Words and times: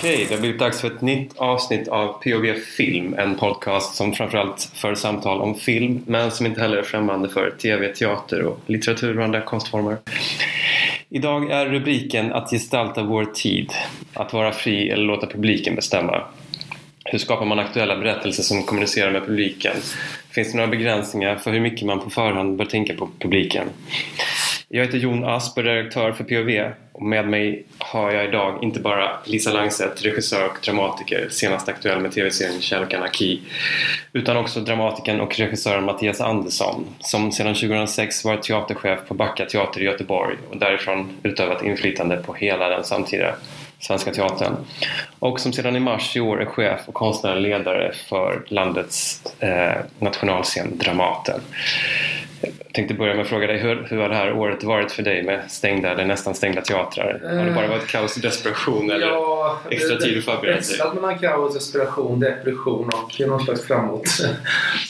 Okej, 0.00 0.26
det 0.28 0.34
har 0.34 0.40
blivit 0.40 0.58
dags 0.58 0.80
för 0.80 0.88
ett 0.88 1.00
nytt 1.00 1.36
avsnitt 1.36 1.88
av 1.88 2.22
POV 2.22 2.54
Film. 2.54 3.14
En 3.18 3.34
podcast 3.34 3.94
som 3.94 4.12
framförallt 4.12 4.70
för 4.74 4.94
samtal 4.94 5.40
om 5.40 5.54
film 5.54 6.02
men 6.06 6.30
som 6.30 6.46
inte 6.46 6.60
heller 6.60 6.76
är 6.76 6.82
främmande 6.82 7.28
för 7.28 7.50
TV, 7.50 7.88
teater 7.88 8.42
och 8.42 8.60
litteratur 8.66 9.18
och 9.18 9.24
andra 9.24 9.40
konstformer. 9.40 9.96
Idag 11.08 11.50
är 11.50 11.66
rubriken 11.66 12.32
att 12.32 12.50
gestalta 12.50 13.02
vår 13.02 13.24
tid. 13.24 13.72
Att 14.14 14.32
vara 14.32 14.52
fri 14.52 14.90
eller 14.90 15.04
låta 15.04 15.26
publiken 15.26 15.74
bestämma. 15.74 16.22
Hur 17.04 17.18
skapar 17.18 17.46
man 17.46 17.58
aktuella 17.58 17.96
berättelser 17.96 18.42
som 18.42 18.62
kommunicerar 18.62 19.10
med 19.10 19.26
publiken? 19.26 19.76
Finns 20.30 20.52
det 20.52 20.56
några 20.56 20.70
begränsningar 20.70 21.36
för 21.36 21.52
hur 21.52 21.60
mycket 21.60 21.86
man 21.86 22.00
på 22.00 22.10
förhand 22.10 22.56
bör 22.56 22.64
tänka 22.64 22.94
på 22.94 23.08
publiken? 23.18 23.66
Jag 24.72 24.84
heter 24.84 24.98
Jon 24.98 25.24
Asp 25.24 25.58
och 25.58 25.64
är 25.64 25.74
redaktör 25.74 26.12
för 26.12 26.24
POV 26.24 26.72
och 26.92 27.02
med 27.02 27.28
mig 27.28 27.64
har 27.78 28.12
jag 28.12 28.24
idag 28.24 28.58
inte 28.62 28.80
bara 28.80 29.10
Lisa 29.24 29.52
Langset, 29.52 30.04
regissör 30.04 30.46
och 30.46 30.58
dramatiker, 30.64 31.28
senast 31.30 31.68
aktuell 31.68 32.00
med 32.00 32.12
tv-serien 32.12 32.60
Kärlek 32.60 32.94
Anarki, 32.94 33.40
utan 34.12 34.36
också 34.36 34.60
dramatikern 34.60 35.20
och 35.20 35.38
regissören 35.38 35.84
Mattias 35.84 36.20
Andersson 36.20 36.86
som 37.00 37.32
sedan 37.32 37.54
2006 37.54 38.24
varit 38.24 38.42
teaterchef 38.42 38.98
på 39.08 39.14
Backa 39.14 39.46
Teater 39.46 39.80
i 39.80 39.84
Göteborg 39.84 40.36
och 40.50 40.56
därifrån 40.56 41.08
utövat 41.22 41.64
inflytande 41.64 42.16
på 42.16 42.34
hela 42.34 42.68
den 42.68 42.84
samtida 42.84 43.34
Svenska 43.78 44.12
Teatern 44.12 44.56
och 45.18 45.40
som 45.40 45.52
sedan 45.52 45.76
i 45.76 45.80
mars 45.80 46.16
i 46.16 46.20
år 46.20 46.42
är 46.42 46.46
chef 46.46 46.80
och 46.86 46.94
konstnärlig 46.94 47.42
ledare 47.42 47.92
för 48.08 48.42
landets 48.48 49.22
eh, 49.38 49.78
nationalscen 49.98 50.78
Dramaten. 50.78 51.40
Jag 52.42 52.72
tänkte 52.72 52.94
börja 52.94 53.14
med 53.14 53.22
att 53.22 53.28
fråga 53.28 53.46
dig, 53.46 53.58
hur, 53.58 53.86
hur 53.90 53.96
har 53.96 54.08
det 54.08 54.14
här 54.14 54.32
året 54.32 54.64
varit 54.64 54.92
för 54.92 55.02
dig 55.02 55.22
med 55.22 55.50
stängda 55.50 55.90
eller 55.90 56.04
nästan 56.04 56.34
stängda 56.34 56.60
teatrar? 56.60 57.20
Har 57.38 57.44
det 57.44 57.52
bara 57.52 57.66
varit 57.66 57.86
kaos 57.86 58.16
och 58.16 58.22
desperation 58.22 58.90
eller 58.90 59.06
ja, 59.06 59.60
extra 59.70 59.96
tid 59.96 60.18
att 60.18 60.24
förbereda 60.24 60.62
sig? 60.62 60.72
Växlat 60.72 60.94
mellan 60.94 61.18
kaos, 61.18 61.54
desperation, 61.54 62.20
depression 62.20 62.90
och 62.94 63.28
någon 63.28 63.44
slags 63.44 63.66
framåt. 63.66 64.08
Så 64.08 64.26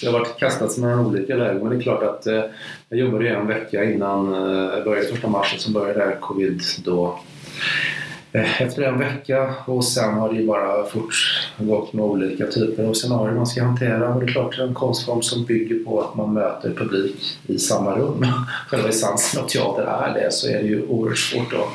jag 0.03 0.13
har 0.13 0.19
varit 0.19 0.39
kastats 0.39 0.79
mellan 0.79 1.07
olika 1.07 1.35
lägen. 1.35 1.59
Men 1.59 1.71
det 1.71 1.77
är 1.77 1.83
klart 1.83 2.03
att 2.03 2.27
eh, 2.27 2.45
jag 2.89 2.99
jobbade 2.99 3.25
ju 3.25 3.31
en 3.31 3.47
vecka 3.47 3.85
innan 3.85 4.35
eh, 4.35 4.85
började 4.85 5.09
första 5.09 5.29
mars 5.29 5.55
som 5.59 5.73
började 5.73 6.05
där 6.05 6.17
covid 6.21 6.63
då 6.85 7.19
Eh, 7.63 8.10
Eh, 8.33 8.63
efter 8.63 8.83
en 8.83 8.99
vecka 8.99 9.55
och 9.67 9.85
sen 9.85 10.15
har 10.15 10.33
det 10.33 10.41
ju 10.41 10.47
bara 10.47 10.85
fortgått 10.85 11.93
med 11.93 12.05
olika 12.05 12.47
typer 12.47 12.85
av 12.85 12.93
scenarier 12.93 13.35
man 13.35 13.47
ska 13.47 13.63
hantera. 13.63 14.15
Och 14.15 14.21
det 14.21 14.27
är 14.27 14.33
klart, 14.33 14.57
det 14.57 14.63
är 14.63 14.67
en 14.67 14.75
konstform 14.75 15.23
som 15.23 15.45
bygger 15.45 15.85
på 15.85 16.01
att 16.01 16.15
man 16.15 16.33
möter 16.33 16.71
publik 16.71 17.39
i 17.47 17.59
samma 17.59 17.97
rum. 17.97 18.27
Själva 18.69 18.89
essensen 18.89 19.43
av 19.43 19.47
teater 19.47 19.83
är 19.83 20.15
det, 20.15 20.33
så 20.33 20.49
är 20.49 20.63
det 20.63 20.69
ju 20.69 20.87
oerhört 20.87 21.19
svårt 21.19 21.53
att 21.53 21.69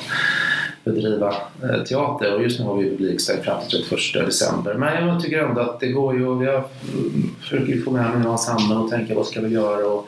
bedriva 0.84 1.36
eh, 1.64 1.84
teater 1.84 2.36
och 2.36 2.44
just 2.44 2.60
nu 2.60 2.66
har 2.66 2.78
vi 2.78 2.90
publikstängt 2.90 3.44
fram 3.44 3.68
till 3.70 3.86
31 3.90 4.26
december. 4.26 4.74
Men 4.74 5.08
jag 5.08 5.24
tycker 5.24 5.40
ändå 5.40 5.62
att 5.62 5.80
det 5.80 5.88
går 5.88 6.16
ju 6.16 6.28
och 6.28 6.44
jag 6.44 6.56
mm, 6.94 7.36
försöker 7.42 7.82
få 7.82 7.92
med 7.92 8.18
mig 8.18 8.32
ensemblen 8.32 8.78
och 8.78 8.90
tänka 8.90 9.16
vad 9.16 9.26
ska 9.26 9.42
vi 9.42 9.54
göra 9.54 9.88
och 9.88 10.08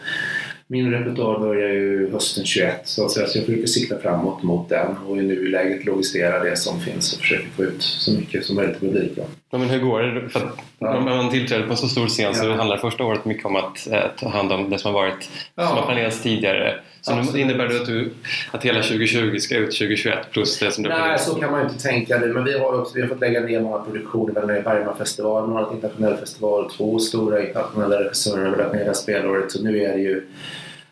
min 0.67 0.91
repertoar 0.91 1.39
börjar 1.39 1.69
ju 1.69 2.11
hösten 2.11 2.45
21 2.45 2.81
så 2.83 3.05
att 3.05 3.11
säga, 3.11 3.27
så 3.27 3.37
jag 3.37 3.45
försöker 3.45 3.67
sikta 3.67 3.99
framåt 3.99 4.43
mot 4.43 4.69
den 4.69 4.97
och 5.07 5.17
i 5.17 5.21
nuläget 5.21 5.85
logisera 5.85 6.43
det 6.43 6.57
som 6.57 6.79
finns 6.79 7.13
och 7.13 7.19
försöker 7.19 7.47
få 7.47 7.63
ut 7.63 7.81
så 7.81 8.11
mycket 8.11 8.45
som 8.45 8.55
möjligt 8.55 8.79
till 8.79 8.89
publiken. 8.89 9.25
Ja, 9.51 9.57
men 9.57 9.69
hur 9.69 9.79
går 9.79 10.01
det? 10.01 10.29
För 10.29 10.51
ja. 10.79 10.99
När 10.99 11.15
man 11.15 11.29
tillträder 11.29 11.63
på 11.65 11.71
en 11.71 11.77
så 11.77 11.87
stor 11.87 12.07
scen 12.07 12.35
så 12.35 12.53
handlar 12.53 12.77
första 12.77 13.03
året 13.03 13.25
mycket 13.25 13.45
om 13.45 13.55
att 13.55 13.87
eh, 13.91 14.03
ta 14.17 14.29
hand 14.29 14.51
om 14.51 14.69
det 14.69 14.79
som 14.79 14.93
har 14.93 15.01
varit 15.01 15.29
ja. 15.55 15.67
som 15.67 15.77
har 15.77 15.85
planerats 15.85 16.23
tidigare. 16.23 16.79
Så 17.07 17.13
Absolut. 17.13 17.41
innebär 17.41 17.67
det 17.67 17.75
att, 17.75 17.85
du, 17.85 18.11
att 18.51 18.63
hela 18.63 18.81
2020 18.81 19.37
ska 19.37 19.57
ut 19.57 19.71
2021 19.71 20.31
plus 20.31 20.59
det 20.59 20.71
som 20.71 20.83
du 20.83 20.89
Nej, 20.89 21.19
så 21.19 21.35
kan 21.35 21.51
man 21.51 21.59
ju 21.61 21.67
inte 21.67 21.83
tänka 21.83 22.19
nu. 22.19 22.33
Men 22.33 22.43
vi 22.43 22.59
har, 22.59 22.81
också, 22.81 22.95
vi 22.95 23.01
har 23.01 23.07
fått 23.07 23.19
lägga 23.19 23.39
ner 23.39 23.61
många 23.61 23.79
produktioner. 23.79 24.45
Vi 24.47 24.53
har 24.53 24.61
Bergmanfestivalen, 24.61 25.49
Norra 25.49 25.73
internationell 25.73 26.17
festival, 26.17 26.71
två 26.77 26.99
stora 26.99 27.47
internationella 27.47 27.99
regissörer 27.99 28.49
har 28.49 28.57
lagt 28.57 28.73
ner 28.73 28.79
det 28.79 28.85
här 28.85 28.93
spelåret. 28.93 29.51
Så 29.51 29.63
nu 29.63 29.83
är 29.83 29.93
det 29.93 29.99
ju 29.99 30.27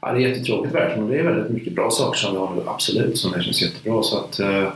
Ja, 0.02 0.12
det 0.12 0.24
är 0.24 0.28
jättetråkigt 0.28 0.76
verkligen 0.76 1.04
och 1.04 1.10
det 1.10 1.20
är 1.20 1.24
väldigt 1.24 1.52
mycket 1.52 1.74
bra 1.74 1.92
saker 1.92 2.20
som 2.20 2.34
vi 2.34 2.40
har 2.40 2.56
nu, 2.56 2.62
absolut, 2.66 3.18
som 3.18 3.32
det 3.32 3.44
känns 3.44 3.62
jättebra. 3.62 4.04
Så 4.04 4.18
att, 4.18 4.40
eh, 4.40 4.68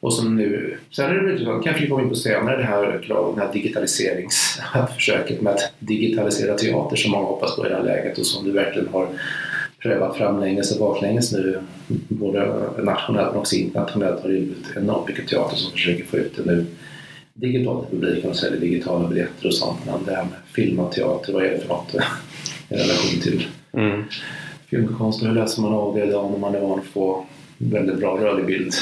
och 0.00 0.12
som 0.12 0.36
nu, 0.36 0.78
sen 0.90 1.10
är 1.10 1.14
det 1.14 1.32
lite, 1.32 1.44
kanske 1.44 1.82
vi 1.82 1.88
kommer 1.88 2.02
in 2.02 2.08
på 2.08 2.14
senare, 2.14 2.56
det 2.56 2.64
här, 2.64 3.04
det 3.36 3.40
här 3.40 3.52
digitaliseringsförsöket 3.52 5.40
med 5.42 5.52
att 5.52 5.72
digitalisera 5.78 6.54
teater 6.54 6.96
som 6.96 7.10
många 7.10 7.26
hoppas 7.26 7.56
på 7.56 7.66
i 7.66 7.68
det 7.68 7.74
här 7.74 7.82
läget 7.82 8.18
och 8.18 8.26
som 8.26 8.44
du 8.44 8.50
verkligen 8.50 8.88
har 8.88 9.08
prövat 9.84 10.16
framlänges 10.16 10.72
och 10.72 10.78
baklänges 10.78 11.32
nu, 11.32 11.58
både 12.08 12.46
nationellt 12.82 13.30
men 13.30 13.40
också 13.40 13.56
internationellt 13.56 14.22
har 14.22 14.28
det 14.28 14.34
blivit 14.34 14.76
enormt 14.76 15.08
mycket 15.08 15.28
teater 15.28 15.56
som 15.56 15.72
försöker 15.72 16.04
få 16.04 16.16
ut 16.16 16.36
det 16.36 16.44
nu 16.44 16.66
digitalt 17.34 17.90
till 17.90 18.00
publiken 18.00 18.30
och 18.30 18.36
säljer 18.36 18.60
digitala 18.60 19.08
biljetter 19.08 19.46
och 19.46 19.54
sånt. 19.54 19.78
Men 19.86 20.04
det 20.04 20.14
här 20.14 20.24
med 20.24 20.38
film 20.54 20.78
och 20.78 20.92
teater, 20.92 21.32
vad 21.32 21.44
är 21.44 21.50
det 21.50 21.58
för 21.58 21.68
något 21.68 21.94
i 22.68 22.74
relation 22.74 23.20
till 23.22 23.46
mm 23.72 24.04
filmkonst. 24.74 25.22
Nu 25.22 25.34
läser 25.34 25.62
man 25.62 25.72
av 25.72 25.94
det 25.94 26.04
idag 26.04 26.30
när 26.30 26.38
man 26.38 26.54
är 26.54 26.60
van 26.60 26.78
att 26.78 26.84
få 26.84 27.26
väldigt 27.58 27.98
bra 27.98 28.16
rörlig 28.16 28.46
bild 28.46 28.74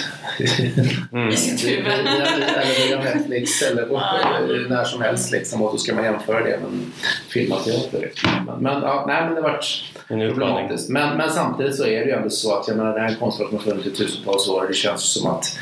mm. 1.12 1.28
i 1.28 1.36
sitt 1.36 1.64
huvud. 1.64 1.86
Eller 1.86 2.88
via 2.88 3.14
Netflix 3.14 3.62
eller 3.62 4.68
när 4.68 4.84
som 4.84 5.02
helst 5.02 5.32
liksom, 5.32 5.62
och 5.62 5.70
så 5.70 5.78
ska 5.78 5.94
man 5.94 6.04
jämföra 6.04 6.44
det 6.44 6.58
med 6.60 6.80
filmmaterialet. 7.28 7.92
Liksom. 7.92 8.30
Men, 8.46 8.62
men, 8.62 8.82
ja, 8.82 9.04
nej, 9.08 9.24
men 9.24 9.34
det 9.34 9.40
har 9.40 9.48
varit 9.50 9.84
problematiskt. 10.08 10.88
Men, 10.88 11.16
men 11.16 11.30
samtidigt 11.30 11.76
så 11.76 11.86
är 11.86 12.00
det 12.00 12.06
ju 12.06 12.12
ändå 12.12 12.30
så 12.30 12.58
att 12.58 12.68
jag 12.68 12.76
menar, 12.76 12.94
det 12.94 13.00
här 13.00 13.14
konstverket 13.14 13.52
har 13.52 13.70
funnits 13.70 13.86
i 13.86 13.90
tusentals 13.90 14.48
år. 14.48 14.66
Det 14.68 14.74
känns 14.74 15.12
som 15.12 15.30
att 15.30 15.58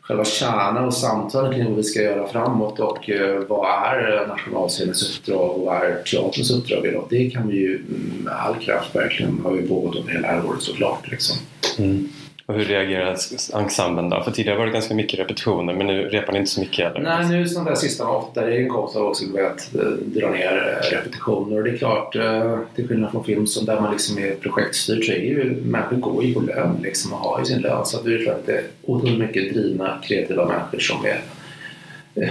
själva 0.00 0.24
kärnan 0.24 0.84
och 0.84 0.94
samtalen 0.94 1.54
kring 1.54 1.64
vad 1.64 1.76
vi 1.76 1.82
ska 1.82 2.02
göra 2.02 2.28
framåt 2.28 2.80
och 2.80 3.10
eh, 3.10 3.40
vad 3.48 3.70
är 3.70 4.26
nationalscenens 4.26 5.18
uppdrag 5.18 5.50
och 5.50 5.66
vad 5.66 5.76
är 5.76 6.02
teaterns 6.02 6.50
uppdrag 6.50 6.86
idag? 6.86 7.06
Det 7.10 7.30
kan 7.30 7.48
vi 7.48 7.56
ju 7.56 7.82
med 8.24 8.32
all 8.32 8.54
kraft 8.54 8.96
verkligen, 8.96 9.40
har 9.44 9.54
ju 9.54 9.68
pågått 9.68 9.96
under 9.96 10.12
hela 10.12 10.46
året 10.46 10.62
såklart. 10.62 11.10
Liksom. 11.10 11.36
Mm. 11.78 12.08
Och 12.46 12.54
hur 12.54 12.64
reagerar 12.64 13.16
ensemblen 13.54 14.10
då? 14.10 14.22
För 14.22 14.30
tidigare 14.30 14.58
var 14.58 14.66
det 14.66 14.72
ganska 14.72 14.94
mycket 14.94 15.20
repetitioner 15.20 15.74
men 15.74 15.86
nu 15.86 16.08
repar 16.08 16.32
ni 16.32 16.38
inte 16.38 16.50
så 16.50 16.60
mycket 16.60 16.84
heller? 16.84 17.00
Nej, 17.00 17.28
nu 17.28 17.48
sånt 17.48 17.68
där 17.68 17.74
sista 17.74 18.08
åtta, 18.08 18.46
det 18.46 18.56
en 18.56 18.68
konst 18.68 18.94
har 18.94 19.02
också 19.02 19.24
börjat 19.32 19.70
eh, 19.74 19.80
dra 19.88 20.30
ner 20.30 20.80
eh, 20.82 20.96
repetitioner 20.96 21.56
och 21.56 21.64
det 21.64 21.70
är 21.70 21.76
klart, 21.76 22.16
eh, 22.16 22.58
till 22.74 22.88
skillnad 22.88 23.10
från 23.10 23.24
film 23.24 23.46
som 23.46 23.66
där 23.66 23.80
man 23.80 23.92
liksom 23.92 24.18
är 24.18 24.34
projektstyrd 24.34 25.04
så 25.04 25.12
är 25.12 25.16
ju 25.16 25.62
människor 25.64 25.96
går 25.96 26.24
ju 26.24 26.34
på 26.34 26.40
lön 26.40 26.78
liksom 26.82 27.12
och 27.12 27.18
har 27.18 27.38
ju 27.38 27.44
sin 27.44 27.60
lön 27.60 27.86
så 27.86 28.02
det 28.02 28.14
är 28.14 28.24
klart 28.24 28.36
att 28.36 28.46
det 28.46 28.52
är 28.52 28.64
otroligt 28.82 29.18
mycket 29.18 29.54
drivna, 29.54 29.98
kreativa 30.04 30.46
människor 30.46 30.78
som 30.78 31.04
är 31.04 31.20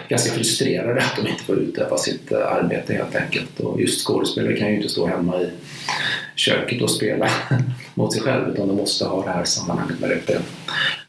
ganska 0.09 0.31
frustrerade 0.31 1.01
att 1.01 1.15
de 1.23 1.29
inte 1.29 1.43
får 1.43 1.59
utöva 1.59 1.97
sitt 1.97 2.31
arbete 2.31 2.93
helt 2.93 3.15
enkelt. 3.15 3.59
Och 3.59 3.81
just 3.81 4.07
skådespelare 4.07 4.57
kan 4.57 4.67
ju 4.67 4.75
inte 4.75 4.89
stå 4.89 5.07
hemma 5.07 5.41
i 5.41 5.49
köket 6.35 6.81
och 6.81 6.91
spela 6.91 7.29
mot 7.93 8.13
sig 8.13 8.21
själv 8.21 8.49
utan 8.53 8.67
de 8.67 8.77
måste 8.77 9.05
ha 9.05 9.23
det 9.23 9.31
här 9.31 9.43
sammanhanget 9.43 9.99
med 9.99 10.09
det. 10.09 10.41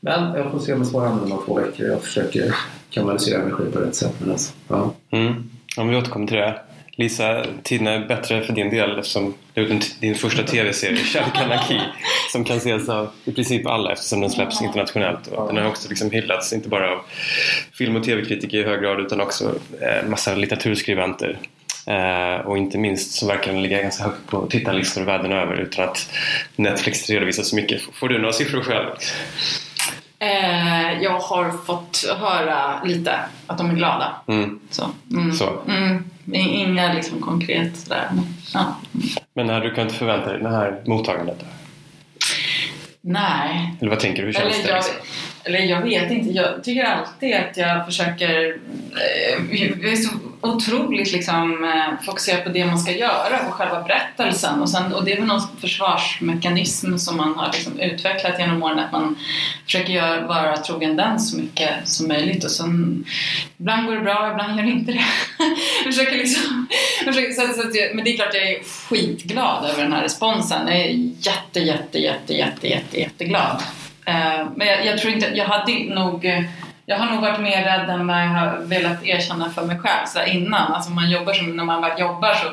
Men 0.01 0.35
jag 0.35 0.51
får 0.51 0.59
se 0.59 0.73
om 0.73 0.79
jag 0.79 0.87
svarar 0.87 1.11
om 1.11 1.43
två 1.47 1.55
veckor. 1.55 1.87
Jag 1.87 2.03
försöker 2.03 2.55
kanalisera 2.91 3.43
energi 3.43 3.65
på 3.73 3.79
rätt 3.79 3.95
sätt. 3.95 4.15
Men 4.19 4.31
alltså, 4.31 4.53
ja. 4.69 4.95
Mm. 5.11 5.51
Om 5.77 5.89
vi 5.89 5.97
återkommer 5.97 6.27
till 6.27 6.37
det. 6.37 6.61
Lisa, 6.99 7.47
tiden 7.63 7.87
är 7.87 8.09
bättre 8.09 8.43
för 8.43 8.53
din 8.53 8.71
del 8.71 8.99
eftersom 8.99 9.35
du 9.55 9.63
har 9.63 9.69
gjort 9.69 10.01
din 10.01 10.15
första 10.15 10.43
tv-serie, 10.43 10.97
Kärlek 10.97 11.37
Anarki, 11.37 11.81
som 12.33 12.45
kan 12.45 12.57
ses 12.57 12.89
av 12.89 13.11
i 13.25 13.33
princip 13.33 13.67
alla 13.67 13.93
eftersom 13.93 14.21
den 14.21 14.31
släpps 14.31 14.63
internationellt. 14.63 15.27
Och 15.27 15.55
den 15.55 15.63
har 15.63 15.71
också 15.71 15.89
liksom 15.89 16.11
hyllats, 16.11 16.53
inte 16.53 16.69
bara 16.69 16.93
av 16.93 16.99
film 17.73 17.97
och 17.97 18.05
tv-kritiker 18.05 18.59
i 18.59 18.65
hög 18.65 18.81
grad 18.83 19.01
utan 19.01 19.21
också 19.21 19.55
eh, 19.81 20.09
massa 20.09 20.35
litteraturskribenter. 20.35 21.39
Eh, 21.87 22.47
och 22.47 22.59
inte 22.59 22.79
minst 22.79 23.13
så 23.13 23.27
verkar 23.27 23.53
den 23.53 23.63
ligga 23.63 23.83
ganska 23.83 24.05
högt 24.05 24.27
på 24.27 24.47
tittarlistor 24.47 25.03
världen 25.03 25.33
över 25.33 25.57
utan 25.57 25.89
att 25.89 26.11
Netflix 26.57 27.11
redovisar 27.11 27.43
så 27.43 27.57
mycket. 27.57 27.83
Får 27.93 28.09
du 28.09 28.19
några 28.19 28.33
siffror 28.33 28.63
själv? 28.63 28.87
Eh, 30.19 31.03
jag 31.03 31.19
har 31.19 31.51
fått 31.51 32.05
höra 32.19 32.83
lite 32.85 33.21
att 33.47 33.59
de 33.59 33.71
är 33.71 33.75
glada. 33.75 34.17
Mm. 34.29 34.61
Så. 34.71 34.91
Mm. 35.13 35.33
så. 35.33 35.61
Mm. 35.69 36.05
Inga 36.33 36.93
liksom 36.93 37.21
konkret 37.21 37.77
sådär. 37.77 38.09
Ja. 38.55 38.77
Men 39.35 39.49
hade 39.49 39.69
du 39.69 39.75
kunnat 39.75 39.93
förvänta 39.93 40.33
dig 40.33 40.43
det 40.43 40.49
här 40.49 40.83
mottagandet? 40.87 41.45
Nej. 43.01 43.77
Eller 43.81 43.91
vad 43.91 44.01
tänker 44.01 44.23
du? 44.23 44.27
Hur 44.27 44.33
känns 44.33 44.55
Eller 44.55 44.65
det? 44.65 44.69
Jag, 44.69 44.77
liksom? 44.77 44.95
Eller 45.47 45.59
jag 45.59 45.83
vet 45.83 46.11
inte. 46.11 46.31
Jag 46.31 46.65
tycker 46.65 46.85
alltid 46.85 47.35
att 47.35 47.57
jag 47.57 47.87
försöker... 47.87 48.57
Eh, 48.93 49.61
jag 49.83 49.93
är 49.93 49.97
så 49.97 50.11
otroligt 50.41 51.13
liksom, 51.13 51.65
eh, 51.65 52.05
fokuserad 52.05 52.45
på 52.45 52.51
det 52.51 52.65
man 52.65 52.79
ska 52.79 52.93
göra 52.93 53.39
på 53.39 53.51
själva 53.51 53.83
berättelsen. 53.83 54.63
Och, 54.63 54.71
sen, 54.71 54.93
och 54.93 55.05
det 55.05 55.13
är 55.13 55.17
väl 55.17 55.27
någon 55.27 55.41
försvarsmekanism 55.61 56.97
som 56.97 57.17
man 57.17 57.35
har 57.35 57.53
liksom 57.53 57.81
utvecklat 57.81 58.39
genom 58.39 58.63
åren 58.63 58.79
att 58.79 58.93
man 58.93 59.17
försöker 59.65 59.93
göra, 59.93 60.27
vara 60.27 60.57
trogen 60.57 60.97
den 60.97 61.21
så 61.21 61.37
mycket 61.37 61.71
som 61.85 62.09
möjligt. 62.09 62.45
Och 62.45 62.51
sen, 62.51 63.05
ibland 63.59 63.87
går 63.87 63.95
det 63.95 64.01
bra, 64.01 64.31
ibland 64.31 64.59
gör 64.59 64.67
det 64.67 64.73
inte 64.73 64.93
det. 64.93 65.05
jag 65.85 65.95
försöker 65.95 66.17
liksom, 66.17 66.67
försöker, 67.05 67.33
så, 67.33 67.63
så, 67.63 67.95
men 67.95 68.05
det 68.05 68.11
är 68.11 68.17
klart 68.17 68.35
jag 68.35 68.51
är 68.51 68.63
skitglad 68.89 69.65
över 69.71 69.83
den 69.83 69.93
här 69.93 70.03
responsen. 70.03 70.69
Jag 70.69 70.77
är 70.77 70.91
jätte, 71.21 71.61
jätte, 71.61 71.99
jätte, 71.99 72.35
jätte, 72.35 72.69
jätte, 72.69 73.01
jätteglad. 73.01 73.57
Jätte 73.61 73.86
men 74.57 74.67
jag, 74.67 74.87
jag, 74.87 74.99
tror 74.99 75.13
inte, 75.13 75.31
jag 75.35 75.45
hade 75.45 75.73
nog 75.95 76.27
jag 76.89 76.99
har 76.99 77.13
nog 77.13 77.21
varit 77.21 77.41
mer 77.41 77.65
rädd 77.65 77.91
än 77.91 78.07
vad 78.07 78.23
jag 78.23 78.29
har 78.29 78.59
velat 78.59 79.05
erkänna 79.05 79.51
för 79.51 79.65
mig 79.65 79.79
själv 79.79 80.07
så 80.07 80.25
innan. 80.25 80.73
Alltså 80.73 80.91
man 80.91 81.11
jobbar 81.11 81.33
som, 81.33 81.57
när 81.57 81.65
man 81.65 81.83
väl 81.83 82.01
jobbar 82.01 82.35
så 82.35 82.49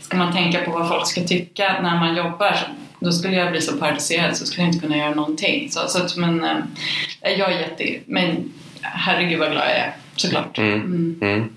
ska 0.00 0.16
man 0.16 0.32
tänka 0.32 0.60
på 0.60 0.70
vad 0.70 0.88
folk 0.88 1.06
ska 1.06 1.20
tycka 1.20 1.76
när 1.82 1.96
man 1.96 2.16
jobbar. 2.16 2.52
Så 2.52 2.66
då 3.00 3.12
skulle 3.12 3.36
jag 3.36 3.50
bli 3.50 3.60
så 3.60 3.76
paralyserad 3.76 4.36
så 4.36 4.46
skulle 4.46 4.62
jag 4.62 4.74
inte 4.74 4.86
kunna 4.86 4.96
göra 4.96 5.14
någonting. 5.14 5.70
Så, 5.70 5.88
så 5.88 6.02
att, 6.02 6.16
men 6.16 6.44
äh, 6.44 7.32
jag 7.38 7.52
är 7.52 7.60
jätte... 7.60 7.98
Men 8.06 8.52
herregud 8.82 9.38
vad 9.38 9.50
glad 9.50 9.64
jag 9.64 9.76
är, 9.76 9.92
såklart. 10.16 10.58
Mm. 10.58 11.18
Mm. 11.22 11.50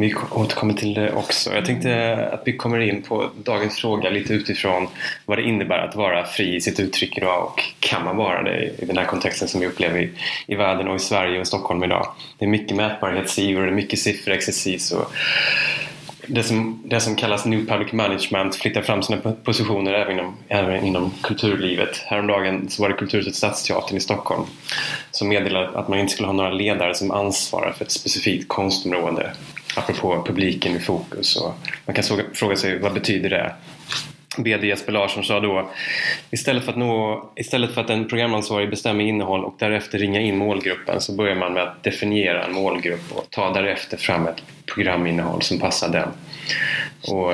Vi 0.00 0.14
återkommer 0.30 0.74
till 0.74 0.94
det 0.94 1.12
också. 1.12 1.54
Jag 1.54 1.64
tänkte 1.64 2.16
att 2.32 2.42
vi 2.44 2.56
kommer 2.56 2.80
in 2.80 3.02
på 3.02 3.30
dagens 3.44 3.76
fråga 3.76 4.10
lite 4.10 4.32
utifrån 4.32 4.88
vad 5.26 5.38
det 5.38 5.42
innebär 5.42 5.78
att 5.78 5.96
vara 5.96 6.24
fri 6.24 6.56
i 6.56 6.60
sitt 6.60 6.80
uttryck 6.80 7.18
idag 7.18 7.44
och 7.44 7.62
kan 7.80 8.04
man 8.04 8.16
vara 8.16 8.42
det 8.42 8.64
i 8.78 8.84
den 8.84 8.98
här 8.98 9.04
kontexten 9.04 9.48
som 9.48 9.60
vi 9.60 9.66
upplever 9.66 10.00
i, 10.00 10.10
i 10.46 10.54
världen 10.54 10.88
och 10.88 10.96
i 10.96 10.98
Sverige 10.98 11.40
och 11.40 11.46
Stockholm 11.46 11.84
idag. 11.84 12.06
Det 12.38 12.44
är 12.44 12.48
mycket 12.48 12.76
mätbarhetssiffror, 12.76 13.62
det 13.62 13.68
är 13.68 13.74
mycket 13.74 13.98
sifferexercis 13.98 14.92
och 14.92 15.12
det 16.26 16.42
som, 16.42 16.82
det 16.84 17.00
som 17.00 17.16
kallas 17.16 17.44
New 17.44 17.66
Public 17.66 17.92
Management 17.92 18.56
flyttar 18.56 18.82
fram 18.82 19.02
sina 19.02 19.18
positioner 19.44 19.92
även 19.92 20.12
inom, 20.12 20.36
även 20.48 20.84
inom 20.84 21.12
kulturlivet. 21.22 21.98
Häromdagen 22.06 22.68
så 22.68 22.82
var 22.82 22.88
det 22.88 22.96
Kulturhuset 22.96 23.34
Stadsteatern 23.34 23.96
i 23.96 24.00
Stockholm 24.00 24.42
som 25.10 25.28
meddelade 25.28 25.78
att 25.78 25.88
man 25.88 25.98
inte 25.98 26.12
skulle 26.12 26.28
ha 26.28 26.32
några 26.32 26.50
ledare 26.50 26.94
som 26.94 27.10
ansvarar 27.10 27.72
för 27.72 27.84
ett 27.84 27.90
specifikt 27.90 28.48
konstområde 28.48 29.32
apropå 29.76 30.24
publiken 30.26 30.76
i 30.76 30.80
fokus. 30.80 31.36
Och 31.36 31.54
man 31.86 31.94
kan 31.94 32.04
fråga 32.34 32.56
sig 32.56 32.78
vad 32.78 32.94
betyder 32.94 33.30
det? 33.30 33.52
BD 34.38 34.64
Jesper 34.64 34.92
Larsson 34.92 35.24
sa 35.24 35.40
då 35.40 35.70
istället 36.30 36.64
för, 36.64 36.72
att 36.72 36.78
nå, 36.78 37.30
istället 37.36 37.74
för 37.74 37.80
att 37.80 37.90
en 37.90 38.08
programansvarig 38.08 38.70
bestämmer 38.70 39.04
innehåll 39.04 39.44
och 39.44 39.56
därefter 39.58 39.98
ringa 39.98 40.20
in 40.20 40.38
målgruppen 40.38 41.00
så 41.00 41.12
börjar 41.12 41.34
man 41.34 41.52
med 41.52 41.62
att 41.62 41.82
definiera 41.82 42.44
en 42.44 42.52
målgrupp 42.52 43.12
och 43.12 43.30
ta 43.30 43.52
därefter 43.52 43.96
fram 43.96 44.26
ett 44.26 44.42
programinnehåll 44.74 45.42
som 45.42 45.58
passar 45.58 45.88
den. 45.88 46.08
Och 47.08 47.32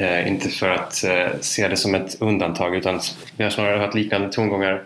eh, 0.00 0.28
inte 0.28 0.48
för 0.48 0.70
att 0.70 1.04
eh, 1.04 1.28
se 1.40 1.68
det 1.68 1.76
som 1.76 1.94
ett 1.94 2.16
undantag 2.20 2.76
utan 2.76 3.00
vi 3.36 3.44
har 3.44 3.50
snarare 3.50 3.78
hört 3.78 3.94
liknande 3.94 4.32
tongångar 4.32 4.82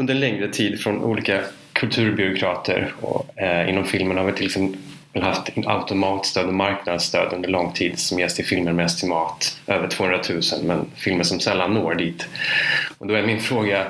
under 0.00 0.14
en 0.14 0.20
längre 0.20 0.48
tid 0.48 0.80
från 0.80 1.04
olika 1.04 1.40
kulturbyråkrater 1.72 2.94
och 3.00 3.38
eh, 3.38 3.70
inom 3.70 3.84
filmen 3.84 4.16
har 4.16 4.24
vi 4.24 4.32
till 4.32 4.46
exempel 4.46 4.80
haft 5.22 5.50
automatstöd 5.66 6.46
och 6.46 6.54
marknadsstöd 6.54 7.32
under 7.32 7.48
lång 7.48 7.72
tid 7.72 7.98
som 7.98 8.18
ges 8.18 8.34
till 8.34 8.44
filmer 8.44 8.72
med 8.72 8.86
estimat 8.86 9.60
över 9.66 9.88
200 9.88 10.20
000 10.30 10.40
men 10.62 10.86
filmer 10.96 11.24
som 11.24 11.40
sällan 11.40 11.74
når 11.74 11.94
dit. 11.94 12.26
Och 12.98 13.06
då 13.06 13.14
är 13.14 13.22
min 13.22 13.40
fråga 13.40 13.86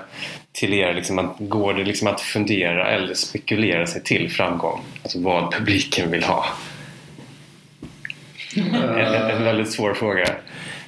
till 0.53 0.75
er, 0.75 0.95
liksom 0.95 1.19
att, 1.19 1.37
går 1.39 1.75
det 1.75 1.85
liksom 1.85 2.09
att 2.09 2.21
fundera 2.21 2.91
eller 2.91 3.15
spekulera 3.15 3.87
sig 3.87 4.03
till 4.03 4.31
framgång? 4.31 4.81
Alltså 5.03 5.21
vad 5.21 5.53
publiken 5.53 6.11
vill 6.11 6.25
ha? 6.25 6.47
en, 8.57 9.31
en 9.31 9.45
väldigt 9.45 9.73
svår 9.73 9.95
fråga. 9.95 10.27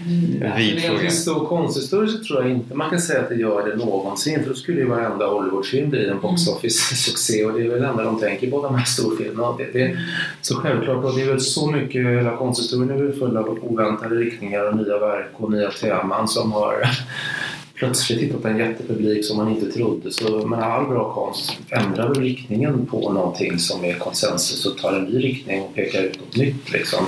Mm. 0.00 0.56
Vid 0.56 0.82
fråga. 0.82 1.48
konsthistoriskt 1.48 2.18
så 2.18 2.24
tror 2.24 2.42
jag 2.42 2.50
inte 2.50 2.74
man 2.74 2.90
kan 2.90 3.00
säga 3.00 3.20
att 3.20 3.28
det 3.28 3.34
gör 3.34 3.68
det 3.68 3.76
någonsin. 3.76 4.42
För 4.42 4.50
då 4.50 4.54
skulle 4.54 4.80
ju 4.80 4.86
varenda 4.86 5.26
Hollywoodfilm 5.26 5.90
bli 5.90 6.08
en 6.08 6.20
box 6.20 6.46
mm. 6.46 6.56
office-succé 6.56 7.44
och 7.44 7.52
det 7.52 7.64
är 7.64 7.68
väl 7.68 7.80
det 7.80 7.88
enda 7.88 8.04
de 8.04 8.20
tänker 8.20 8.50
på, 8.50 8.62
de 8.62 8.74
här 8.74 8.84
storfilmerna. 8.84 9.56
Det, 9.56 9.72
det, 9.72 9.98
så 10.40 10.54
självklart, 10.54 11.04
och 11.04 11.14
det 11.16 11.22
är 11.22 11.26
väl 11.26 11.40
så 11.40 11.70
mycket, 11.70 12.06
hela 12.06 12.36
konsthistorien 12.36 12.90
är 12.90 13.02
väl 13.04 13.12
full 13.12 13.36
av 13.36 13.58
oväntade 13.62 14.14
riktningar 14.14 14.68
och 14.68 14.76
nya 14.76 14.98
verk 14.98 15.30
och 15.32 15.52
nya 15.52 15.70
teman 15.70 16.28
som 16.28 16.52
har 16.52 16.88
plötsligt 17.74 18.20
hittat 18.20 18.44
en 18.44 18.58
jättepublik 18.58 19.24
som 19.24 19.36
man 19.36 19.48
inte 19.48 19.72
trodde. 19.72 20.12
Så, 20.12 20.46
men 20.46 20.60
all 20.60 20.86
bra 20.86 21.14
konst 21.14 21.58
ändrar 21.70 22.08
väl 22.08 22.22
riktningen 22.22 22.86
på 22.86 23.12
någonting 23.12 23.58
som 23.58 23.84
är 23.84 23.94
konsensus 23.94 24.66
och 24.66 24.78
tar 24.78 24.92
en 24.92 25.04
ny 25.04 25.24
riktning 25.24 25.62
och 25.62 25.74
pekar 25.74 26.02
ut 26.02 26.20
något 26.20 26.36
nytt. 26.36 26.72
Liksom. 26.72 27.06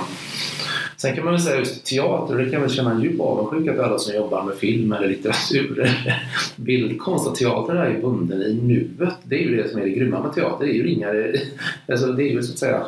Sen 1.01 1.15
kan 1.15 1.23
man 1.23 1.33
väl 1.33 1.41
säga 1.41 1.59
just 1.59 1.85
teater, 1.85 2.33
och 2.37 2.45
det 2.45 2.51
kan 2.51 2.61
väl 2.61 2.69
känna 2.69 2.91
en 2.91 3.01
djup 3.01 3.19
avundsjuka 3.19 3.73
för 3.73 3.83
alla 3.83 3.99
som 3.99 4.15
jobbar 4.15 4.43
med 4.43 4.55
film 4.55 4.91
eller 4.91 5.07
litteratur 5.07 5.79
eller 5.79 6.23
bildkonst. 6.55 7.27
Att 7.27 7.35
teater 7.35 7.75
är 7.75 7.89
ju 7.89 8.01
bunden 8.01 8.41
i 8.41 8.53
nuet. 8.53 9.13
Det 9.23 9.35
är 9.35 9.39
ju 9.39 9.55
det 9.55 9.69
som 9.69 9.79
är 9.79 9.83
det 9.83 9.89
grymma 9.89 10.23
med 10.23 10.33
teater. 10.33 10.65
Det 10.65 10.71
är 10.71 10.73
ju 10.73 10.83
ringar, 10.83 11.35
alltså 11.87 12.05
det 12.07 12.23
är 12.23 12.31
ju 12.31 12.43
så 12.43 12.53
att 12.53 12.59
säga 12.59 12.85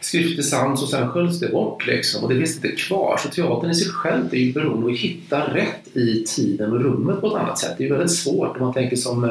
skriftig 0.00 0.44
sans 0.44 0.82
och 0.82 0.88
sen 0.88 1.08
sköljs 1.08 1.40
det 1.40 1.48
bort 1.48 1.86
liksom. 1.86 2.24
Och 2.24 2.30
det 2.30 2.36
finns 2.36 2.56
inte 2.56 2.68
kvar. 2.68 3.16
Så 3.22 3.28
teatern 3.28 3.70
i 3.70 3.74
sig 3.74 3.88
själv 3.88 4.24
är 4.32 4.38
ju 4.38 4.52
beroende 4.52 4.86
av 4.86 4.92
att 4.92 4.98
hitta 4.98 5.54
rätt 5.54 5.85
i 5.96 6.24
tiden 6.26 6.72
och 6.72 6.80
rummet 6.80 7.20
på 7.20 7.26
ett 7.26 7.34
annat 7.34 7.58
sätt. 7.58 7.74
Det 7.78 7.86
är 7.86 7.90
väldigt 7.90 8.10
svårt 8.10 8.56
om 8.56 8.62
man 8.62 8.72
tänker 8.74 8.96
som 8.96 9.24
uh, 9.24 9.30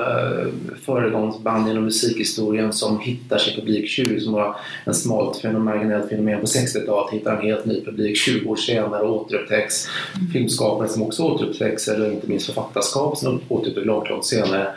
föregångsband 0.85 1.69
inom 1.69 1.83
musikhistorien 1.83 2.73
som 2.73 3.00
hittar 3.00 3.38
sin 3.38 3.56
publik. 3.56 3.89
20 3.89 4.19
som 4.19 4.33
var 4.33 4.56
en 4.85 4.94
smalt 4.94 5.44
marginellt 5.44 6.09
fenomen 6.09 6.39
på 6.39 6.45
60-talet 6.45 7.13
hittar 7.13 7.38
en 7.38 7.41
helt 7.41 7.65
ny 7.65 7.85
publik 7.85 8.17
20 8.17 8.50
år 8.50 8.56
senare 8.56 9.03
och 9.03 9.15
återupptäcks. 9.15 9.88
Mm. 10.15 10.31
Filmskapare 10.31 10.88
som 10.88 11.01
också 11.01 11.23
återupptäcks 11.23 11.88
eller 11.88 12.12
inte 12.12 12.27
minst 12.27 12.45
författarskap 12.45 13.17
som 13.17 13.41
återupptäcks 13.47 13.88
långt, 13.88 14.09
långt 14.09 14.25
senare. 14.25 14.67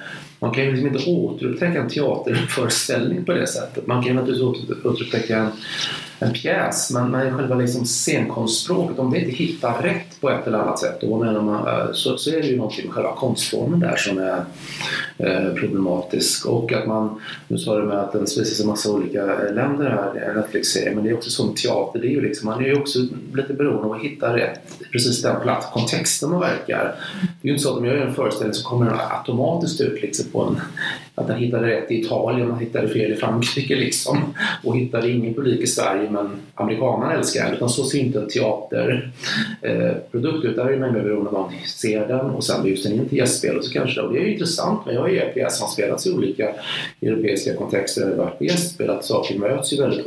Man 0.40 0.54
kan 0.54 0.64
ju 0.64 0.70
liksom 0.70 0.88
inte 0.88 1.10
återupptäcka 1.10 1.80
en 1.80 1.88
teaterföreställning 1.88 3.24
på 3.24 3.32
det 3.32 3.46
sättet. 3.46 3.86
Man 3.86 4.04
kan 4.04 4.16
naturligtvis 4.16 4.84
återupptäcka 4.84 5.36
en, 5.38 5.50
en 6.18 6.32
pjäs, 6.32 6.90
men, 6.90 7.10
men 7.10 7.36
själva 7.36 7.54
liksom 7.54 7.86
scenkonstspråket, 7.86 8.98
om 8.98 9.10
det 9.10 9.18
inte 9.18 9.30
hittar 9.30 9.82
rätt 9.82 10.20
på 10.20 10.30
ett 10.30 10.46
eller 10.46 10.58
annat 10.58 10.78
sätt, 10.78 11.00
då 11.00 11.18
menar 11.24 11.42
man, 11.42 11.68
eh, 11.68 11.92
så, 11.92 12.18
så 12.18 12.30
är 12.30 12.40
det 12.40 12.46
ju 12.46 12.56
någonting 12.56 12.86
med 12.86 12.94
själva 12.94 13.14
konstformen 13.14 13.80
där 13.80 13.96
som 13.96 14.18
är 14.18 14.44
eh, 15.18 15.54
problematisk. 15.54 16.46
Och 16.46 16.72
att 16.72 16.86
man, 16.86 17.20
nu 17.48 17.58
sa 17.58 17.78
du 17.78 17.86
med 17.86 17.98
att 17.98 18.12
den 18.12 18.26
sprids 18.26 18.60
i 18.60 18.66
massa 18.66 18.92
olika 18.92 19.24
länder 19.50 19.90
här, 19.90 20.28
eh, 20.28 20.36
Netflix-serien, 20.36 20.94
men 20.94 21.04
det 21.04 21.10
är 21.10 21.14
också 21.14 21.30
som 21.30 21.54
teater, 21.54 22.00
det 22.00 22.06
är 22.06 22.10
ju 22.10 22.20
liksom, 22.20 22.46
man 22.46 22.64
är 22.64 22.68
ju 22.68 22.80
också 22.80 22.98
lite 23.34 23.54
beroende 23.54 23.84
av 23.84 23.92
att 23.92 24.02
hitta 24.02 24.36
rätt, 24.36 24.60
precis 24.92 25.22
den 25.22 25.40
plats, 25.40 25.66
kontexten 25.72 26.30
man 26.30 26.40
verkar. 26.40 26.94
Det 27.42 27.48
är 27.48 27.48
ju 27.48 27.50
inte 27.50 27.62
så 27.62 27.70
att 27.70 27.78
om 27.78 27.84
jag 27.84 27.96
gör 27.96 28.06
en 28.06 28.14
föreställning 28.14 28.54
så 28.54 28.68
kommer 28.68 28.86
den 28.86 28.98
automatiskt 29.10 29.80
ut 29.80 30.02
liksom 30.02 30.26
på 30.32 30.42
en, 30.42 30.60
att 31.18 31.26
den 31.26 31.38
hittade 31.38 31.66
rätt 31.66 31.90
i 31.90 32.00
Italien, 32.00 32.50
och 32.50 32.60
hittade 32.60 32.88
fel 32.88 33.12
i 33.12 33.16
Frankrike 33.16 33.76
liksom. 33.76 34.34
Och 34.64 34.76
hittade 34.76 35.10
ingen 35.10 35.34
publik 35.34 35.60
i 35.60 35.66
Sverige 35.66 36.10
men 36.10 36.30
amerikanerna 36.54 37.14
älskar 37.14 37.44
den. 37.44 37.54
Utan 37.54 37.68
så 37.68 37.84
ser 37.84 37.98
inte 37.98 38.20
en 38.20 38.28
teaterprodukt 38.28 40.44
eh, 40.44 40.50
ut. 40.50 40.56
Där 40.56 40.66
är 40.66 40.78
man 40.78 40.92
mer 40.92 41.02
beroende 41.02 41.30
av 41.30 41.36
att 41.36 41.50
man 41.50 41.60
ser 41.66 42.08
den 42.08 42.30
och 42.30 42.44
sen 42.44 42.62
bjuds 42.62 42.82
den 42.82 42.92
in 42.92 43.08
till 43.08 43.18
gästspel 43.18 43.56
och 43.56 43.64
så 43.64 43.72
kanske 43.72 44.00
och 44.00 44.12
det 44.12 44.18
är 44.18 44.24
ju 44.24 44.32
intressant. 44.32 44.80
Men 44.86 44.94
jag 44.94 45.00
har 45.00 45.08
ju 45.08 45.20
pjäs 45.20 45.58
som 45.58 45.68
spelats 45.68 46.06
i 46.06 46.12
olika 46.12 46.54
europeiska 47.02 47.54
kontexter 47.54 48.00
där 48.00 48.10
det 48.10 48.16
varit 48.16 48.40
gästspel. 48.40 48.90
Att 48.90 49.04
saker 49.04 49.38
möts 49.38 49.72
ju 49.72 49.76
väldigt 49.76 50.06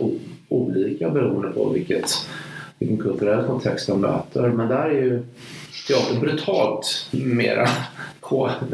olika 0.49 1.09
beroende 1.09 1.49
på 1.49 1.69
vilket, 1.69 2.11
vilken 2.79 2.97
kulturell 2.97 3.45
kontext 3.45 3.87
de 3.87 4.01
möter. 4.01 4.49
Men 4.49 4.67
där 4.67 4.85
är 4.85 5.01
ju 5.01 5.23
teatern 5.87 6.19
brutalt 6.19 7.07
mera 7.11 7.67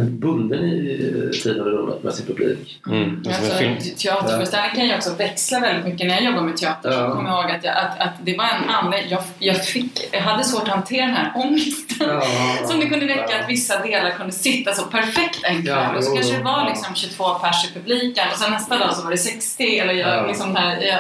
bunden 0.10 0.66
i 0.66 1.30
tiden 1.44 1.62
och 1.62 1.72
rummet 1.72 2.04
med 2.04 2.14
sin 2.14 2.26
publik. 2.26 2.82
Mm. 2.88 3.24
Alltså, 3.28 3.54
teaterföreställningar 3.98 4.76
kan 4.76 4.88
ju 4.88 4.96
också 4.96 5.14
växla 5.14 5.60
väldigt 5.60 5.86
mycket. 5.86 6.08
När 6.08 6.16
jag 6.16 6.24
jobbar 6.24 6.42
med 6.42 6.58
teater 6.58 6.92
ja. 6.92 7.10
så 7.10 7.16
kommer 7.16 7.30
jag 7.30 7.44
ihåg 7.44 7.52
att, 7.52 7.64
jag, 7.64 7.78
att, 7.78 8.00
att 8.00 8.14
det 8.24 8.38
var 8.38 8.46
en 8.46 8.70
anledning. 8.70 9.12
Jag, 9.12 9.24
jag, 9.40 9.66
fick, 9.66 10.10
jag 10.12 10.22
hade 10.22 10.44
svårt 10.44 10.62
att 10.62 10.68
hantera 10.68 11.06
den 11.06 11.16
här 11.16 11.32
ångesten. 11.36 11.88
Ja. 12.00 12.68
som 12.68 12.80
det 12.80 12.86
kunde 12.86 13.06
räcka 13.08 13.26
ja. 13.30 13.40
att 13.44 13.50
vissa 13.50 13.84
delar 13.84 14.12
kunde 14.12 14.34
sitta 14.34 14.74
så 14.74 14.84
perfekt 14.84 15.44
en 15.44 15.64
kväll. 15.64 15.66
Ja, 15.66 15.98
och 15.98 16.04
så 16.04 16.16
kanske 16.16 16.38
det 16.38 16.44
var 16.44 16.66
liksom 16.70 16.96
22 16.96 17.34
pers 17.34 17.70
i 17.70 17.74
publiken 17.74 18.28
och 18.32 18.38
sen 18.38 18.52
nästa 18.52 18.78
dag 18.78 18.96
så 18.96 19.04
var 19.04 19.12
det 19.12 19.18
60. 19.18 19.64
Eller 19.64 19.94
jag, 19.94 20.28
liksom 20.28 20.56
här, 20.56 20.82
jag, 20.82 21.00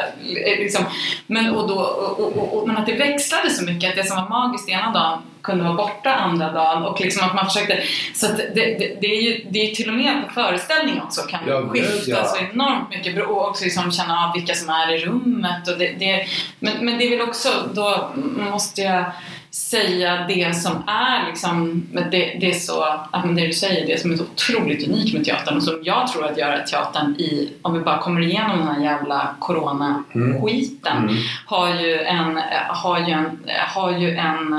liksom, 0.59 0.85
men, 1.27 1.55
och 1.55 1.67
då, 1.67 1.75
och, 1.75 2.37
och, 2.37 2.57
och, 2.57 2.67
men 2.67 2.77
att 2.77 2.85
det 2.85 2.95
växlade 2.95 3.49
så 3.49 3.65
mycket 3.65 3.89
att 3.89 3.95
det 3.95 4.03
som 4.03 4.17
var 4.17 4.29
magiskt 4.29 4.69
ena 4.69 4.91
dagen 4.91 5.21
kunde 5.47 5.63
vara 5.63 5.73
borta 5.73 6.13
andra 6.13 6.51
dagen 6.51 6.83
och 6.83 7.01
liksom 7.01 7.27
att 7.27 7.35
man 7.35 7.45
försökte 7.45 7.83
så 8.15 8.27
det, 8.27 8.51
det, 8.55 8.97
det, 9.01 9.07
är 9.07 9.21
ju 9.21 9.45
det 9.49 9.59
är 9.59 9.75
till 9.75 9.89
och 9.89 9.95
med 9.95 10.27
på 10.27 10.33
föreställning 10.33 11.01
också 11.01 11.21
kan 11.21 11.39
ja, 11.47 11.69
skifta 11.69 12.11
ja. 12.11 12.25
så 12.25 12.37
enormt 12.37 12.89
mycket 12.89 13.27
och 13.27 13.47
också 13.47 13.63
liksom 13.63 13.91
känna 13.91 14.25
av 14.25 14.33
vilka 14.33 14.53
som 14.53 14.69
är 14.69 14.93
i 14.93 15.05
rummet 15.05 15.67
och 15.67 15.77
det, 15.77 15.95
det, 15.99 16.27
men, 16.59 16.85
men 16.85 16.97
det 16.97 17.05
är 17.05 17.17
väl 17.17 17.29
också 17.29 17.49
då 17.73 18.09
måste 18.51 18.81
jag 18.81 19.05
säga 19.51 20.25
det 20.27 20.55
som 20.55 20.83
är 20.87 21.27
liksom, 21.27 21.87
det, 21.93 22.37
det 22.39 22.49
är 22.49 22.59
så, 22.59 22.83
att 22.83 23.35
det 23.35 23.47
du 23.47 23.53
säger, 23.53 23.87
det 23.87 24.01
som 24.01 24.11
är 24.11 24.17
så 24.17 24.23
otroligt 24.23 24.87
unikt 24.87 25.13
med 25.13 25.25
teatern 25.25 25.57
och 25.57 25.63
som 25.63 25.79
jag 25.83 26.07
tror 26.07 26.25
att 26.25 26.37
gör 26.37 26.63
teatern 26.67 27.15
i, 27.15 27.53
om 27.61 27.73
vi 27.73 27.79
bara 27.79 27.97
kommer 27.97 28.21
igenom 28.21 28.57
den 28.57 28.67
här 28.67 28.83
jävla 28.83 29.35
corona-skiten, 29.39 30.97
mm. 30.97 31.09
mm. 31.09 31.23
har 31.45 31.75
ju 31.75 32.01
en, 32.01 32.41
har 32.67 32.99
ju 32.99 33.13
en, 33.13 33.39
har 33.67 33.91
ju 33.91 34.17
en, 34.17 34.53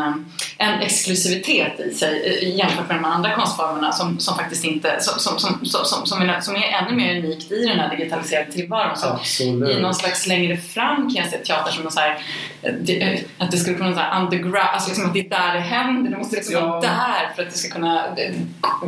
en 0.59 0.81
exklusivitet 0.81 1.81
i 1.81 1.95
sig 1.95 2.57
jämfört 2.57 2.89
med 2.89 2.97
de 2.97 3.05
andra 3.05 3.35
konstformerna 3.35 3.93
som, 3.93 4.19
som 4.19 4.37
faktiskt 4.37 4.65
inte, 4.65 4.97
som, 5.01 5.39
som, 5.39 5.39
som, 5.39 5.85
som, 5.85 6.07
som, 6.07 6.23
är, 6.23 6.41
som 6.41 6.57
är 6.57 6.63
ännu 6.63 6.97
mer 6.97 7.19
unikt 7.19 7.53
i 7.53 7.67
den 7.67 7.79
här 7.79 7.97
digitaliserade 7.97 8.53
tillvaron. 8.53 8.97
Så 8.97 9.43
I 9.43 9.81
någon 9.81 9.95
slags 9.95 10.27
längre 10.27 10.57
fram 10.57 10.97
kan 10.97 11.23
jag 11.23 11.27
se 11.27 11.39
teater 11.39 11.73
som 11.73 11.91
så 11.91 12.01
här, 12.01 12.19
det, 12.81 13.25
att 13.39 13.51
det 13.51 13.57
skulle 13.57 13.77
kunna 13.77 13.91
vara 13.91 14.21
underground 14.21 14.78
Alltså 14.79 14.91
liksom 14.91 15.07
att 15.07 15.15
det 15.15 15.21
är 15.21 15.29
där 15.31 15.55
det 15.55 15.61
händer. 15.61 16.11
Det 16.11 16.17
måste 16.19 16.37
liksom 16.37 16.55
Ja. 16.55 16.67
vara 16.67 16.81
där 16.81 17.33
för 17.37 17.43
att 17.43 17.51
det 17.51 17.59
ska 17.59 17.75
kunna... 17.75 18.15
Det, 18.17 18.35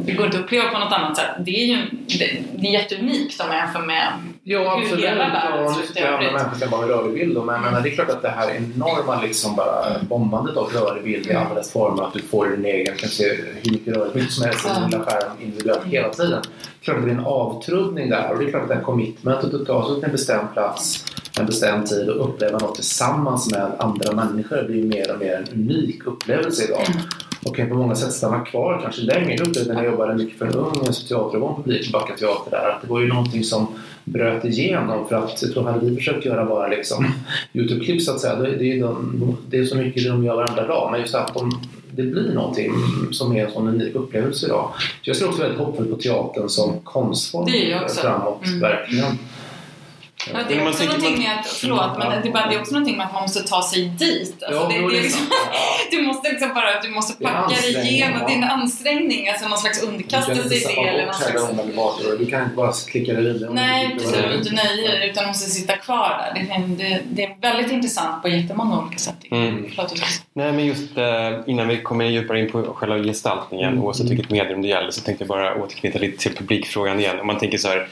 det 0.04 0.12
går 0.12 0.26
inte 0.26 0.38
att 0.38 0.44
uppleva 0.44 0.70
på 0.70 0.78
något 0.78 0.92
annat 0.92 1.16
sätt. 1.16 1.26
Det 1.38 1.50
är 1.50 1.66
ju 1.66 1.76
det, 2.18 2.42
det 2.56 2.66
är 2.66 2.72
jätteunikt 2.72 3.40
om 3.40 3.48
man 3.48 3.56
jämför 3.56 3.80
med 3.80 4.08
Ja, 4.42 4.58
hur 4.76 4.82
absolut. 4.82 5.04
hela 5.04 5.28
världen 5.28 5.64
Och 5.64 5.72
ser 5.72 5.82
ut 5.82 5.96
i 5.96 6.00
övrigt. 6.00 6.32
människor 6.32 6.56
som 6.58 6.70
bara 6.70 7.02
bild. 7.08 7.36
Men 7.36 7.54
jag 7.54 7.62
menar, 7.64 7.80
det 7.80 7.88
är 7.88 7.94
klart 7.94 8.10
att 8.10 8.22
det 8.22 8.28
här 8.28 8.50
enorma 8.50 9.20
liksom 9.22 9.56
bara 9.56 9.98
bombandet 10.08 10.56
av 10.56 10.70
rörlig 10.72 11.04
bild 11.04 11.26
i 11.26 11.34
alla 11.34 11.54
dess 11.54 11.72
former. 11.72 12.02
Att 12.02 12.12
du 12.12 12.22
får 12.22 12.46
din 12.46 12.64
egen, 12.64 12.96
kan 12.96 13.08
se 13.08 13.24
hur 13.62 13.70
mycket 13.70 13.96
rörlig 13.96 14.14
bild 14.14 14.30
som 14.30 14.44
helst 14.44 14.66
i 14.66 14.68
din 14.80 14.90
lilla 14.90 15.04
skärm 15.04 15.30
individuellt 15.40 15.84
hela 15.84 16.08
tiden. 16.08 16.38
Är 16.80 16.84
klart 16.84 16.96
att 16.96 17.02
det 17.02 17.06
blir 17.06 17.14
en 17.18 17.26
avtrubbning 17.26 18.10
där. 18.10 18.30
Och 18.32 18.38
det 18.38 18.44
är 18.44 18.50
klart 18.50 18.62
att 18.62 18.68
det 18.68 18.74
här 18.74 18.82
commitmentet 18.82 19.54
att 19.54 19.66
ta 19.66 19.86
sig 19.86 19.94
till 19.94 20.04
en 20.04 20.10
bestämd 20.12 20.52
plats, 20.52 21.04
en 21.38 21.46
bestämd 21.46 21.86
tid 21.86 22.08
och 22.08 22.28
uppleva 22.28 22.58
något 22.58 22.74
tillsammans 22.74 23.50
med 23.50 23.72
andra 23.78 24.12
människor 24.12 24.62
blir 24.66 24.82
mer 24.84 25.12
och 25.12 25.18
mer 25.18 25.34
en 25.34 25.58
unik 25.60 26.06
upplevelse 26.06 26.64
idag. 26.64 26.84
Mm. 26.90 27.02
Och 27.44 27.56
kan 27.56 27.68
på 27.68 27.74
många 27.74 27.94
sätt 27.94 28.12
stanna 28.12 28.40
kvar 28.40 28.80
kanske 28.82 29.02
längre. 29.02 29.34
Jag 29.34 29.48
upplevde 29.48 29.74
när 29.74 29.82
jag 29.82 29.92
jobbade 29.92 30.14
mycket 30.14 30.38
för 30.38 30.46
en 30.46 30.54
ung 30.54 30.80
teater 31.08 31.54
publik 31.56 31.92
på 31.92 31.98
Backa 31.98 32.16
Teater 32.16 32.50
där 32.50 32.68
att 32.70 32.82
det 32.82 32.88
var 32.88 33.00
ju 33.00 33.08
någonting 33.08 33.44
som 33.44 33.66
bröt 34.04 34.44
igenom 34.44 35.08
för 35.08 35.16
att 35.16 35.42
jag 35.42 35.52
tror 35.52 35.64
hade 35.64 35.86
vi 35.86 35.96
försökt 35.96 36.24
göra 36.24 36.44
bara 36.44 36.68
liksom 36.68 37.06
Youtube-klipp 37.52 38.02
så 38.02 38.12
att 38.12 38.20
säga, 38.20 38.32
är 38.32 38.56
det, 38.58 38.72
är 38.72 38.80
de, 38.80 39.36
det 39.48 39.58
är 39.58 39.64
så 39.64 39.76
mycket 39.76 40.04
de 40.04 40.24
gör 40.24 40.36
varenda 40.36 40.66
dag 40.66 40.88
men 40.92 41.00
just 41.00 41.14
att 41.14 41.34
de, 41.34 41.60
det 41.90 42.02
blir 42.02 42.34
någonting 42.34 42.72
som 43.12 43.36
är 43.36 43.46
en 43.46 43.52
sån 43.52 43.68
unik 43.68 43.94
upplevelse 43.94 44.46
idag. 44.46 44.70
Så 44.78 45.10
jag 45.10 45.16
ser 45.16 45.28
också 45.28 45.42
väldigt 45.42 45.58
hoppfullt 45.58 45.90
på 45.90 45.96
teatern 45.96 46.48
som 46.48 46.80
konstform 46.84 47.46
framåt, 47.88 48.46
Mm. 48.46 48.60
verkligen. 48.60 49.18
Ja, 50.32 50.38
det 50.48 50.54
är 50.54 50.68
också 50.68 50.84
någonting 50.84 51.12
man- 51.12 51.22
med 51.22 51.38
att, 51.40 51.46
förlåt, 51.46 51.98
men 51.98 52.22
det 52.22 52.28
är, 52.28 52.32
bara, 52.32 52.46
det 52.46 52.54
är 52.54 52.60
också 52.60 52.72
någonting 52.72 52.96
med 52.96 53.06
att 53.06 53.12
man 53.12 53.22
måste 53.22 53.42
ta 53.42 53.62
sig 53.62 53.84
dit. 53.84 54.42
Alltså, 54.42 54.68
det, 54.68 54.74
jo, 54.76 54.88
det 54.90 54.98
är 54.98 55.02
liksom, 55.02 55.26
du 55.90 56.02
måste 56.02 56.30
liksom 56.30 56.48
bara, 56.54 56.80
du 56.82 56.88
måste 56.90 57.14
Det 57.18 57.24
är 57.24 57.28
packa 57.28 57.48
dig 57.48 57.56
ansträngning, 57.56 57.92
igenom, 57.92 58.18
ja. 58.20 58.26
det 58.26 58.32
är 58.32 58.36
en 58.36 58.44
ansträngning, 58.44 59.28
alltså 59.28 59.48
någon 59.48 59.58
slags 59.58 59.80
Du 59.80 59.86
kan 59.86 59.92
underkastelse 59.94 60.54
i 60.72 60.74
det. 60.74 60.88
Eller 60.88 61.06
någon 61.06 61.14
slags, 61.14 61.42
omedelbart. 61.50 61.94
Du 62.18 62.26
kan 62.26 62.42
inte 62.42 62.56
bara 62.56 62.72
klicka 62.90 63.12
dig 63.12 63.22
vidare. 63.32 63.50
nej, 63.54 63.90
precis, 63.94 64.12
det 64.12 64.28
du 64.28 64.34
inte 64.34 64.52
nöjer 64.54 64.98
dig 64.98 65.10
utan 65.10 65.26
måste 65.26 65.50
sitta 65.50 65.76
kvar 65.76 66.08
där. 66.34 66.40
Det, 66.40 66.52
är- 66.54 66.68
det, 66.90 67.00
det 67.10 67.24
är 67.24 67.36
väldigt 67.40 67.72
intressant 67.72 68.22
på 68.22 68.28
jättemånga 68.28 68.78
olika 68.82 68.98
sätt. 68.98 69.16
Mm. 69.30 69.64
Nej, 70.32 70.52
men 70.52 70.66
just 70.66 70.98
eh, 70.98 71.04
innan 71.46 71.68
vi 71.68 71.76
kommer 71.82 72.04
djupare 72.04 72.40
in 72.40 72.50
på 72.50 72.62
själva 72.62 72.98
gestaltningen, 72.98 73.70
Mm. 73.72 73.84
oavsett 73.84 74.10
vilket 74.10 74.30
medium 74.30 74.62
det 74.62 74.68
gäller, 74.68 74.90
så 74.90 75.00
tänkte 75.00 75.22
jag 75.24 75.28
bara 75.28 75.54
återknyta 75.62 75.98
lite 75.98 76.18
till 76.18 76.36
publikfrågan 76.36 77.00
igen. 77.00 77.20
Om 77.20 77.26
man 77.26 77.38
tänker 77.38 77.58
så 77.58 77.68
här, 77.68 77.88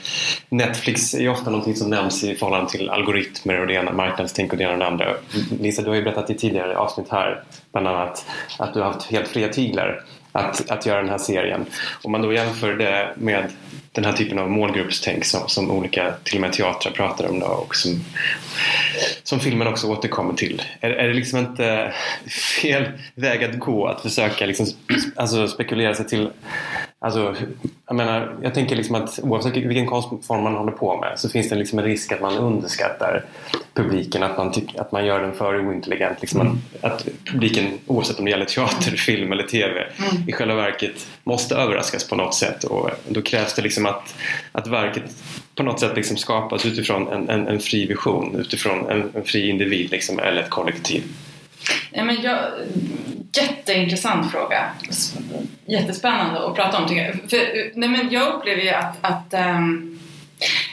Netflix 0.49 1.15
är 1.15 1.21
ju 1.21 1.29
ofta 1.29 1.51
någonting 1.51 1.77
som 1.77 1.91
nämns 1.91 2.18
i 2.25 2.35
förhållande 2.35 2.71
till 2.71 2.91
algoritmer 2.91 3.61
och 3.61 3.67
det 3.67 3.73
ena, 3.73 3.93
marknadstänk 3.93 4.53
och 4.53 4.59
det 4.59 4.65
ena 4.65 4.73
och 4.73 4.79
det 4.79 4.87
andra. 4.87 5.15
Lisa, 5.61 5.83
du 5.83 5.89
har 5.89 5.97
ju 5.97 6.03
berättat 6.03 6.31
i 6.31 6.35
tidigare 6.35 6.77
avsnitt 6.77 7.07
här, 7.11 7.43
bland 7.73 7.89
annat, 7.89 8.27
att 8.59 8.75
du 8.75 8.81
har 8.81 8.93
haft 8.93 9.11
helt 9.11 9.29
fria 9.29 9.49
tyglar 9.49 10.03
att, 10.33 10.71
att 10.71 10.87
göra 10.87 11.01
den 11.01 11.11
här 11.11 11.19
serien. 11.19 11.67
Om 12.03 12.13
man 12.13 12.23
då 12.23 12.33
jämför 12.33 12.75
det 12.75 13.15
med 13.17 13.45
den 13.93 14.05
här 14.05 14.13
typen 14.13 14.39
av 14.39 14.51
målgruppstänk 14.51 15.25
som, 15.25 15.49
som 15.49 15.71
olika, 15.71 16.15
till 16.25 16.35
och 16.35 16.41
med 16.41 16.53
teatrar 16.53 16.93
pratar 16.93 17.29
om 17.29 17.41
då, 17.41 17.47
och 17.47 17.77
som, 17.77 18.05
som 19.23 19.41
filmen 19.41 19.69
också 19.69 19.87
återkommer 19.87 20.35
till. 20.35 20.63
Är, 20.81 20.91
är 20.91 21.09
det 21.09 21.15
liksom 21.15 21.39
inte 21.39 21.93
fel 22.63 22.85
väg 23.15 23.45
att 23.45 23.59
gå 23.59 23.87
att 23.87 24.01
försöka 24.01 24.47
liksom, 24.47 24.67
alltså 25.17 25.49
spekulera 25.49 25.95
sig 25.95 26.09
till 26.09 26.31
Alltså, 27.01 27.35
jag 27.87 27.97
menar, 27.97 28.37
jag 28.43 28.55
tänker 28.55 28.77
liksom 28.77 28.95
att 28.95 29.19
oavsett 29.23 29.57
vilken 29.57 29.87
konstform 29.87 30.43
man 30.43 30.55
håller 30.55 30.73
på 30.73 30.97
med 30.97 31.19
så 31.19 31.29
finns 31.29 31.49
det 31.49 31.57
liksom 31.57 31.79
en 31.79 31.85
risk 31.85 32.13
att 32.13 32.21
man 32.21 32.39
underskattar 32.39 33.25
publiken, 33.75 34.23
att 34.23 34.37
man, 34.37 34.53
tycker, 34.53 34.81
att 34.81 34.93
man 34.93 35.07
gör 35.07 35.21
den 35.21 35.33
för 35.33 35.67
ointelligent. 35.69 36.21
Liksom 36.21 36.41
att, 36.41 36.85
att 36.85 37.09
publiken, 37.25 37.79
oavsett 37.87 38.19
om 38.19 38.25
det 38.25 38.31
gäller 38.31 38.45
teater, 38.45 38.91
film 38.97 39.33
eller 39.33 39.43
TV, 39.43 39.87
i 40.27 40.33
själva 40.33 40.55
verket 40.55 41.07
måste 41.25 41.55
överraskas 41.55 42.09
på 42.09 42.17
något 42.17 42.35
sätt 42.35 42.65
och 42.65 42.91
då 43.09 43.23
krävs 43.23 43.55
det 43.55 43.63
liksom 43.63 43.87
att, 43.87 44.15
att 44.53 44.67
verket 44.67 45.17
på 45.55 45.63
något 45.63 45.81
sätt 45.81 45.97
liksom 45.97 46.17
skapas 46.17 46.67
utifrån 46.67 47.09
en, 47.09 47.29
en, 47.29 47.49
en 47.49 47.61
fri 47.61 47.87
vision, 47.87 48.37
utifrån 48.37 48.91
en, 48.91 49.11
en 49.15 49.25
fri 49.25 49.49
individ 49.49 49.91
liksom, 49.91 50.19
eller 50.19 50.43
ett 50.43 50.51
kollektiv. 50.51 51.03
Nej, 51.93 52.05
men 52.05 52.23
jag, 52.23 52.39
jätteintressant 53.33 54.33
fråga. 54.33 54.65
Jättespännande 55.67 56.47
att 56.47 56.55
prata 56.55 56.79
om 56.79 56.89
tycker 56.89 57.03
jag. 57.03 57.31
För, 57.31 57.71
nej, 57.79 57.89
men 57.89 58.11
jag 58.11 58.35
upplever 58.35 58.63
ju 58.63 58.69
att, 58.69 58.97
att, 59.01 59.35
ehm, 59.35 59.99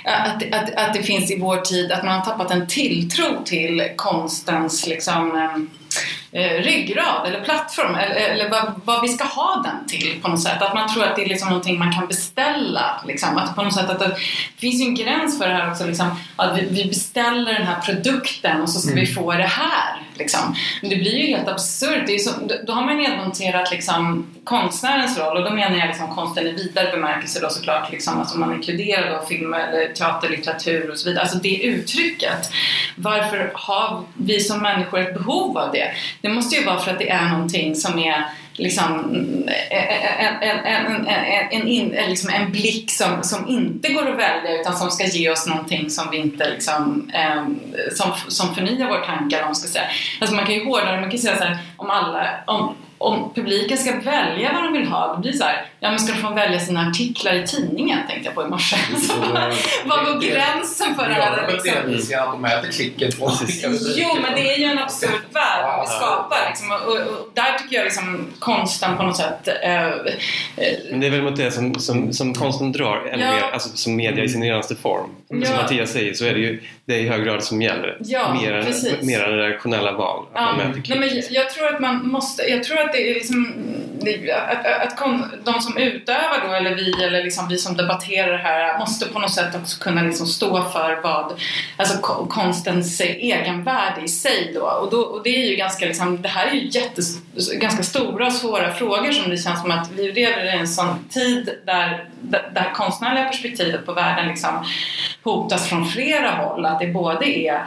att, 0.03 0.53
att, 0.53 0.75
att 0.75 0.93
det 0.93 1.03
finns 1.03 1.31
i 1.31 1.39
vår 1.39 1.57
tid 1.57 1.91
att 1.91 2.03
man 2.03 2.19
har 2.19 2.25
tappat 2.25 2.51
en 2.51 2.67
tilltro 2.67 3.43
till 3.45 3.89
konstens 3.95 4.87
liksom, 4.87 5.35
ehm, 5.37 5.69
eh, 6.31 6.63
ryggrad 6.63 7.27
eller 7.27 7.41
plattform 7.43 7.95
eller, 7.95 8.15
eller 8.15 8.49
vad, 8.49 8.81
vad 8.85 9.01
vi 9.01 9.07
ska 9.07 9.23
ha 9.23 9.63
den 9.65 9.87
till 9.87 10.21
på 10.21 10.27
något 10.27 10.41
sätt. 10.41 10.61
Att 10.61 10.73
man 10.73 10.93
tror 10.93 11.03
att 11.03 11.15
det 11.15 11.23
är 11.23 11.29
liksom 11.29 11.49
någonting 11.49 11.79
man 11.79 11.93
kan 11.93 12.07
beställa. 12.07 13.01
Liksom. 13.07 13.37
Att 13.37 13.55
på 13.55 13.63
något 13.63 13.73
sätt 13.73 13.89
att 13.89 13.99
det, 13.99 14.07
det 14.07 14.59
finns 14.59 14.81
ju 14.81 14.85
en 14.85 14.95
gräns 14.95 15.37
för 15.37 15.47
det 15.47 15.53
här 15.53 15.71
också. 15.71 15.85
Liksom, 15.85 16.19
att 16.35 16.57
vi, 16.57 16.67
vi 16.69 16.85
beställer 16.85 17.53
den 17.53 17.67
här 17.67 17.81
produkten 17.81 18.61
och 18.61 18.69
så 18.69 18.79
ska 18.79 18.95
vi 18.95 19.05
få 19.05 19.33
det 19.33 19.43
här. 19.43 20.01
Liksom. 20.17 20.55
Men 20.81 20.89
det 20.89 20.95
blir 20.95 21.17
ju 21.17 21.35
helt 21.35 21.47
absurt. 21.47 22.21
Så, 22.21 22.31
då 22.67 22.73
har 22.73 22.85
man 22.85 22.97
nedmonterat 22.97 23.71
liksom, 23.71 24.27
konstnärens 24.43 25.17
roll 25.17 25.37
och 25.37 25.43
då 25.43 25.49
menar 25.49 25.77
jag 25.77 25.87
liksom, 25.87 26.15
konsten 26.15 26.47
i 26.47 26.51
vidare 26.51 26.91
bemärkelse 26.91 27.39
då 27.39 27.49
såklart. 27.49 27.91
Liksom, 27.91 28.19
alltså 28.19 28.37
man 28.37 28.53
inkluderar 28.53 29.19
då 29.19 29.25
film 29.25 29.53
eller 29.53 29.93
teater, 29.93 30.29
litteratur 30.29 30.91
och 30.91 30.97
så 30.97 31.09
vidare. 31.09 31.21
Alltså 31.21 31.37
det 31.37 31.63
uttrycket. 31.63 32.49
Varför 32.95 33.51
har 33.53 34.03
vi 34.13 34.39
som 34.39 34.61
människor 34.61 34.99
ett 34.99 35.13
behov 35.13 35.57
av 35.57 35.71
det? 35.71 35.84
Det 36.21 36.27
Det 36.27 36.29
måste 36.29 36.55
ju 36.55 36.65
vara 36.65 36.79
för 36.79 36.91
att 36.91 36.99
det 36.99 37.09
är 37.09 37.29
någonting 37.29 37.75
som 37.75 37.99
är 37.99 38.25
liksom 38.57 39.15
eh, 39.47 39.77
eh, 39.77 40.25
eh, 40.25 40.27
en, 40.27 40.43
en, 40.43 40.65
en, 40.65 41.07
en, 41.07 41.67
en, 41.67 42.27
en, 42.27 42.41
en 42.41 42.51
blick 42.51 42.91
som, 42.91 43.23
som 43.23 43.47
inte 43.47 43.93
går 43.93 44.09
att 44.11 44.17
välja 44.17 44.61
utan 44.61 44.77
som 44.77 44.91
ska 44.91 45.05
ge 45.05 45.29
oss 45.29 45.47
någonting 45.47 45.89
som 45.89 46.11
vi 46.11 46.17
inte 46.17 46.49
liksom, 46.49 47.11
ehm, 47.13 47.59
som, 47.91 48.11
som 48.27 48.55
förnyar 48.55 48.87
våra 48.87 49.05
tankar 49.05 49.47
om 49.47 49.55
ska 49.55 49.67
säga. 49.67 49.85
Alltså 50.21 50.35
man 50.35 50.45
kan 50.45 50.55
ju 50.55 50.65
hårdare, 50.65 51.01
man 51.01 51.11
kan 51.11 51.19
säga 51.19 51.37
så 51.37 51.43
här, 51.43 51.57
om 51.77 51.89
alla, 51.89 52.27
om, 52.47 52.75
om 52.97 53.31
publiken 53.35 53.77
ska 53.77 53.99
välja 53.99 54.53
vad 54.53 54.63
de 54.63 54.73
vill 54.73 54.87
ha, 54.87 55.13
då 55.13 55.21
blir 55.21 55.31
det 55.31 55.37
så 55.37 55.43
här, 55.43 55.65
ja 55.85 55.89
men 55.91 55.99
ska 55.99 56.13
de 56.13 56.19
få 56.19 56.33
välja 56.33 56.59
sina 56.59 56.89
artiklar 56.89 57.33
i 57.33 57.47
tidningen 57.47 57.99
tänkte 58.07 58.25
jag 58.25 58.35
på 58.35 58.43
i 58.43 58.47
morse. 58.47 58.75
Vad 59.85 60.05
går 60.05 60.21
gränsen 60.21 60.95
för 60.95 61.07
det 61.09 61.13
här? 61.13 61.37
Ja, 61.47 61.53
Liksom? 61.53 61.71
delvis 61.73 62.09
genom 62.09 62.27
att 62.27 62.33
de 62.33 62.41
mäter 62.41 62.71
klicket 62.71 63.15
Jo, 63.95 64.07
men 64.21 64.35
det 64.35 64.53
är 64.53 64.57
ju 64.57 64.65
en 64.65 64.79
absurd 64.79 65.09
värld 65.33 65.81
vi 65.81 65.87
skapar. 65.87 66.37
Liksom. 66.49 66.71
Och, 66.71 66.81
och, 66.87 66.97
och 67.19 67.29
där 67.33 67.57
tycker 67.59 67.75
jag 67.75 67.83
liksom 67.83 68.27
konsten 68.39 68.97
på 68.97 69.03
något 69.03 69.17
sätt... 69.17 69.47
Eh, 69.63 69.85
eh, 69.85 69.91
Men 70.91 70.99
det 70.99 71.07
är 71.07 71.11
väl 71.11 71.21
mot 71.21 71.35
det 71.35 71.51
som, 71.51 71.79
som, 71.79 72.13
som 72.13 72.33
konsten 72.33 72.71
drar, 72.71 73.07
ännu 73.11 73.23
Ja. 73.23 73.31
mer, 73.31 73.41
alltså 73.53 73.69
som 73.77 73.95
media 73.95 74.23
i 74.23 74.29
sin 74.29 74.43
renaste 74.43 74.75
form. 74.75 75.09
Ja. 75.27 75.45
Som 75.45 75.55
Mattias 75.55 75.91
säger 75.91 76.13
så 76.13 76.25
är 76.25 76.33
det 76.33 76.39
ju 76.39 76.61
det 76.85 76.93
är 76.95 76.99
i 76.99 77.07
hög 77.09 77.23
grad 77.25 77.43
som 77.43 77.61
gäller. 77.61 77.97
Ja, 77.99 78.33
mer, 78.41 78.53
än, 78.53 78.65
precis. 78.65 79.01
mer 79.01 79.23
än 79.23 79.37
redaktionella 79.37 79.91
val. 79.91 80.25
Ja, 80.33 80.55
nej, 80.57 80.99
men 80.99 81.15
jag, 81.15 81.23
jag 81.29 81.49
tror 81.49 81.67
att 81.75 81.79
man 81.79 82.07
måste, 82.07 82.43
jag 82.43 82.63
tror 82.63 82.79
att 82.81 82.93
det 82.93 83.09
är 83.09 83.13
liksom, 83.13 83.53
det- 83.94 83.94
att, 84.31 84.65
att, 84.65 85.01
att 85.01 85.45
de 85.45 85.61
som 85.61 85.77
utövar 85.77 86.47
då, 86.47 86.53
eller 86.53 86.75
vi, 86.75 87.03
eller 87.03 87.23
liksom 87.23 87.47
vi 87.47 87.57
som 87.57 87.77
debatterar 87.77 88.31
det 88.31 88.37
här, 88.37 88.79
måste 88.79 89.05
på 89.05 89.19
något 89.19 89.33
sätt 89.33 89.55
också 89.55 89.79
kunna 89.79 90.01
liksom 90.01 90.27
stå 90.27 90.63
för 90.63 90.99
vad, 91.03 91.33
alltså 91.77 91.97
konstens 92.29 93.01
egenvärde 93.01 94.01
i 94.01 94.07
sig 94.07 94.51
då. 94.53 94.61
Och, 94.61 94.91
då, 94.91 95.01
och 95.01 95.23
det 95.23 95.29
är 95.29 95.49
ju 95.49 95.55
ganska 95.55 95.85
liksom, 95.85 96.21
det 96.21 96.29
här 96.29 96.47
är 96.47 96.51
ju 96.51 96.67
jättes, 96.69 97.17
ganska 97.53 97.83
stora 97.83 98.27
och 98.27 98.33
svåra 98.33 98.73
frågor 98.73 99.11
som 99.11 99.29
det 99.29 99.37
känns 99.37 99.61
som 99.61 99.71
att 99.71 99.91
vi 99.91 100.11
lever 100.11 100.45
i 100.45 100.49
en 100.49 100.67
sån 100.67 101.09
tid 101.09 101.49
där, 101.65 102.09
det 102.21 102.71
konstnärliga 102.75 103.25
perspektivet 103.25 103.85
på 103.85 103.93
världen 103.93 104.27
liksom 104.27 104.65
hotas 105.23 105.69
från 105.69 105.85
flera 105.85 106.31
håll. 106.31 106.65
Att 106.65 106.79
det 106.79 106.87
både 106.87 107.25
är 107.25 107.65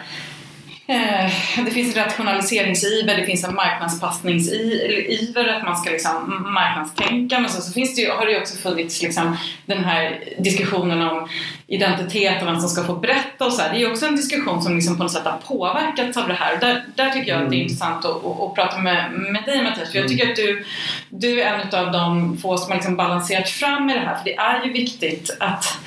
det 1.64 1.70
finns 1.70 1.96
en 1.96 2.04
rationaliseringsiver, 2.04 3.16
det 3.16 3.26
finns 3.26 3.44
en 3.44 3.54
marknadspassningsiver, 3.54 5.48
att 5.48 5.62
man 5.62 5.76
ska 5.76 5.90
liksom 5.90 6.46
marknadstänka. 6.54 7.38
Men 7.38 7.50
så, 7.50 7.62
så 7.62 7.72
finns 7.72 7.94
det 7.94 8.00
ju, 8.00 8.10
har 8.10 8.26
det 8.26 8.32
ju 8.32 8.40
också 8.40 8.56
funnits 8.56 9.02
liksom 9.02 9.36
den 9.66 9.84
här 9.84 10.24
diskussionen 10.38 11.02
om 11.08 11.28
identitet 11.66 12.42
och 12.42 12.48
vem 12.48 12.60
som 12.60 12.68
ska 12.68 12.84
få 12.84 12.94
berätta 12.94 13.46
och 13.46 13.52
så 13.52 13.62
här. 13.62 13.70
Det 13.70 13.76
är 13.76 13.80
ju 13.80 13.90
också 13.90 14.06
en 14.06 14.16
diskussion 14.16 14.62
som 14.62 14.74
liksom 14.74 14.96
på 14.96 15.02
något 15.02 15.12
sätt 15.12 15.24
har 15.24 15.38
påverkats 15.46 16.16
av 16.16 16.28
det 16.28 16.34
här. 16.34 16.54
Och 16.54 16.60
där, 16.60 16.84
där 16.94 17.10
tycker 17.10 17.32
jag 17.32 17.42
att 17.42 17.50
det 17.50 17.56
är 17.56 17.62
intressant 17.62 18.04
att, 18.04 18.24
att, 18.24 18.40
att 18.40 18.54
prata 18.54 18.78
med, 18.78 19.12
med 19.12 19.44
dig 19.44 19.62
Mattias. 19.62 19.92
För 19.92 19.98
jag 19.98 20.08
tycker 20.08 20.30
att 20.30 20.36
du, 20.36 20.64
du 21.08 21.42
är 21.42 21.54
en 21.54 21.84
av 21.86 21.92
de 21.92 22.36
få 22.38 22.58
som 22.58 22.70
har 22.70 22.76
liksom 22.76 22.96
balanserat 22.96 23.48
fram 23.48 23.90
i 23.90 23.94
det 23.94 24.00
här. 24.00 24.16
För 24.16 24.24
det 24.24 24.36
är 24.36 24.64
ju 24.64 24.72
viktigt 24.72 25.36
att, 25.40 25.78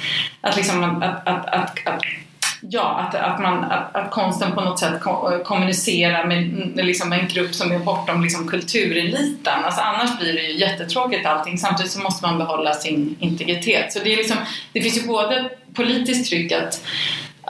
att, 0.41 0.55
liksom, 0.55 0.83
att, 0.83 1.03
att, 1.03 1.27
att, 1.27 1.47
att, 1.53 1.87
att 1.87 2.01
Ja, 2.69 2.99
att, 2.99 3.15
att, 3.15 3.41
man, 3.41 3.63
att, 3.63 3.95
att 3.95 4.11
konsten 4.11 4.51
på 4.51 4.61
något 4.61 4.79
sätt 4.79 5.01
ko- 5.01 5.31
eh, 5.31 5.43
kommunicerar 5.43 6.25
med, 6.25 6.47
med 6.75 6.85
liksom 6.85 7.13
en 7.13 7.27
grupp 7.27 7.55
som 7.55 7.71
är 7.71 7.79
bortom 7.79 8.23
liksom 8.23 8.47
kultureliten. 8.47 9.63
Alltså 9.63 9.81
annars 9.81 10.19
blir 10.19 10.33
det 10.33 10.41
ju 10.41 10.59
jättetråkigt 10.59 11.25
allting. 11.25 11.57
Samtidigt 11.57 11.91
så 11.91 11.99
måste 11.99 12.25
man 12.27 12.37
behålla 12.37 12.73
sin 12.73 13.15
integritet. 13.19 13.93
Så 13.93 13.99
det, 14.03 14.13
är 14.13 14.17
liksom, 14.17 14.37
det 14.73 14.81
finns 14.81 14.97
ju 14.97 15.07
både 15.07 15.49
politiskt 15.73 16.29
tryck 16.29 16.51
att, 16.51 16.81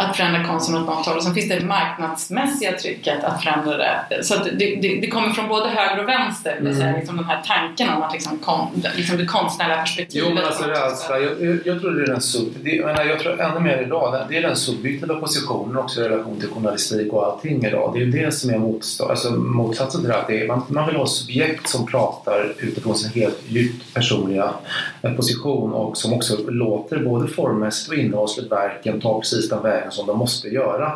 att 0.01 0.17
förändra 0.17 0.43
konsten 0.43 0.75
åt 0.75 0.85
något 0.85 1.05
håll 1.05 1.17
och 1.17 1.23
sen 1.23 1.33
finns 1.33 1.49
det 1.49 1.59
det 1.59 1.65
marknadsmässiga 1.65 2.77
trycket 2.77 3.23
att 3.23 3.43
förändra 3.43 3.77
det. 3.77 4.23
Så 4.23 4.35
det, 4.35 4.51
det, 4.51 4.99
det, 5.01 5.07
kommer 5.07 5.29
från 5.29 5.47
både 5.47 5.69
höger 5.69 6.03
och 6.03 6.09
vänster, 6.09 6.57
vill 6.61 6.75
säga, 6.75 6.87
mm. 6.87 6.99
liksom 6.99 7.17
den 7.17 7.25
här 7.25 7.41
tanken 7.45 7.89
om 7.89 8.03
att 8.03 8.13
liksom, 8.13 8.37
kon, 8.37 8.83
liksom 8.95 9.17
det 9.17 9.25
konstnärliga 9.25 9.77
perspektivet. 9.77 10.27
Jo, 10.29 10.35
men 10.35 10.45
alltså 10.45 10.63
rädsla, 10.63 11.19
jag, 11.19 11.41
jag, 11.41 11.59
jag, 11.65 11.81
tror 11.81 11.91
det 11.91 12.03
är 12.03 12.07
den 12.07 12.21
sub, 12.21 12.53
det, 12.63 12.75
jag, 12.75 13.07
jag 13.07 13.19
tror 13.19 13.41
ännu 13.41 13.59
mer 13.59 13.81
idag, 13.81 14.25
det 14.29 14.37
är 14.37 14.41
den 14.41 14.55
subjektiva 14.55 15.15
positionen 15.15 15.77
också 15.77 16.01
i 16.01 16.03
relation 16.03 16.39
till 16.39 16.49
journalistik 16.49 17.13
och 17.13 17.25
allting 17.25 17.65
idag. 17.65 17.91
Det 17.93 17.99
är 17.99 18.05
ju 18.05 18.11
det 18.11 18.31
som 18.31 18.49
är 18.49 18.57
motstå, 18.57 19.05
alltså, 19.05 19.31
motsatsen 19.31 20.01
till 20.01 20.09
det, 20.09 20.17
att 20.17 20.27
det 20.27 20.41
är, 20.41 20.47
man, 20.47 20.63
man 20.67 20.87
vill 20.87 20.95
ha 20.95 21.05
subjekt 21.05 21.69
som 21.69 21.85
pratar 21.85 22.53
utifrån 22.59 22.95
sin 22.95 23.21
helt 23.21 23.39
djupt 23.47 23.93
personliga 23.93 24.53
eh, 25.01 25.13
position 25.13 25.73
och 25.73 25.97
som 25.97 26.13
också 26.13 26.37
låter 26.47 26.99
både 26.99 27.27
formmässigt 27.27 27.89
och 27.89 27.95
innehållsligt 27.95 28.51
verken 28.51 29.01
ta 29.01 29.19
precis 29.19 29.49
den 29.49 29.63
vägen 29.63 29.90
som 29.91 30.07
de 30.07 30.17
måste 30.17 30.47
göra. 30.47 30.91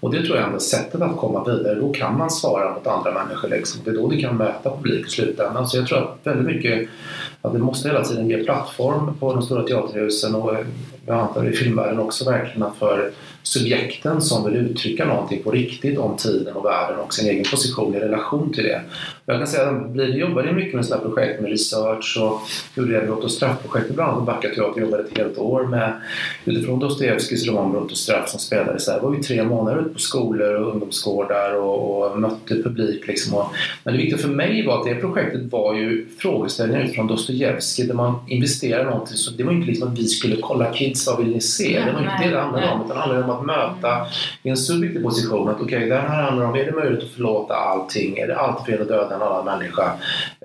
Och 0.00 0.10
det 0.10 0.22
tror 0.22 0.36
jag 0.36 0.54
är 0.54 0.58
sättet 0.58 1.02
att 1.02 1.16
komma 1.16 1.44
vidare. 1.44 1.74
Då 1.74 1.92
kan 1.92 2.18
man 2.18 2.30
svara 2.30 2.74
mot 2.74 2.86
andra 2.86 3.24
människor. 3.24 3.48
Liksom. 3.48 3.80
Det 3.84 3.90
är 3.90 3.94
då 3.94 4.08
du 4.08 4.20
kan 4.20 4.36
möta 4.36 4.70
publik 4.70 5.06
i 5.06 5.10
slutändan. 5.10 5.68
Så 5.68 5.76
jag 5.76 5.86
tror 5.86 5.98
att 5.98 6.18
väldigt 6.22 6.56
mycket 6.56 6.88
att 7.42 7.52
det 7.52 7.58
måste 7.58 7.88
hela 7.88 8.04
tiden 8.04 8.28
ge 8.28 8.44
plattform 8.44 9.14
på 9.20 9.34
de 9.34 9.42
stora 9.42 9.62
teaterhusen 9.62 10.34
och 10.34 10.54
eh, 10.54 10.66
jag 11.06 11.18
antar 11.18 11.48
i 11.48 11.52
filmvärlden 11.52 11.98
också 11.98 12.30
verkligen 12.30 12.70
för 12.78 13.10
subjekten 13.42 14.20
som 14.20 14.44
vill 14.44 14.56
uttrycka 14.56 15.04
någonting 15.04 15.42
på 15.42 15.50
riktigt 15.50 15.98
om 15.98 16.16
tiden 16.16 16.56
och 16.56 16.64
världen 16.64 16.98
och 16.98 17.14
sin 17.14 17.30
egen 17.30 17.44
position 17.44 17.94
i 17.94 18.00
relation 18.00 18.52
till 18.52 18.64
det. 18.64 18.80
Jag 19.26 19.38
kan 19.38 19.46
säga 19.46 19.68
att 19.68 19.96
jag 19.96 20.10
jobbade 20.10 20.52
mycket 20.52 20.74
med 20.74 20.86
sådana 20.86 21.04
projekt 21.04 21.40
med 21.40 21.50
research 21.50 22.18
och 22.20 22.40
gjorde 22.76 23.00
det 23.00 23.06
brott 23.06 23.24
och 23.24 23.30
straffprojektet 23.30 23.94
bland 23.94 24.10
annat 24.10 24.26
på 24.26 24.32
Backa 24.32 24.48
Teater 24.48 24.80
jobbade 24.80 25.02
ett 25.02 25.18
helt 25.18 25.38
år 25.38 25.66
med 25.66 25.92
utifrån 26.44 26.78
Dostojevskijs 26.78 27.46
roman 27.46 27.72
Brott 27.72 27.90
och 27.90 27.96
straff 27.96 28.28
som 28.28 28.40
spelades 28.40 28.86
där. 28.86 29.00
Var 29.00 29.14
ju 29.14 29.22
tre 29.22 29.42
månader 29.42 29.80
ute 29.80 29.90
på 29.90 29.98
skolor 29.98 30.54
och 30.54 30.72
ungdomsgårdar 30.72 31.54
och, 31.54 32.12
och 32.12 32.20
mötte 32.20 32.62
publik 32.62 33.06
liksom. 33.06 33.34
Och, 33.34 33.46
men 33.84 33.94
det 33.94 34.00
viktiga 34.00 34.18
för 34.18 34.28
mig 34.28 34.66
var 34.66 34.78
att 34.78 34.84
det 34.84 34.94
projektet 34.94 35.52
var 35.52 35.74
ju 35.74 36.06
frågeställningar 36.18 36.84
utifrån 36.84 37.06
Dostojevskij 37.06 37.86
där 37.86 37.94
man 37.94 38.14
investerade 38.28 38.84
någonting. 38.90 39.16
Så 39.16 39.30
det 39.30 39.44
var 39.44 39.52
inte 39.52 39.66
liksom 39.66 39.88
att 39.88 39.98
vi 39.98 40.04
skulle 40.04 40.36
kolla 40.36 40.72
kids, 40.72 41.06
vad 41.06 41.18
vill 41.18 41.34
ni 41.34 41.40
se? 41.40 41.82
Det 41.86 41.92
var 41.92 42.00
inte 42.00 42.24
det 42.24 42.30
det 42.30 42.40
handlade 42.40 42.70
om. 42.70 42.80
Utan 42.84 42.96
det 42.96 43.00
handlade 43.00 43.24
om 43.24 43.29
att 43.30 43.46
möta 43.46 44.06
i 44.42 44.48
en 44.48 44.56
subjektiv 44.56 45.02
position 45.02 45.48
att 45.48 45.60
okej, 45.60 45.76
okay, 45.76 45.88
det 45.88 45.96
här 45.96 46.22
handlar 46.22 46.46
om, 46.46 46.54
är 46.54 46.64
det 46.64 46.72
möjligt 46.72 47.02
att 47.02 47.10
förlåta 47.10 47.54
allting? 47.54 48.18
Är 48.18 48.26
det 48.26 48.38
alltid 48.38 48.66
fel 48.66 48.82
att 48.82 48.88
döda 48.88 49.14
en 49.14 49.22
annan 49.22 49.44
människa? 49.44 49.92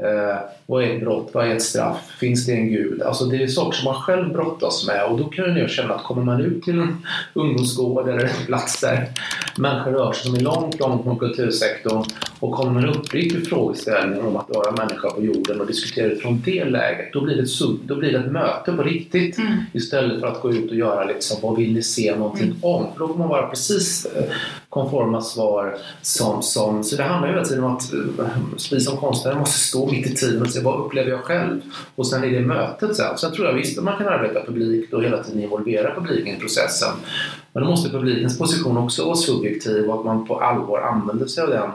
Eh, 0.02 0.40
vad 0.66 0.84
är 0.84 0.96
ett 0.96 1.02
brott? 1.02 1.30
Vad 1.34 1.48
är 1.48 1.56
ett 1.56 1.62
straff? 1.62 2.12
Finns 2.20 2.46
det 2.46 2.52
en 2.52 2.70
gud? 2.70 3.02
Alltså 3.02 3.26
det 3.26 3.44
är 3.44 3.48
saker 3.48 3.78
som 3.78 3.86
man 3.86 4.02
själv 4.02 4.34
brottas 4.34 4.88
med 4.88 5.06
och 5.06 5.18
då 5.18 5.24
kan 5.24 5.58
jag 5.58 5.70
känna 5.70 5.94
att 5.94 6.04
kommer 6.04 6.24
man 6.24 6.42
ut 6.42 6.64
till 6.64 6.80
en 6.80 7.06
ungdomsgård 7.34 8.10
eller 8.10 8.24
en 8.24 8.46
plats 8.46 8.82
där 8.82 9.10
människor 9.58 9.92
rör 9.92 10.14
sig 10.14 10.26
som 10.26 10.36
är 10.36 10.40
långt, 10.40 10.80
långt 10.80 11.04
från 11.04 11.20
kultursektorn 11.20 12.04
och 12.40 12.52
kommer 12.52 12.72
man 12.72 12.90
uppriktig 12.90 13.48
frågeställning 13.48 14.22
om 14.22 14.36
att 14.36 14.50
vara 14.50 14.72
människa 14.72 15.10
på 15.10 15.24
jorden 15.24 15.62
och 15.62 15.68
diskutera 15.68 16.08
utifrån 16.08 16.42
det 16.46 16.66
läget, 16.66 17.14
då 17.14 17.22
blir 17.22 17.36
det 17.36 17.42
ett, 17.42 17.50
sub, 17.50 17.80
då 17.84 17.96
blir 17.96 18.12
det 18.12 18.20
ett 18.20 18.32
möte 18.32 18.72
på 18.72 18.84
riktigt 18.84 19.38
mm. 19.38 19.58
istället 19.74 20.20
för 20.20 20.28
att 20.28 20.42
gå 20.42 20.54
ut 20.54 20.72
och 20.72 20.78
göra 20.78 21.06
liksom, 21.06 21.38
vad 21.42 21.58
vill 21.58 21.74
ni 21.74 21.84
se 21.84 22.16
någonting 22.16 22.46
mm. 22.46 22.58
om? 22.62 22.86
För 22.94 23.00
då 23.00 23.08
får 23.08 23.16
man 23.16 23.30
vara 23.30 23.48
precis 23.48 24.06
eh, 24.06 24.24
konforma 24.70 25.22
svar 25.22 25.78
som, 26.02 26.44
som... 26.44 26.84
Så 26.84 26.96
det 26.96 27.04
handlar 27.04 27.28
ju 27.28 27.34
hela 27.34 27.46
tiden 27.46 27.64
om 27.64 27.76
att 27.76 27.94
eh, 27.94 28.28
vi 28.72 28.82
som 28.82 28.98
konstnärer 28.98 29.40
måste 29.40 29.60
stå 29.60 29.85
mitt 29.92 30.08
i 30.08 30.16
tiden 30.16 30.42
och 30.42 30.50
se 30.50 30.62
vad 30.62 30.86
upplever 30.86 31.10
jag 31.10 31.24
själv? 31.24 31.62
Och 31.96 32.08
sen 32.08 32.24
i 32.24 32.30
det 32.30 32.42
mötet 32.42 32.96
sen. 32.96 33.18
Sen 33.18 33.32
tror 33.32 33.48
jag 33.48 33.54
visst 33.54 33.78
att 33.78 33.84
man 33.84 33.98
kan 33.98 34.08
arbeta 34.08 34.46
publikt 34.46 34.94
och 34.94 35.04
hela 35.04 35.24
tiden 35.24 35.44
involvera 35.44 35.96
publiken 35.96 36.38
i 36.38 36.40
processen. 36.40 36.94
Men 37.54 37.64
då 37.64 37.70
måste 37.70 37.90
publikens 37.90 38.38
position 38.38 38.78
också 38.78 39.06
vara 39.06 39.16
subjektiv 39.16 39.90
och 39.90 40.00
att 40.00 40.06
man 40.06 40.28
på 40.28 40.40
allvar 40.40 40.82
använder 40.82 41.26
sig 41.26 41.44
av 41.44 41.50
den 41.50 41.70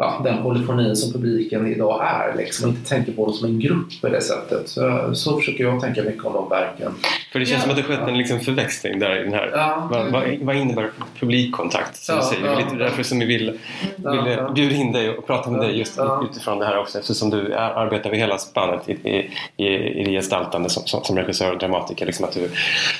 ja, 0.00 0.20
den 0.24 0.42
polyfonin 0.42 0.96
som 0.96 1.12
publiken 1.12 1.66
idag 1.66 2.00
är 2.04 2.36
liksom, 2.36 2.68
och 2.68 2.76
inte 2.76 2.88
tänker 2.88 3.12
på 3.12 3.26
dem 3.26 3.34
som 3.34 3.48
en 3.48 3.60
grupp 3.60 4.00
på 4.00 4.08
det 4.08 4.20
sättet. 4.20 4.68
Så, 4.68 5.10
så 5.14 5.36
försöker 5.36 5.64
jag 5.64 5.80
tänka 5.80 6.02
mycket 6.02 6.24
om 6.24 6.32
de 6.32 6.48
verken. 6.48 6.92
För 7.32 7.38
det 7.38 7.46
känns 7.46 7.58
ja. 7.58 7.62
som 7.62 7.70
att 7.70 7.76
det 7.76 7.82
skett 7.82 8.08
en 8.08 8.18
liksom 8.18 8.40
förväxling 8.40 8.98
där 8.98 9.20
i 9.20 9.24
den 9.24 9.32
här. 9.32 9.50
Ja. 9.54 9.88
Vad, 9.90 10.12
vad, 10.12 10.38
vad, 10.40 10.56
innebär 10.56 10.90
publikkontakt? 11.18 11.96
Som 11.96 12.14
ja, 12.14 12.22
du 12.22 12.28
säger? 12.28 12.46
Ja. 12.46 12.58
Lite 12.58 12.74
därför 12.74 13.02
som 13.02 13.18
vi 13.18 13.24
vill, 13.24 13.58
vill 13.96 14.26
ja. 14.26 14.50
bjuda 14.50 14.74
in 14.74 14.92
dig 14.92 15.10
och 15.10 15.26
prata 15.26 15.50
med 15.50 15.60
dig 15.60 15.78
just 15.78 15.98
utifrån 16.30 16.58
det 16.58 16.66
här 16.66 16.78
också 16.78 16.98
eftersom 16.98 17.30
du 17.30 17.52
är, 17.52 17.70
arbetar 17.70 18.10
över 18.10 18.16
hela 18.16 18.38
spannet 18.38 18.88
i, 18.88 18.92
i, 18.92 19.30
i, 19.56 19.66
i 20.00 20.04
det 20.04 20.10
gestaltande 20.10 20.70
som, 20.70 20.82
som, 20.86 21.04
som 21.04 21.16
regissör 21.16 21.52
och 21.52 21.58
dramatiker. 21.58 22.06
Liksom 22.06 22.24
att 22.24 22.32
du 22.32 22.50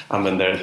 använder 0.09 0.63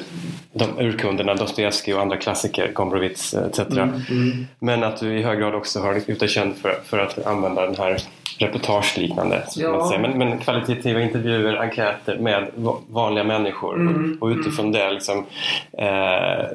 de 0.54 0.80
urkunderna, 0.80 1.36
Dostojevskij 1.36 1.94
och 1.94 2.02
andra 2.02 2.18
klassiker, 2.18 2.72
Gombrowicz 2.74 3.34
etc. 3.34 3.60
Mm, 3.60 4.02
mm. 4.10 4.48
Men 4.60 4.84
att 4.84 5.00
du 5.00 5.20
i 5.20 5.24
hög 5.24 5.40
grad 5.40 5.56
också 5.56 5.80
har 5.80 6.20
dig 6.20 6.30
känd 6.30 6.56
för, 6.56 6.80
för 6.86 7.00
att 7.00 7.26
använda 7.26 7.66
den 7.66 7.76
här 7.76 8.02
reportageliknande. 8.40 9.44
Ja. 9.56 9.98
Men, 10.00 10.18
men 10.18 10.38
kvalitativa 10.38 11.02
intervjuer, 11.02 11.56
enkäter 11.56 12.18
med 12.18 12.48
vanliga 12.90 13.24
människor 13.24 13.76
mm, 13.76 14.18
och, 14.22 14.28
utifrån 14.28 14.72
det 14.72 14.92
liksom, 14.92 15.26
eh, 15.78 16.46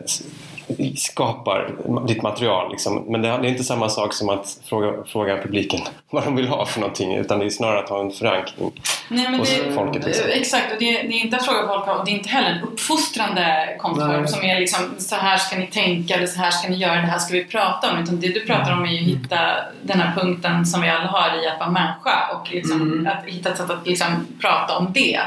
skapar 0.96 1.75
ditt 2.07 2.22
material. 2.22 2.70
Liksom. 2.70 3.05
Men 3.09 3.22
det 3.22 3.29
är 3.29 3.44
inte 3.44 3.64
samma 3.64 3.88
sak 3.88 4.14
som 4.14 4.29
att 4.29 4.59
fråga, 4.64 5.05
fråga 5.05 5.42
publiken 5.42 5.81
vad 6.11 6.25
de 6.25 6.37
vill 6.37 6.48
ha 6.48 6.66
för 6.66 6.81
någonting 6.81 7.14
utan 7.14 7.38
det 7.38 7.44
är 7.44 7.51
snarare 7.51 7.79
att 7.79 7.88
ha 7.88 8.01
en 8.01 8.11
förankring 8.11 8.72
Nej, 9.09 9.31
men 9.31 9.40
hos 9.40 9.51
det, 9.51 9.72
folket. 9.72 10.05
Liksom. 10.05 10.25
Exakt, 10.29 10.72
och 10.72 10.79
det, 10.79 10.92
det, 10.92 11.14
är 11.14 11.25
inte 11.25 11.37
att 11.37 11.44
fråga 11.44 11.68
folk 11.68 11.98
och 11.98 12.05
det 12.05 12.11
är 12.11 12.14
inte 12.14 12.29
heller 12.29 12.51
en 12.51 12.62
uppfostrande 12.62 13.77
konstform 13.79 14.29
som 14.29 14.42
är 14.44 14.61
liksom 14.61 14.81
så 14.98 15.16
här 15.16 15.37
ska 15.37 15.57
ni 15.57 15.66
tänka 15.66 16.14
eller 16.14 16.27
så 16.27 16.38
här 16.38 16.51
ska 16.51 16.68
ni 16.68 16.77
göra, 16.77 16.94
det 16.94 17.01
här 17.01 17.18
ska 17.18 17.35
vi 17.35 17.44
prata 17.44 17.92
om. 17.92 17.98
Utan 17.98 18.20
det 18.20 18.29
du 18.29 18.40
pratar 18.40 18.72
om 18.72 18.85
är 18.85 18.90
ju 18.90 18.98
att 18.98 19.07
hitta 19.07 19.38
den 19.83 20.01
här 20.01 20.14
punkten 20.14 20.66
som 20.66 20.81
vi 20.81 20.88
alla 20.88 21.07
har 21.07 21.44
i 21.44 21.48
att 21.48 21.61
vara 21.61 21.70
människa 21.70 22.29
och 22.35 22.53
liksom 22.53 22.83
mm. 22.83 23.07
att 23.07 23.25
hitta 23.27 23.51
ett 23.51 23.57
sätt 23.57 23.70
att 23.70 23.87
liksom 23.87 24.27
prata 24.40 24.77
om 24.77 24.92
det. 24.92 25.20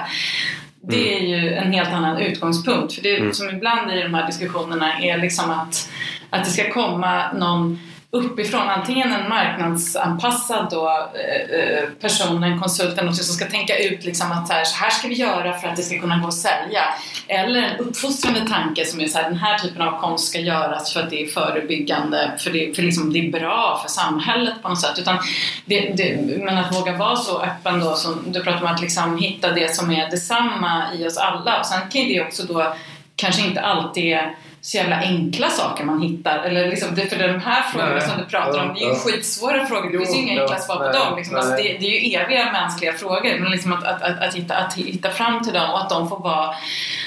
Det 0.87 1.17
är 1.17 1.19
ju 1.19 1.53
en 1.53 1.71
helt 1.71 1.89
annan 1.89 2.17
utgångspunkt. 2.17 2.93
För 2.93 3.01
det 3.01 3.17
mm. 3.17 3.33
som 3.33 3.49
ibland 3.49 3.91
i 3.91 4.01
de 4.01 4.13
här 4.13 4.27
diskussionerna 4.27 4.99
är 4.99 5.17
liksom 5.17 5.51
att, 5.51 5.89
att 6.29 6.45
det 6.45 6.51
ska 6.51 6.73
komma 6.73 7.33
någon 7.33 7.79
uppifrån, 8.15 8.69
antingen 8.69 9.13
en 9.13 9.29
marknadsanpassad 9.29 10.67
då, 10.71 11.09
eh, 11.15 11.59
eh 11.59 11.89
person, 12.01 12.43
en 12.43 12.59
konsult 12.59 12.97
som 12.97 13.13
ska 13.13 13.45
tänka 13.45 13.77
ut 13.77 14.05
liksom 14.05 14.31
att 14.31 14.47
så 14.47 14.53
här, 14.53 14.63
så 14.63 14.77
här, 14.77 14.89
ska 14.89 15.07
vi 15.07 15.15
göra 15.15 15.53
för 15.53 15.67
att 15.67 15.75
det 15.75 15.83
ska 15.83 15.99
kunna 15.99 16.17
gå 16.17 16.27
att 16.27 16.33
sälja. 16.33 16.83
Eller 17.27 17.61
en 17.61 17.77
uppfostrande 17.77 18.47
tanke 18.49 18.85
som 18.85 19.01
är 19.01 19.07
så 19.07 19.17
här, 19.17 19.29
den 19.29 19.37
här 19.37 19.57
typen 19.57 19.81
av 19.81 19.99
konst 19.99 20.27
ska 20.27 20.39
göras 20.39 20.93
för 20.93 20.99
att 20.99 21.09
det 21.09 21.23
är 21.23 21.27
förebyggande, 21.27 22.31
för 22.39 22.51
det, 22.51 22.75
för 22.75 22.83
liksom, 22.83 23.13
det 23.13 23.19
är 23.19 23.31
bra 23.31 23.79
för 23.83 23.89
samhället 23.89 24.53
på 24.61 24.69
något 24.69 24.81
sätt. 24.81 24.99
Utan 24.99 25.17
det, 25.65 25.93
det, 25.97 26.37
men 26.43 26.57
att 26.57 26.75
våga 26.75 26.97
vara 26.97 27.15
så 27.15 27.41
öppen 27.41 27.79
då, 27.79 27.95
som 27.95 28.23
du 28.25 28.43
pratar 28.43 28.61
om 28.61 28.67
att 28.67 28.81
liksom 28.81 29.17
hitta 29.17 29.51
det 29.51 29.75
som 29.75 29.91
är 29.91 30.09
detsamma 30.09 30.83
i 30.93 31.07
oss 31.07 31.17
alla. 31.17 31.59
Och 31.59 31.65
sen 31.65 31.79
kan 31.79 32.07
det 32.07 32.21
också 32.21 32.43
då 32.43 32.75
kanske 33.15 33.41
inte 33.41 33.61
alltid 33.61 34.17
så 34.65 34.77
jävla 34.77 34.95
enkla 34.95 35.49
saker 35.49 35.83
man 35.83 36.01
hittar. 36.01 36.39
Eller 36.39 36.69
liksom, 36.69 36.95
för 36.95 37.27
de 37.27 37.39
här 37.39 37.61
frågorna 37.61 37.93
nej, 37.93 38.01
som 38.01 38.17
du 38.17 38.25
pratar 38.25 38.65
om, 38.65 38.73
det 38.73 38.83
är 38.83 38.89
ju 38.89 38.95
skitsvåra 38.95 39.65
frågor. 39.65 39.91
Det 39.91 39.97
finns 39.97 40.15
ju 40.15 40.21
inga 40.21 40.41
enkla 40.41 40.59
svar 40.59 40.75
på 40.75 40.97
dem. 40.97 41.17
Liksom. 41.17 41.35
Alltså, 41.35 41.51
det, 41.51 41.63
det, 41.63 41.85
är 41.85 42.09
ju 42.09 42.15
eviga 42.15 42.51
mänskliga 42.51 42.93
frågor. 42.93 43.39
Men 43.39 43.51
liksom 43.51 43.73
att, 43.73 43.83
att, 43.83 44.01
att, 44.01 44.21
att, 44.21 44.35
hitta, 44.35 44.55
att 44.55 44.73
hitta 44.73 45.11
fram 45.11 45.43
till 45.43 45.53
dem 45.53 45.69
och 45.69 45.81
att 45.81 45.89
de 45.89 46.09
får, 46.09 46.19
vara, 46.19 46.55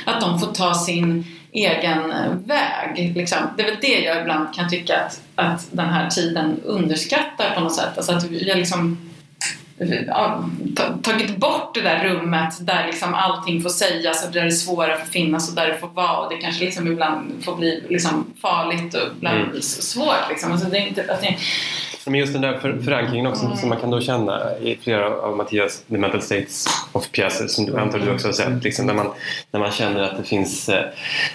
att 0.06 0.20
de 0.20 0.40
får 0.40 0.46
ta 0.52 0.74
sin 0.74 1.24
egen 1.52 2.12
väg. 2.46 3.16
Liksom. 3.16 3.38
Det 3.56 3.62
är 3.62 3.66
väl 3.66 3.80
det 3.80 4.00
jag 4.00 4.20
ibland 4.20 4.54
kan 4.54 4.70
tycka 4.70 4.96
att, 4.96 5.20
att 5.36 5.66
den 5.70 5.88
här 5.88 6.10
tiden 6.10 6.60
underskattar 6.64 7.54
på 7.54 7.60
något 7.60 7.74
sätt. 7.74 7.96
Alltså 7.96 8.12
att 8.12 8.30
jag 8.30 8.58
liksom 8.58 9.07
tagit 11.02 11.36
bort 11.36 11.74
det 11.74 11.80
där 11.80 12.04
rummet 12.04 12.66
där 12.66 12.86
liksom 12.86 13.14
allting 13.14 13.62
får 13.62 13.70
sägas 13.70 14.26
och 14.26 14.32
där 14.32 14.44
det 14.44 14.52
svåra 14.52 14.96
får 14.96 15.06
finnas 15.06 15.50
och 15.50 15.56
där 15.56 15.68
det 15.68 15.78
får 15.78 15.88
vara 15.88 16.18
och 16.18 16.30
det 16.30 16.36
kanske 16.36 16.64
liksom 16.64 16.86
ibland 16.86 17.44
får 17.44 17.56
bli 17.56 17.82
liksom 17.88 18.34
farligt 18.42 18.94
och 18.94 19.02
ibland 19.16 19.40
mm. 19.40 19.62
svårt. 19.62 20.28
Liksom. 20.28 20.52
Alltså 20.52 20.68
det 20.68 20.78
är 20.78 20.86
inte, 20.86 21.04
alltså, 21.10 21.26
men 22.10 22.20
just 22.20 22.32
den 22.32 22.42
där 22.42 22.58
för, 22.58 22.78
förankringen 22.78 23.26
också 23.26 23.44
mm. 23.44 23.56
som 23.56 23.68
man 23.68 23.80
kan 23.80 23.90
då 23.90 24.00
känna 24.00 24.58
i 24.58 24.76
flera 24.82 25.16
av 25.16 25.36
Mattias 25.36 25.82
The 25.88 25.98
Mental 25.98 26.22
States 26.22 26.66
of 26.92 27.10
pjäser 27.10 27.46
som 27.46 27.66
du 27.66 27.78
antar 27.78 27.98
du 27.98 28.10
också 28.10 28.28
har 28.28 28.32
sett. 28.32 28.64
Liksom, 28.64 28.86
när, 28.86 28.94
man, 28.94 29.10
när 29.50 29.60
man 29.60 29.70
känner 29.70 30.02
att 30.02 30.16
det 30.16 30.24
finns 30.24 30.68
eh, 30.68 30.84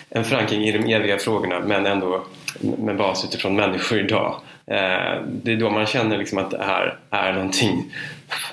en 0.10 0.24
förankring 0.24 0.64
i 0.64 0.72
de 0.72 0.94
eviga 0.94 1.18
frågorna 1.18 1.60
men 1.60 1.86
ändå 1.86 2.26
med 2.60 2.98
bas 2.98 3.26
utifrån 3.26 3.56
människor 3.56 4.00
idag. 4.00 4.36
Eh, 4.68 5.22
det 5.26 5.52
är 5.52 5.56
då 5.56 5.70
man 5.70 5.86
känner 5.86 6.18
liksom 6.18 6.38
att 6.38 6.52
det 6.52 6.64
här 6.64 6.98
är 7.10 7.34
någonting 7.34 7.94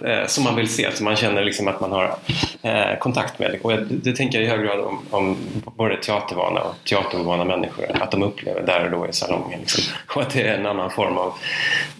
eh, 0.04 0.26
som 0.26 0.44
man 0.44 0.56
vill 0.56 0.68
se, 0.68 0.92
som 0.92 1.04
man 1.04 1.16
känner 1.16 1.44
liksom 1.44 1.68
att 1.68 1.80
man 1.80 1.92
har 1.92 2.14
eh, 2.62 2.98
kontakt 2.98 3.38
med. 3.38 3.58
Och 3.62 3.70
det, 3.70 3.84
det 3.90 4.16
tänker 4.16 4.38
jag 4.38 4.46
i 4.46 4.50
hög 4.50 4.66
grad 4.66 4.80
om, 4.80 4.98
om 5.10 5.36
både 5.76 5.96
teatervana 5.96 6.60
och 6.60 6.74
teaterovana 6.84 7.44
människor, 7.44 8.02
att 8.02 8.10
de 8.10 8.22
upplever 8.22 8.62
där 8.62 8.84
och 8.84 8.90
då 8.90 9.08
i 9.08 9.12
salongen. 9.12 9.60
Liksom. 9.60 9.94
Och 10.14 10.22
att 10.22 10.30
det 10.30 10.42
är 10.42 10.58
en 10.58 10.66
annan 10.66 10.90
form 10.90 11.18
av 11.18 11.34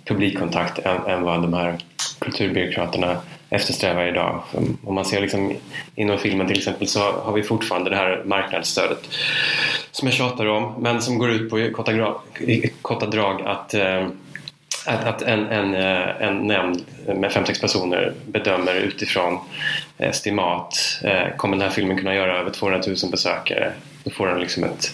publikkontakt 0.05 0.79
än, 0.79 1.07
än 1.07 1.23
vad 1.23 1.43
de 1.43 1.55
här 1.55 1.79
kulturbyråkraterna 2.19 3.17
eftersträvar 3.51 4.07
idag. 4.07 4.43
Om 4.85 4.95
man 4.95 5.05
ser 5.05 5.21
liksom, 5.21 5.57
inom 5.95 6.19
filmen 6.19 6.47
till 6.47 6.59
exempel 6.59 6.89
så 6.89 7.01
har 7.01 7.33
vi 7.33 7.43
fortfarande 7.43 7.91
det 7.91 7.97
här 7.97 8.23
marknadsstödet 8.25 9.09
som 9.91 10.09
jag 10.09 10.15
tjatar 10.15 10.47
om 10.47 10.75
men 10.79 11.03
som 11.03 11.19
går 11.19 11.31
ut 11.31 11.51
på 11.51 11.61
i 11.61 11.71
korta, 11.71 12.15
i 12.41 12.69
korta 12.83 13.07
drag 13.07 13.43
att 13.43 13.75
eh, 13.75 14.07
att, 14.87 15.05
att 15.05 15.23
en, 15.23 15.47
en, 15.47 15.75
eh, 15.75 16.23
en 16.29 16.47
nämnd 16.47 16.85
med 17.07 17.31
5-6 17.31 17.61
personer 17.61 18.15
bedömer 18.27 18.75
utifrån 18.75 19.39
eh, 19.99 20.09
estimat 20.09 21.03
kommer 21.37 21.57
den 21.57 21.67
här 21.67 21.75
filmen 21.75 21.97
kunna 21.97 22.15
göra 22.15 22.39
över 22.39 22.51
200 22.51 22.83
000 22.87 22.97
besökare 23.11 23.73
då 24.05 24.11
får 24.11 24.27
den 24.27 24.41
liksom 24.41 24.65
ett, 24.65 24.93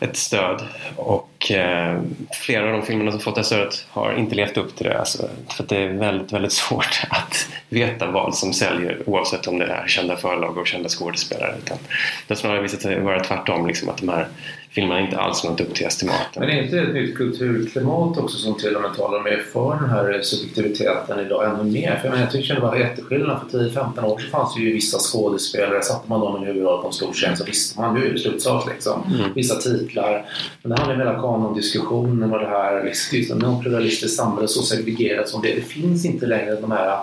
ett 0.00 0.16
stöd 0.16 0.62
och 0.96 1.33
eh, 1.50 2.00
flera 2.32 2.66
av 2.66 2.72
de 2.72 2.82
filmerna 2.82 3.10
som 3.10 3.20
fått 3.20 3.36
det 3.36 3.44
stödet 3.44 3.86
har 3.90 4.12
inte 4.12 4.34
levt 4.34 4.56
upp 4.56 4.76
till 4.76 4.86
det 4.86 4.98
alltså, 4.98 5.28
för 5.56 5.64
det 5.68 5.76
är 5.76 5.88
väldigt, 5.88 6.32
väldigt 6.32 6.52
svårt 6.52 7.02
att 7.10 7.48
veta 7.68 8.10
vad 8.10 8.34
som 8.34 8.52
säljer 8.52 9.02
oavsett 9.06 9.46
om 9.46 9.58
det 9.58 9.66
är 9.66 9.86
kända 9.86 10.16
förlag 10.16 10.58
och 10.58 10.66
kända 10.66 10.88
skådespelare 10.88 11.54
utan 11.64 11.78
det 12.26 12.34
har 12.34 12.36
snarare 12.36 12.62
visat 12.62 12.82
sig 12.82 13.00
vara 13.00 13.20
tvärtom 13.20 13.66
liksom, 13.66 13.88
att 13.88 13.98
de 13.98 14.08
här 14.08 14.26
filmerna 14.74 15.00
inte 15.00 15.18
alls 15.18 15.44
nått 15.44 15.60
upp 15.60 15.74
till 15.74 15.86
estimaten. 15.86 16.40
Men 16.40 16.50
är 16.50 16.62
inte 16.62 16.76
det 16.76 16.82
ett 16.82 16.94
nytt 16.94 17.16
kulturklimat 17.16 18.18
också 18.18 18.36
som 18.36 18.58
till 18.58 18.76
och 18.76 18.82
med 18.82 18.94
talar 18.94 19.22
mer 19.22 19.42
för 19.52 19.76
den 19.80 19.90
här 19.90 20.20
subjektiviteten 20.22 21.20
idag 21.20 21.44
ännu 21.44 21.70
mer? 21.70 21.96
För 21.96 22.08
jag, 22.08 22.12
menar, 22.12 22.24
jag 22.24 22.32
tycker 22.32 22.54
det 22.54 22.60
var 22.60 22.76
jätteskillnad. 22.76 23.40
För 23.50 23.58
10-15 23.58 24.04
år 24.04 24.18
så 24.18 24.30
fanns 24.30 24.54
det 24.54 24.60
ju 24.60 24.72
vissa 24.72 24.98
skådespelare, 24.98 25.82
satte 25.82 26.08
man 26.08 26.20
dem 26.20 26.42
i 26.42 26.46
huvudroll 26.46 26.80
på 26.80 26.86
en 26.86 26.92
stor 26.92 27.12
scen 27.12 27.36
så 27.36 27.44
visste 27.44 27.80
man 27.80 27.96
ju 27.96 28.18
slutsak 28.18 28.68
liksom. 28.68 29.14
Mm. 29.14 29.32
Vissa 29.34 29.54
titlar. 29.54 30.24
Men 30.62 30.70
det 30.70 30.80
handlar 30.80 30.98
hela 30.98 31.20
någon 31.38 31.54
diskussion 31.54 32.22
om 32.22 32.30
det 32.30 32.46
här 32.46 32.84
liksom, 32.84 33.18
just 33.18 33.30
en 33.30 33.60
pluralistiskt 33.60 34.16
samhälle 34.16 34.48
så 34.48 34.62
segregerat 34.62 35.28
som 35.28 35.42
det. 35.42 35.54
Det 35.54 35.60
finns 35.60 36.04
inte 36.04 36.26
längre 36.26 36.60
de 36.60 36.70
här 36.70 36.98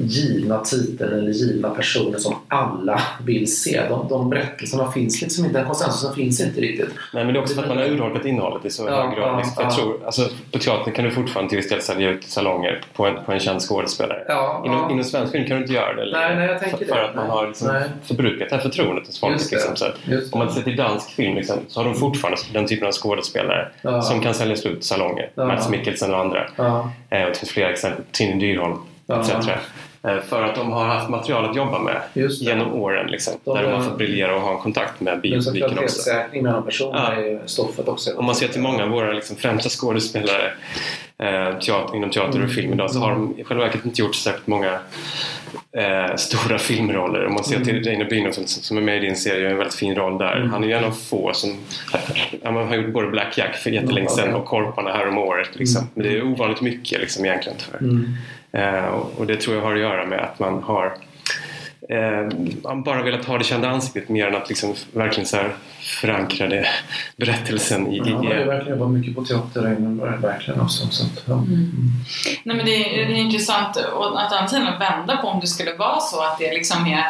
givna 0.00 0.58
titeln 0.58 1.12
eller 1.18 1.30
givna 1.32 1.70
personer 1.70 2.18
som 2.18 2.34
alla 2.48 3.00
vill 3.26 3.56
se. 3.56 3.80
De, 3.88 4.08
de 4.08 4.30
berättelserna 4.30 4.92
finns 4.92 5.22
liksom 5.22 5.44
inte, 5.44 5.58
den 5.58 5.66
konsensusen 5.66 6.14
finns 6.14 6.40
inte 6.40 6.60
riktigt. 6.60 6.88
Nej 7.12 7.24
men 7.24 7.34
det 7.34 7.40
är 7.40 7.42
också 7.42 7.54
för 7.54 7.62
att 7.62 7.68
man 7.68 7.76
har 7.78 7.84
urholkat 7.84 8.24
innehållet 8.26 8.64
i 8.64 8.70
så 8.70 8.86
Ja, 8.88 9.02
hög 9.06 9.18
grad. 9.18 9.28
ja, 9.28 9.42
jag 9.56 9.64
ja. 9.66 9.70
tror, 9.70 10.00
alltså, 10.04 10.28
på 10.52 10.58
teatern 10.58 10.94
kan 10.94 11.04
du 11.04 11.10
fortfarande 11.10 11.48
till 11.50 11.56
viss 11.58 11.68
del 11.68 11.82
sälja 11.82 12.10
ut 12.10 12.24
salonger 12.24 12.80
på 12.94 13.06
en, 13.06 13.24
på 13.24 13.32
en 13.32 13.40
känd 13.40 13.60
skådespelare. 13.60 14.24
Ja, 14.28 14.62
Inom, 14.66 14.78
ja. 14.78 14.90
inom 14.90 15.04
svensk 15.04 15.32
film 15.32 15.46
kan 15.46 15.56
du 15.56 15.62
inte 15.62 15.74
göra 15.74 15.94
det 16.04 16.10
Nej, 16.12 16.36
nej, 16.36 16.46
jag 16.46 16.60
tänker 16.60 16.76
för, 16.78 16.84
det. 16.84 16.92
för 16.92 17.02
att 17.04 17.14
man 17.16 17.30
har 17.30 17.46
liksom 17.48 17.68
Nej. 17.68 17.82
förbrukat 18.04 18.48
det 18.50 18.56
här 18.56 18.62
förtroendet 18.62 19.06
hos 19.06 19.20
folk. 19.20 19.50
Liksom, 19.52 19.76
så 19.76 19.86
om 20.32 20.38
man 20.38 20.52
ser 20.52 20.62
till 20.62 20.76
dansk 20.76 21.10
film 21.10 21.34
liksom, 21.36 21.56
så 21.68 21.80
har 21.80 21.84
de 21.84 21.94
fortfarande 21.94 22.40
den 22.52 22.66
typen 22.66 22.86
av 22.88 22.92
skådespelare 22.92 23.68
som 24.02 24.20
kan 24.20 24.34
sälja 24.34 24.56
slut 24.56 24.84
salonger. 24.84 25.30
Mats 25.36 25.68
Mikkelsen 25.68 26.14
och 26.14 26.20
andra. 26.20 26.46
Eh, 27.10 27.22
och 27.22 27.28
det 27.30 27.38
finns 27.38 27.50
flera 27.52 27.70
exempel. 27.70 28.04
Tinny 28.12 28.40
Dyrholm. 28.40 28.76
Etc. 29.20 29.48
Eh, 30.04 30.18
För 30.28 30.42
att 30.42 30.54
de 30.54 30.72
har 30.72 30.84
haft 30.84 31.08
material 31.08 31.50
att 31.50 31.56
jobba 31.56 31.78
med 31.78 32.00
genom 32.30 32.72
åren. 32.72 33.06
Liksom, 33.06 33.34
De 33.44 33.56
där 33.56 33.62
de 33.62 33.72
har 33.72 33.80
fått 33.80 33.98
briljera 33.98 34.34
och 34.34 34.40
ha 34.40 34.52
en 34.52 34.58
kontakt 34.58 35.00
med 35.00 35.12
är 35.12 35.16
biopubliken 35.16 35.62
också. 35.70 35.74
kvalitetssäkring 35.74 36.42
mellan 36.42 36.62
personerna 36.62 37.14
Ja. 37.16 37.22
i 37.22 37.38
stoffet 37.46 37.88
också. 37.88 38.10
Om 38.16 38.24
man 38.24 38.34
ser 38.34 38.48
till 38.48 38.60
många 38.62 38.82
av 38.82 38.88
våra 38.88 39.12
liksom, 39.12 39.36
främsta 39.36 39.68
skådespelare 39.68 40.52
eh, 41.18 41.58
teater, 41.58 41.96
inom 41.96 42.10
teater 42.10 42.44
och 42.44 42.50
film 42.50 42.72
idag 42.72 42.90
så 42.90 42.98
har 42.98 43.10
de 43.10 43.34
i 43.38 43.44
själva 43.44 43.64
verket 43.64 43.84
inte 43.84 44.00
gjort 44.00 44.14
särskilt 44.14 44.46
många 44.46 44.78
eh, 45.76 46.16
stora 46.16 46.58
filmroller. 46.58 47.26
Om 47.26 47.34
man 47.34 47.44
ser 47.44 47.64
till 47.64 47.84
Reine 47.84 48.04
Brynolfsson 48.04 48.46
som 48.46 48.62
som 48.62 48.76
är 48.76 48.80
med 48.82 48.96
i 48.96 49.00
din 49.06 49.16
serie, 49.16 49.50
en 49.50 49.56
väldigt 49.56 49.74
fin 49.74 49.94
roll 49.94 50.18
där. 50.18 50.48
Han 50.52 50.64
är 50.64 50.68
ju 50.68 50.74
en 50.74 50.84
av 50.84 50.90
få 50.90 51.30
som 51.34 51.56
ja, 52.42 52.50
man 52.50 52.68
har 52.68 52.74
gjort 52.76 52.92
både 52.92 53.08
Black 53.08 53.38
Jack 53.38 53.56
för 53.56 53.70
jättelänge 53.70 54.08
sedan 54.08 54.34
och 54.34 54.44
Korparna 54.44 54.92
här 54.92 55.08
om 55.08 55.18
året. 55.18 55.48
Liksom. 55.52 55.88
Men 55.94 56.04
det 56.04 56.16
är 56.16 56.22
ovanligt 56.26 56.60
mycket 56.60 57.00
liksom, 57.00 57.24
egentligen. 57.24 57.58
För. 57.58 57.78
Mm. 58.52 58.84
Eh, 58.84 58.90
och, 58.90 59.26
det 59.26 59.36
tror 59.36 59.56
jag 59.56 59.62
har 59.62 59.74
att 59.74 59.80
göra 59.80 60.06
med 60.06 60.20
att 60.20 60.38
man 60.38 60.62
har 60.62 60.96
eh, 61.88 62.38
man 62.64 62.82
bara 62.82 63.02
velat 63.02 63.24
ha 63.24 63.38
det 63.38 63.44
kända 63.44 63.68
ansiktet 63.68 64.08
mer 64.08 64.26
än 64.26 64.36
att 64.36 64.48
liksom 64.48 64.74
verkligen 64.92 65.26
så 65.26 65.36
här 65.36 65.54
förankra 66.00 66.46
det, 66.46 66.66
berättelsen 67.16 67.92
i, 67.92 67.98
Ja, 67.98 68.04
man 68.04 68.26
har 68.26 68.34
ju 68.34 68.44
verkligen 68.44 68.78
jobbat 68.78 68.94
mycket 68.94 69.14
på 69.14 69.24
teater 69.24 69.76
innan, 69.78 70.20
verkligen 70.20 70.60
också. 70.60 70.86
Så 70.86 71.04
att, 71.04 71.22
ja. 71.26 71.44
Nej, 72.44 72.56
men 72.56 72.66
det, 72.66 73.02
är, 73.02 73.06
det 73.06 73.12
är 73.12 73.18
intressant 73.18 73.76
att 73.76 74.32
andra 74.32 74.48
sidan 74.48 74.78
vända 74.78 75.16
på 75.16 75.28
om 75.28 75.40
det 75.40 75.46
skulle 75.46 75.74
vara 75.74 76.00
så 76.00 76.22
att 76.22 76.38
det 76.38 76.52
liksom 76.52 76.86
är 76.86 77.04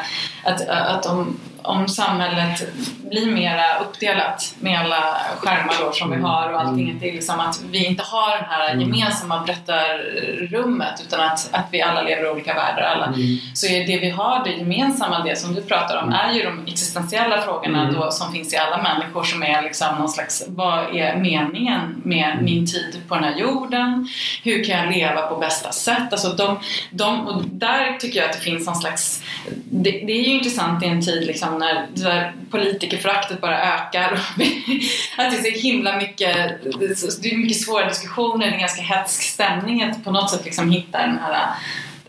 att, 0.44 0.68
att 0.68 1.06
om, 1.06 1.36
om 1.62 1.88
samhället 1.88 2.68
blir 3.10 3.32
mera 3.32 3.78
uppdelat 3.78 4.54
med 4.60 4.80
alla 4.80 5.16
skärmar 5.38 5.74
då 5.86 5.92
som 5.92 6.10
vi 6.10 6.16
har 6.16 6.52
och 6.52 6.60
allting, 6.60 6.90
att 6.90 7.00
det 7.00 7.08
är 7.08 7.12
liksom 7.12 7.40
att 7.40 7.60
vi 7.70 7.86
inte 7.86 8.02
har 8.02 8.38
det 8.38 8.46
här 8.50 8.74
gemensamma 8.74 9.42
berättarrummet 9.46 11.02
utan 11.06 11.20
att, 11.20 11.48
att 11.52 11.66
vi 11.70 11.82
alla 11.82 12.02
lever 12.02 12.24
i 12.24 12.28
olika 12.28 12.54
världar. 12.54 12.82
Alla. 12.82 13.06
Mm. 13.06 13.38
Så 13.54 13.66
är 13.66 13.86
det 13.86 13.98
vi 13.98 14.10
har, 14.10 14.44
det 14.44 14.50
gemensamma, 14.50 15.24
det 15.24 15.36
som 15.38 15.54
du 15.54 15.62
pratar 15.62 16.02
om, 16.02 16.12
är 16.12 16.32
ju 16.32 16.42
de 16.42 16.66
existentiella 16.66 17.40
frågorna 17.42 17.82
Mm. 17.82 17.94
då, 17.94 18.10
som 18.10 18.32
finns 18.32 18.54
i 18.54 18.56
alla 18.56 18.82
människor 18.82 19.24
som 19.24 19.42
är 19.42 19.62
liksom 19.62 19.88
någon 19.98 20.08
slags, 20.08 20.44
vad 20.48 20.96
är 20.96 21.16
meningen 21.16 22.02
med 22.04 22.38
min 22.42 22.66
tid 22.66 23.00
på 23.08 23.14
den 23.14 23.24
här 23.24 23.36
jorden? 23.36 24.08
Hur 24.42 24.64
kan 24.64 24.78
jag 24.78 24.94
leva 24.94 25.22
på 25.22 25.36
bästa 25.36 25.72
sätt? 25.72 26.12
Alltså 26.12 26.28
de, 26.28 26.58
de, 26.90 27.26
och 27.26 27.42
där 27.44 27.96
tycker 27.98 28.20
jag 28.20 28.30
att 28.30 28.36
det 28.36 28.42
finns 28.42 28.66
någon 28.66 28.76
slags, 28.76 29.22
det, 29.70 29.90
det 29.90 30.12
är 30.12 30.22
ju 30.22 30.34
intressant 30.34 30.84
i 30.84 30.86
en 30.86 31.02
tid 31.02 31.26
liksom 31.26 31.51
när 31.58 31.86
där 31.94 32.32
politikerföraktet 32.50 33.40
bara 33.40 33.74
ökar. 33.74 34.12
att 35.16 35.30
det 35.30 35.36
är 35.38 35.42
så 35.42 35.60
himla 35.60 35.96
mycket, 35.96 36.36
det 36.78 36.84
är 36.84 37.22
det 37.22 37.30
är 37.30 37.36
mycket 37.36 37.60
svåra 37.60 37.88
diskussioner, 37.88 38.46
det 38.46 38.50
är 38.50 38.54
en 38.54 38.60
ganska 38.60 38.82
hetsk 38.82 39.22
stämning 39.22 39.82
att 39.82 40.04
på 40.04 40.10
något 40.10 40.30
sätt 40.30 40.44
liksom 40.44 40.70
hitta 40.70 40.98
den 40.98 41.18
här 41.18 41.46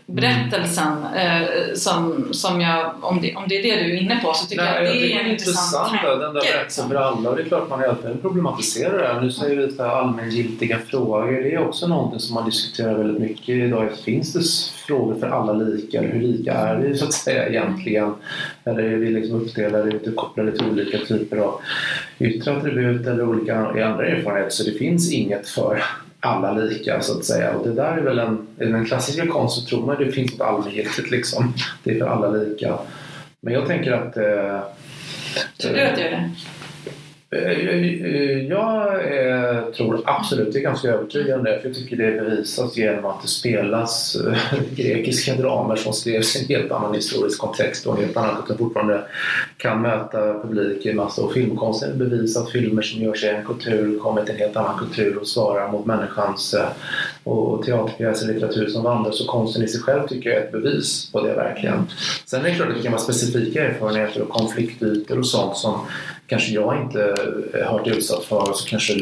berättelsen 0.06 1.04
eh, 1.16 1.74
som, 1.74 2.28
som 2.32 2.60
jag, 2.60 2.94
om 3.00 3.20
det, 3.22 3.34
om 3.34 3.44
det 3.48 3.58
är 3.58 3.62
det 3.62 3.82
du 3.84 3.92
är 3.96 4.02
inne 4.02 4.20
på 4.24 4.32
så 4.34 4.46
tycker 4.46 4.64
Nej, 4.64 4.74
jag 4.74 4.82
att 4.86 4.94
det 4.94 5.00
tycker 5.00 5.16
är 5.16 5.24
en 5.24 5.30
intressant 5.30 5.92
Den 6.02 6.20
där 6.20 6.40
tanke. 6.40 6.52
berättelsen 6.52 6.88
för 6.88 6.94
alla. 6.94 7.30
Och 7.30 7.36
det 7.36 7.42
är 7.42 7.46
klart 7.46 7.70
man 7.70 7.96
tiden 7.96 8.18
problematiserar 8.22 8.98
det 8.98 9.06
här. 9.06 9.20
Nu 9.20 9.30
säger 9.30 9.56
vi 9.56 9.66
lite 9.66 9.86
allmängiltiga 9.86 10.78
frågor. 10.78 11.32
Det 11.32 11.54
är 11.54 11.68
också 11.68 11.86
någonting 11.86 12.20
som 12.20 12.34
man 12.34 12.44
diskuterar 12.44 12.94
väldigt 12.94 13.22
mycket 13.22 13.48
idag. 13.48 13.88
Finns 14.04 14.32
det 14.32 14.42
frågor 14.86 15.14
för 15.20 15.28
alla 15.28 15.52
lika? 15.52 16.00
Hur 16.00 16.20
lika 16.20 16.52
är 16.52 16.76
vi 16.76 16.98
så 16.98 17.04
att 17.04 17.12
säga 17.12 17.48
egentligen? 17.48 18.14
Eller 18.64 18.82
är 18.82 18.96
vi 18.96 19.10
liksom 19.10 19.36
uppdelade 19.36 19.90
ut 19.90 20.16
kopplade 20.16 20.52
till 20.52 20.66
olika 20.70 20.98
typer 20.98 21.36
av 21.36 21.60
yttre 22.18 22.56
attribut 22.56 23.06
eller 23.06 23.28
olika 23.28 23.56
andra 23.56 24.06
erfarenheter? 24.06 24.50
Så 24.50 24.64
det 24.70 24.78
finns 24.78 25.12
inget 25.12 25.48
för 25.48 25.82
alla 26.24 26.52
lika 26.52 27.00
så 27.00 27.18
att 27.18 27.24
säga. 27.24 27.52
Och 27.52 27.68
det 27.68 27.74
där 27.74 27.96
är 27.96 28.02
väl 28.02 28.18
en, 28.18 28.46
i 28.60 28.64
den 28.64 28.84
klassiska 28.84 29.26
konsten 29.26 29.64
så 29.64 29.68
tror 29.68 29.86
man 29.86 29.96
det 29.98 30.12
finns 30.12 30.34
ett 30.34 30.40
allmängiltigt 30.40 31.10
liksom. 31.10 31.52
Det 31.82 31.90
är 31.90 31.98
för 31.98 32.06
alla 32.06 32.30
lika. 32.30 32.78
Men 33.40 33.54
jag 33.54 33.66
tänker 33.66 33.92
att 33.92 34.16
eh, 34.16 34.60
Tror 35.60 35.72
du 35.72 35.82
att 35.82 35.96
det 35.96 36.02
är 36.02 36.10
det? 36.10 36.30
Eh, 37.34 37.42
eh, 37.42 38.04
eh, 38.14 38.48
jag 38.48 39.74
tror 39.74 40.02
absolut, 40.04 40.52
det 40.52 40.58
är 40.58 40.62
ganska 40.62 40.88
övertygande, 40.88 41.58
för 41.58 41.68
jag 41.68 41.76
tycker 41.76 41.96
det 41.96 42.10
bevisas 42.10 42.76
genom 42.76 43.04
att 43.04 43.22
det 43.22 43.28
spelas 43.28 44.16
grekiska 44.76 45.34
dramer 45.34 45.76
som 45.76 45.92
skrevs 45.92 46.36
i 46.36 46.42
en 46.42 46.48
helt 46.48 46.72
annan 46.72 46.94
historisk 46.94 47.40
kontext 47.40 47.86
och 47.86 47.98
en 47.98 48.04
helt 48.04 48.16
annan 48.16 48.36
kultur 48.36 48.54
fortfarande 48.54 49.02
kan 49.56 49.82
möta 49.82 50.42
publik 50.42 50.86
i 50.86 50.92
massa. 50.92 51.22
Och 51.22 51.32
filmkonsten 51.32 52.12
är 52.12 52.38
att 52.42 52.50
filmer 52.50 52.82
som 52.82 53.02
görs 53.02 53.24
i 53.24 53.28
en 53.28 53.44
kultur 53.44 53.98
kommer 53.98 54.24
till 54.24 54.34
en 54.34 54.40
helt 54.40 54.56
annan 54.56 54.78
kultur 54.78 55.18
och 55.18 55.26
svarar 55.26 55.72
mot 55.72 55.86
människans 55.86 56.54
och 57.24 57.64
teaterpjäser, 57.64 58.26
litteratur 58.26 58.66
som 58.66 58.82
vandrar. 58.82 59.12
Så 59.12 59.26
konsten 59.26 59.62
i 59.62 59.68
sig 59.68 59.80
själv 59.80 60.06
tycker 60.08 60.30
jag 60.30 60.38
är 60.38 60.44
ett 60.44 60.52
bevis 60.52 61.10
på 61.12 61.20
det 61.20 61.34
verkligen. 61.34 61.86
Sen 62.26 62.40
är 62.40 62.44
det 62.44 62.54
klart 62.54 62.68
att 62.68 62.76
det 62.76 62.82
kan 62.82 62.92
vara 62.92 63.02
specifika 63.02 63.64
erfarenheter 63.64 64.22
och 64.22 64.28
konfliktytor 64.28 65.18
och 65.18 65.26
sånt 65.26 65.56
som 65.56 65.80
kanske 66.34 66.52
jag 66.52 66.82
inte 66.82 67.02
eh, 67.54 67.66
har 67.66 67.78
varit 67.78 67.96
utsatt 67.96 68.24
för 68.24 68.50
och 68.50 68.56
så 68.56 68.68
kanske 68.68 68.94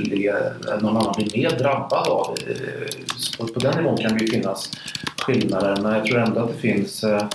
någon 0.81 0.97
annan 0.97 1.15
blir 1.17 1.43
mer 1.43 1.51
drabbad 1.51 2.09
av. 2.09 2.37
det. 2.37 3.39
På, 3.39 3.47
på 3.47 3.61
den 3.61 3.77
nivån 3.77 3.99
kan 3.99 4.17
det 4.17 4.25
ju 4.25 4.31
finnas 4.31 4.71
skillnader 5.19 5.77
men 5.83 5.93
jag 5.93 6.07
tror 6.07 6.19
ändå 6.19 6.41
att 6.41 6.53
det 6.53 6.61
finns 6.61 7.05
eh, 7.05 7.27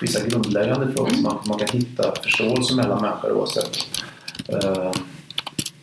vissa 0.00 0.28
grundläggande 0.28 0.92
frågor 0.92 1.10
som 1.10 1.22
man, 1.22 1.38
man 1.46 1.58
kan 1.58 1.68
hitta 1.68 2.14
förståelse 2.22 2.76
mellan 2.76 3.02
människor 3.02 3.32
oavsett. 3.32 3.78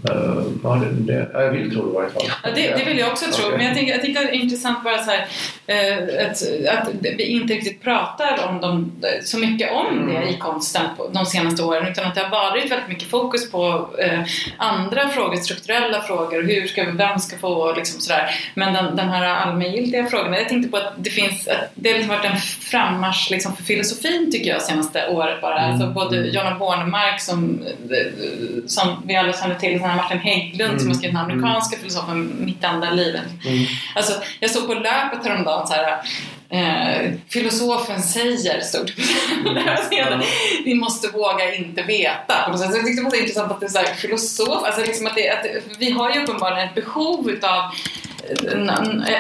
Eh, 0.10 0.44
ja, 0.64 0.76
det, 0.76 1.14
det, 1.14 1.30
ja, 1.34 1.42
jag 1.42 1.52
vill 1.52 1.72
tro 1.72 1.86
det 1.86 1.92
i 1.92 1.94
varje 1.94 2.10
fall. 2.10 2.24
Ja, 2.44 2.50
det, 2.56 2.76
det 2.78 2.86
vill 2.86 2.98
jag 2.98 3.12
också 3.12 3.26
tro, 3.26 3.46
Okej. 3.46 3.58
men 3.58 3.66
jag 3.66 3.76
tänker, 3.76 3.92
jag 3.92 3.98
att 4.00 4.32
det 4.32 4.38
är 4.38 4.42
intressant 4.42 4.84
bara 4.84 4.98
så 4.98 5.12
här, 5.12 5.28
eh, 5.68 6.28
att, 6.30 6.42
att 6.78 6.90
vi 7.02 7.24
inte 7.24 7.54
riktigt 7.54 7.82
pratar 7.82 8.48
om 8.50 8.62
dem, 8.62 8.92
så 9.24 9.38
mycket 9.38 9.72
om 9.72 10.08
det 10.08 10.30
i 10.30 10.38
konsten 10.38 10.86
på, 10.98 11.10
de 11.14 11.26
senaste 11.26 11.64
åren 11.64 11.88
utan 11.88 12.06
att 12.06 12.16
det 12.16 12.22
har 12.22 12.30
varit 12.30 12.72
väldigt 12.72 12.90
mycket 12.90 13.10
fokus 13.10 13.52
på 13.52 13.90
eh, 14.00 14.20
andra 14.58 15.10
frågor, 15.10 15.36
strukturella 15.36 16.02
frågor, 16.02 16.44
hur 16.44 16.68
ska 16.68 16.84
vi, 16.84 16.92
vem 16.92 17.20
ska 17.20 17.38
få 17.38 17.74
liksom 17.76 18.02
sådär. 18.02 18.30
Men 18.54 18.74
den, 18.74 18.96
den 18.96 19.10
här 19.10 19.26
allmängiltiga 19.26 20.06
frågan, 20.06 20.34
jag 20.34 20.50
tänkte 20.50 20.72
på 20.72 20.78
att 20.78 20.94
det 20.98 21.10
finns, 21.10 21.48
att 21.48 21.72
det 21.76 21.90
har 21.90 21.98
liksom 21.98 22.16
varit 22.16 22.32
en 22.32 22.38
frammarsch 22.38 23.32
liksom 23.32 23.56
för 23.56 23.64
filosofin 23.64 24.32
tycker 24.32 24.50
jag 24.50 24.62
senaste 24.62 25.08
året 25.08 25.42
bara. 25.42 25.60
Mm. 25.60 25.72
Alltså 25.72 25.88
både 25.88 26.18
Jonna 26.18 26.56
Bornemark 26.56 27.22
som, 27.22 27.64
som 28.68 29.04
vi 29.06 29.16
alla 29.16 29.34
känner 29.34 29.56
till, 29.56 29.80
har 29.92 29.98
Martin 29.98 30.20
Hägglund 30.20 30.72
Mm. 30.72 30.80
som 30.80 30.88
har 30.88 30.96
skrivit 30.96 31.16
den 31.16 31.26
amerikanska 31.26 31.78
filosofen 31.78 32.36
Mitt 32.40 32.64
enda 32.64 32.90
liv. 32.92 33.16
Mm. 33.46 33.66
Alltså, 33.96 34.14
jag 34.40 34.52
såg 34.52 34.68
på 34.68 34.74
löpet 34.74 35.26
häromdagen 35.26 35.68
så 35.68 35.74
här, 35.74 35.98
eh, 36.50 37.12
filosofen 37.30 38.02
säger 38.02 38.62
här 39.66 39.76
scenen. 39.76 40.22
Vi 40.66 40.74
måste 40.74 41.08
våga 41.08 41.56
inte 41.56 41.82
veta. 41.82 42.58
Så 42.58 42.64
jag 42.64 42.86
tyckte 42.86 43.04
det 43.04 43.10
var 43.10 43.16
intressant 43.20 43.52
att 43.52 43.60
det 43.60 43.66
är 43.66 43.70
så 43.70 43.78
här, 43.78 43.86
filosof, 43.86 44.64
alltså 44.66 44.82
liksom 44.82 45.08
att 45.08 45.16
det, 45.16 45.30
att 45.30 45.46
vi 45.80 45.92
har 45.92 46.12
ju 46.12 46.24
uppenbarligen 46.24 46.68
ett 46.70 46.76
behov 46.76 47.30
utav 47.30 47.72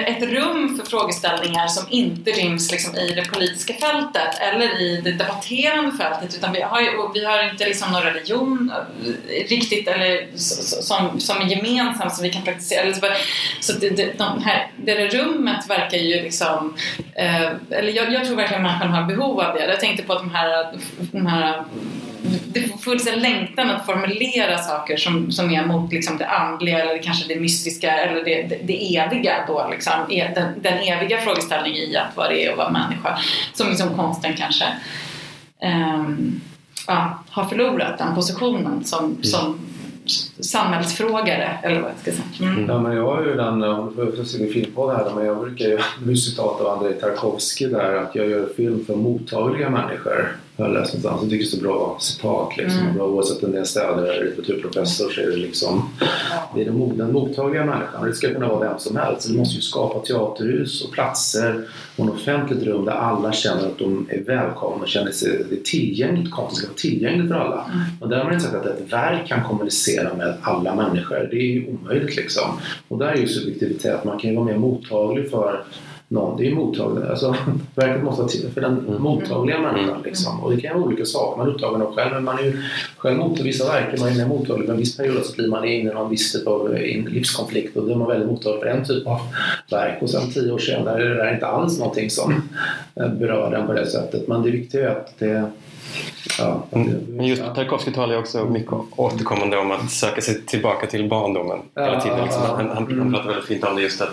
ett 0.08 0.24
rum 0.24 0.78
för 0.78 0.90
frågeställningar 0.90 1.68
som 1.68 1.86
inte 1.90 2.32
ryms 2.32 2.72
liksom 2.72 2.96
i 2.96 3.14
det 3.14 3.32
politiska 3.32 3.74
fältet 3.74 4.40
eller 4.40 4.82
i 4.82 5.02
det 5.02 5.12
debatterande 5.12 5.98
fältet 5.98 6.36
utan 6.36 6.54
vi 6.54 6.62
har, 6.62 6.82
ju, 6.82 6.88
vi 7.14 7.26
har 7.26 7.50
inte 7.50 7.66
liksom 7.66 7.92
någon 7.92 8.02
religion 8.02 8.74
eh, 9.30 9.50
riktigt 9.50 9.88
eller 9.88 10.28
som, 10.36 11.20
som 11.20 11.42
är 11.42 11.46
gemensam 11.46 12.10
som 12.10 12.24
vi 12.24 12.30
kan 12.30 12.44
praktisera. 12.44 12.94
Så, 13.60 13.74
det, 13.74 13.90
det, 13.90 14.18
de 14.18 14.44
här, 14.44 14.72
det 14.78 14.94
där 14.94 15.10
rummet 15.10 15.70
verkar 15.70 15.98
ju 15.98 16.24
liksom 16.24 16.76
eh, 17.16 17.52
eller 17.70 17.92
jag, 17.92 18.14
jag 18.14 18.26
tror 18.26 18.36
verkligen 18.36 18.64
människan 18.64 18.90
har 18.90 19.04
behov 19.04 19.40
av 19.40 19.56
det. 19.56 19.66
Jag 19.66 19.80
tänkte 19.80 20.04
på 20.04 20.14
de 20.14 20.36
här, 20.36 20.66
de 21.12 21.26
här 21.26 21.64
det 22.54 22.82
funnits 22.82 23.08
en 23.08 23.20
längtan 23.20 23.70
att 23.70 23.86
formulera 23.86 24.58
saker 24.58 24.98
som, 24.98 25.32
som 25.32 25.52
är 25.52 25.66
mot 25.66 25.92
liksom, 25.92 26.18
det 26.18 26.28
andliga 26.28 26.80
eller 26.80 27.04
kanske 27.04 27.34
det 27.34 27.40
mystiska 27.40 27.92
eller 27.92 28.24
det, 28.24 28.42
det, 28.42 28.60
det 28.64 28.98
eviga 28.98 29.34
då, 29.48 29.68
liksom, 29.72 29.94
e- 30.10 30.32
den, 30.36 30.62
den 30.62 30.80
eviga 30.80 31.18
frågeställningen 31.18 31.90
i 31.90 31.96
att 31.96 32.18
vad 32.18 32.30
det 32.30 32.46
är 32.46 32.52
att 32.52 32.58
vara 32.58 32.70
människa. 32.70 33.18
Som 33.54 33.70
liksom 33.70 33.96
konsten 33.96 34.34
kanske 34.38 34.66
ehm, 35.60 36.42
ja, 36.88 37.24
har 37.30 37.46
förlorat 37.46 37.98
den 37.98 38.16
positionen 38.16 38.84
som, 38.84 39.24
som 39.24 39.60
samhällsfrågare 40.40 41.58
eller 41.64 41.82
vad 41.82 41.92
jag 41.92 42.00
ska 42.00 42.12
säga. 42.12 42.52
Mm. 42.52 42.70
Ja, 42.70 42.82
men 42.82 42.96
jag 42.96 43.06
har 43.06 43.24
ju 43.24 43.36
den, 43.36 43.64
om 43.64 43.96
du 43.96 44.18
får 44.18 44.24
se 44.24 44.48
film 44.48 44.72
på 44.76 44.92
det 44.92 44.98
här, 44.98 45.12
men 45.16 45.26
jag 45.26 45.40
brukar 45.40 45.66
ju 45.66 45.80
med 46.04 46.20
citat 46.20 46.62
av 46.62 46.68
Andrei 46.68 46.94
Tarkovsky 46.94 47.68
där 47.68 47.96
att 47.96 48.16
jag 48.16 48.30
gör 48.30 48.50
film 48.58 48.86
för 48.86 48.96
mottagliga 48.96 49.70
människor. 49.70 50.36
Jag 50.62 50.68
har 50.68 50.74
läst 50.74 50.94
någonstans, 50.94 51.22
jag 51.22 51.30
tycker 51.30 51.44
det 51.44 51.48
är 51.48 51.58
så 51.58 51.62
bra 51.62 51.98
citat 52.00 52.58
liksom. 52.58 52.82
Mm. 52.82 52.94
Bra, 52.94 53.08
oavsett 53.08 53.44
om 53.44 53.52
det 53.52 53.60
är 53.60 53.64
städare 53.64 54.14
eller 54.14 54.26
litteraturprofessor 54.26 55.10
så 55.10 55.22
är 55.22 55.26
det 55.26 55.38
liksom 55.38 55.90
det 56.56 56.62
är 56.62 56.66
den, 56.66 56.74
mo- 56.74 56.98
den 56.98 57.14
mottagliga 57.14 57.66
människan. 57.66 58.08
Det 58.08 58.14
ska 58.14 58.34
kunna 58.34 58.48
vara 58.48 58.70
vem 58.70 58.80
som 58.80 58.96
helst. 58.96 59.28
Du 59.30 59.38
måste 59.38 59.56
ju 59.56 59.62
skapa 59.62 60.00
teaterhus 60.00 60.82
och 60.86 60.92
platser 60.92 61.68
och 61.96 62.06
ett 62.06 62.12
offentligt 62.12 62.64
rum 62.64 62.86
där 62.86 62.92
alla 62.92 63.32
känner 63.32 63.68
att 63.68 63.78
de 63.78 64.08
är 64.10 64.22
välkomna 64.24 64.84
och 64.84 64.88
känner 64.88 65.12
sig 65.12 65.46
det 65.50 65.56
är 65.56 65.64
tillgängligt. 65.64 66.32
Konsten 66.32 66.58
ska 66.58 66.68
vara 66.68 66.78
tillgängligt 66.78 67.28
för 67.28 67.36
alla. 67.36 67.66
Mm. 67.74 67.84
Och 68.00 68.10
där 68.10 68.18
har 68.18 68.24
man 68.24 68.34
inte 68.34 68.46
sagt 68.46 68.56
att 68.56 68.66
ett 68.66 68.94
verk 68.94 69.28
kan 69.28 69.44
kommunicera 69.44 70.14
med 70.14 70.34
alla 70.42 70.76
människor. 70.76 71.28
Det 71.32 71.38
är 71.38 71.54
ju 71.54 71.68
omöjligt 71.68 72.16
liksom. 72.16 72.60
Och 72.88 72.98
där 72.98 73.08
är 73.08 73.18
ju 73.18 73.28
subjektivitet. 73.28 74.04
Man 74.04 74.20
kan 74.20 74.30
ju 74.30 74.36
vara 74.36 74.46
mer 74.46 74.58
mottaglig 74.58 75.30
för 75.30 75.64
någon. 76.12 76.38
Det 76.38 76.44
är 76.44 76.50
ju 76.50 76.56
mottaglig. 76.56 77.08
Alltså, 77.10 77.36
verket 77.76 78.04
måste 78.04 78.22
vara 78.22 78.30
till 78.32 78.50
för 78.54 78.62
den 78.62 78.72
Mm. 78.88 79.02
mottagliga 79.02 79.60
människan. 79.60 79.90
Mm. 79.90 80.04
Liksom. 80.04 80.44
Och 80.44 80.56
det 80.56 80.62
kan 80.62 80.76
vara 80.80 80.88
olika 80.88 81.06
saker. 81.06 81.38
Man 81.38 81.48
är 81.48 81.52
upptagen 81.52 81.82
av 81.82 81.96
själv. 81.96 82.14
Men 82.14 82.24
man 82.24 82.40
är 82.40 82.44
ju 82.44 82.58
själv 82.98 83.18
mottaglig. 83.18 83.46
Vissa 83.46 83.66
verk 83.66 83.94
är 83.94 84.00
man 84.00 84.18
mer 84.18 84.28
mottaglig. 84.28 84.68
Men 84.68 84.72
en 84.76 84.80
viss 84.80 84.98
period 84.98 85.26
så 85.26 85.36
blir 85.36 85.48
man 85.48 85.66
inne 85.66 85.92
i 85.92 85.94
någon 85.94 86.10
viss 86.10 86.32
typ 86.32 86.48
av 86.48 86.74
eh, 86.74 87.06
livskonflikt. 87.06 87.78
Och 87.78 87.86
då 87.86 87.92
är 87.92 87.96
man 87.96 88.08
väldigt 88.08 88.30
mottaglig 88.30 88.62
för 88.62 88.68
en 88.70 88.86
typ 88.86 89.08
av 89.08 89.20
verk. 89.72 90.02
Och 90.02 90.10
sen 90.10 90.32
tio 90.32 90.52
år 90.52 90.58
senare 90.60 91.04
är 91.06 91.10
det 91.10 91.16
där 91.16 91.34
inte 91.34 91.48
alls 91.48 91.80
någonting 91.80 92.10
som 92.10 92.34
eh, 92.96 93.08
berör 93.14 93.52
den 93.52 93.68
på 93.68 93.74
det 93.74 93.86
sättet. 93.86 94.28
Men 94.28 94.42
det 94.44 94.52
viktiga 94.52 94.90
är 94.92 94.96
att 94.96 95.14
det 95.20 95.46
Ja, 96.40 96.64
det- 96.70 96.78
Men 97.08 97.26
just 97.26 97.44
Tarkovsky 97.56 97.92
talar 97.92 98.14
ju 98.14 98.20
också 98.20 98.46
mycket 98.46 98.74
återkommande 98.96 99.58
om 99.58 99.72
att 99.72 99.92
söka 99.92 100.22
sig 100.22 100.42
tillbaka 100.42 100.88
till 100.88 101.10
barndomen 101.10 101.60
hela 101.76 102.02
tiden. 102.02 102.24
Liksom. 102.24 102.42
Han, 102.42 102.56
han, 102.56 102.70
han 102.70 102.92
mm. 102.92 103.14
pratar 103.14 103.28
väldigt 103.28 103.46
fint 103.46 103.64
om 103.64 103.76
det 103.76 103.82
just 103.82 104.02
att, 104.02 104.10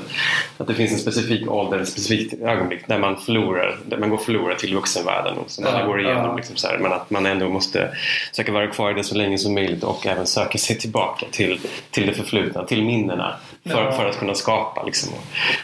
att 0.59 0.67
det 0.67 0.75
finns 0.75 0.93
en 0.93 0.99
specifik 0.99 1.51
ålder, 1.51 1.79
ett 1.79 1.89
specifikt 1.89 2.43
ögonblick 2.43 2.81
där 2.87 2.99
man 2.99 3.17
förlorar, 3.17 3.79
där 3.87 3.99
man 3.99 4.11
går 4.11 4.19
förlorad 4.19 4.59
till 4.59 4.75
vuxenvärlden 4.75 5.39
och 5.39 5.51
som 5.51 5.67
alla 5.67 5.87
går 5.87 6.01
igenom. 6.01 6.37
Liksom, 6.37 6.57
så 6.57 6.69
här, 6.69 6.79
men 6.79 6.93
att 6.93 7.11
man 7.11 7.27
ändå 7.27 7.49
måste 7.49 7.91
försöka 8.31 8.53
vara 8.53 8.67
kvar 8.67 8.91
i 8.91 8.95
det 8.95 9.05
så 9.05 9.15
länge 9.15 9.39
som 9.39 9.55
möjligt 9.55 9.85
och 9.85 10.07
även 10.07 10.27
söka 10.27 10.59
sig 10.59 10.79
tillbaka 10.79 11.27
till, 11.31 11.61
till 11.91 12.07
det 12.07 12.13
förflutna, 12.13 12.65
till 12.65 12.85
minnena 12.85 13.35
för, 13.67 13.91
för 13.91 14.09
att 14.09 14.19
kunna 14.19 14.35
skapa. 14.35 14.83
Liksom. 14.83 15.13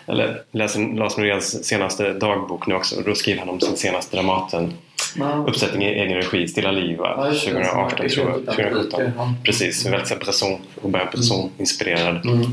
Eller 0.07 0.43
läser 0.51 0.97
Lars 0.97 1.17
Noréns 1.17 1.65
senaste 1.65 2.13
dagbok 2.13 2.67
nu 2.67 2.75
också. 2.75 3.01
Då 3.01 3.15
skriver 3.15 3.41
han 3.41 3.49
om 3.49 3.61
sin 3.61 3.77
senaste 3.77 4.17
Dramaten 4.17 4.73
Ja. 5.19 5.45
uppsättning 5.49 5.83
i 5.89 5.91
egen 6.01 6.17
regi, 6.17 6.49
Stilla 6.49 6.71
liv? 6.71 6.97
Ja, 6.99 7.29
just 7.33 7.45
det. 7.47 7.51
2018 7.53 8.09
tror 8.09 8.29
jag. 8.31 8.39
Utan 8.41 8.55
2017. 8.55 8.91
publiken, 8.91 9.13
ja. 9.17 9.35
Precis, 9.45 9.87
väldigt 9.87 10.09
så 10.09 10.15
här 10.15 10.21
Bresson, 10.21 10.59
Robert 10.83 11.13
Bresson-inspirerad 11.13 12.27
Mm. 12.27 12.45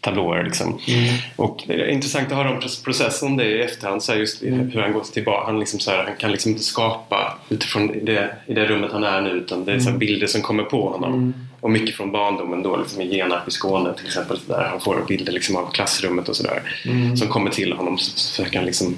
tablåer. 0.00 0.42
Liksom. 0.44 0.66
Mm. 0.88 1.14
Och 1.36 1.62
det 1.66 1.74
är 1.74 1.86
intressant 1.88 2.26
att 2.32 2.36
höra 2.36 2.50
om 2.50 2.60
proce- 2.60 2.84
processen 2.84 3.28
om 3.28 3.36
det 3.36 3.44
i 3.44 3.60
efterhand. 3.62 4.02
Så 4.02 4.14
just 4.14 4.42
Mm. 4.42 4.70
hur 4.70 4.80
han 4.80 4.92
går 4.92 5.00
tillbaka. 5.12 5.46
Han, 5.46 5.60
liksom 5.60 5.80
så 5.80 5.90
här, 5.90 6.04
han 6.04 6.16
kan 6.16 6.30
liksom 6.32 6.50
inte 6.52 6.64
skapa 6.64 7.38
utifrån 7.48 7.86
det, 8.04 8.36
i 8.46 8.54
det 8.54 8.66
rummet 8.66 8.92
han 8.92 9.04
är 9.04 9.20
nu 9.20 9.30
utan 9.30 9.64
det 9.64 9.72
är 9.72 9.78
så 9.80 9.90
här 9.90 9.96
bilder 9.98 10.26
som 10.26 10.42
kommer 10.42 10.62
på 10.62 10.88
honom. 10.90 11.12
Mm. 11.14 11.34
Och 11.60 11.70
mycket 11.70 11.94
från 11.94 12.12
barndomen 12.12 12.62
då, 12.62 12.76
liksom 12.76 13.00
i 13.02 13.14
Genarp 13.16 13.48
i 13.48 13.50
Skåne 13.50 13.94
till 13.94 14.06
exempel. 14.06 14.38
Där 14.46 14.68
han 14.70 14.80
får 14.80 15.04
bilder 15.08 15.32
liksom 15.32 15.56
av 15.56 15.70
klassrummet 15.70 16.28
och 16.28 16.36
sådär. 16.36 16.62
Mm. 16.86 17.16
Som 17.16 17.28
kommer 17.28 17.50
till 17.50 17.72
honom. 17.72 17.98
Så 17.98 18.30
försöker 18.36 18.56
han 18.58 18.66
liksom 18.66 18.96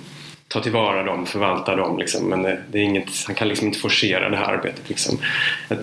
ta 0.53 0.61
tillvara 0.61 1.03
dem, 1.03 1.27
förvalta 1.27 1.77
dem. 1.77 1.99
Liksom. 1.99 2.29
Men 2.29 2.47
eh, 2.47 2.55
det, 2.71 2.79
är 2.79 2.83
inget, 2.83 3.09
han 3.27 3.35
kan 3.35 3.49
liksom 3.49 3.67
inte 3.67 3.79
forcera 3.79 4.29
det 4.29 4.37
här 4.37 4.53
arbetet. 4.53 4.89
Liksom. 4.89 5.19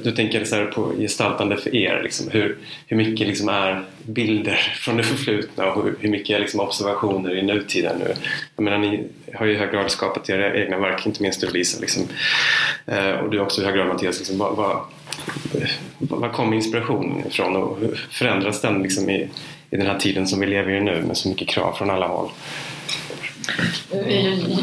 Du 0.04 0.12
tänker 0.12 0.46
så 0.46 0.56
här 0.56 0.66
på 0.66 0.94
gestaltande 0.98 1.58
för 1.58 1.76
er. 1.76 2.02
Liksom, 2.04 2.32
hur, 2.32 2.58
hur 2.88 2.98
mycket 2.98 3.28
liksom 3.28 3.50
är 3.50 3.84
bilder 4.04 4.56
från 4.76 4.98
det 4.98 5.04
förflutna 5.04 5.72
och 5.72 5.84
hur, 5.84 5.96
hur 6.00 6.10
mycket 6.10 6.36
är 6.36 6.40
liksom 6.40 6.60
observationer 6.60 7.36
i 7.36 7.42
nutiden 7.42 8.00
nu. 8.00 8.14
Jag 8.56 8.64
menar, 8.64 8.78
ni 8.78 9.08
har 9.34 9.46
ju 9.46 9.54
i 9.54 9.58
hög 9.58 9.72
grad 9.72 9.92
skapat 9.92 10.30
era 10.30 10.56
egna 10.56 10.78
verk, 10.78 11.06
inte 11.06 11.22
minst 11.22 11.42
du 11.42 11.50
Lisa. 11.50 11.80
Liksom. 11.82 12.04
Eh, 12.86 13.12
och 13.12 13.30
du 13.30 13.40
också 13.40 13.62
i 13.62 13.66
hög 13.66 13.76
grad 13.76 13.88
Mattias. 13.88 14.18
Liksom, 14.20 14.38
vad, 14.38 14.56
vad, 14.56 14.82
vad 16.00 16.32
kommer 16.32 16.56
inspirationen 16.56 17.28
ifrån 17.28 17.56
och 17.56 17.80
hur 17.80 18.08
förändras 18.12 18.62
den 18.62 18.84
liksom, 18.84 19.10
i, 19.10 19.30
i 19.70 19.78
den 19.78 19.88
här 19.88 20.00
tiden 20.00 20.28
som 20.28 20.40
vi 20.40 20.48
lever 20.48 20.72
i 20.72 20.82
nu 20.82 21.02
med 21.02 21.18
så 21.18 21.30
mycket 21.30 21.48
krav 21.48 21.74
från 21.74 21.90
alla 21.90 22.08
håll? 22.08 22.30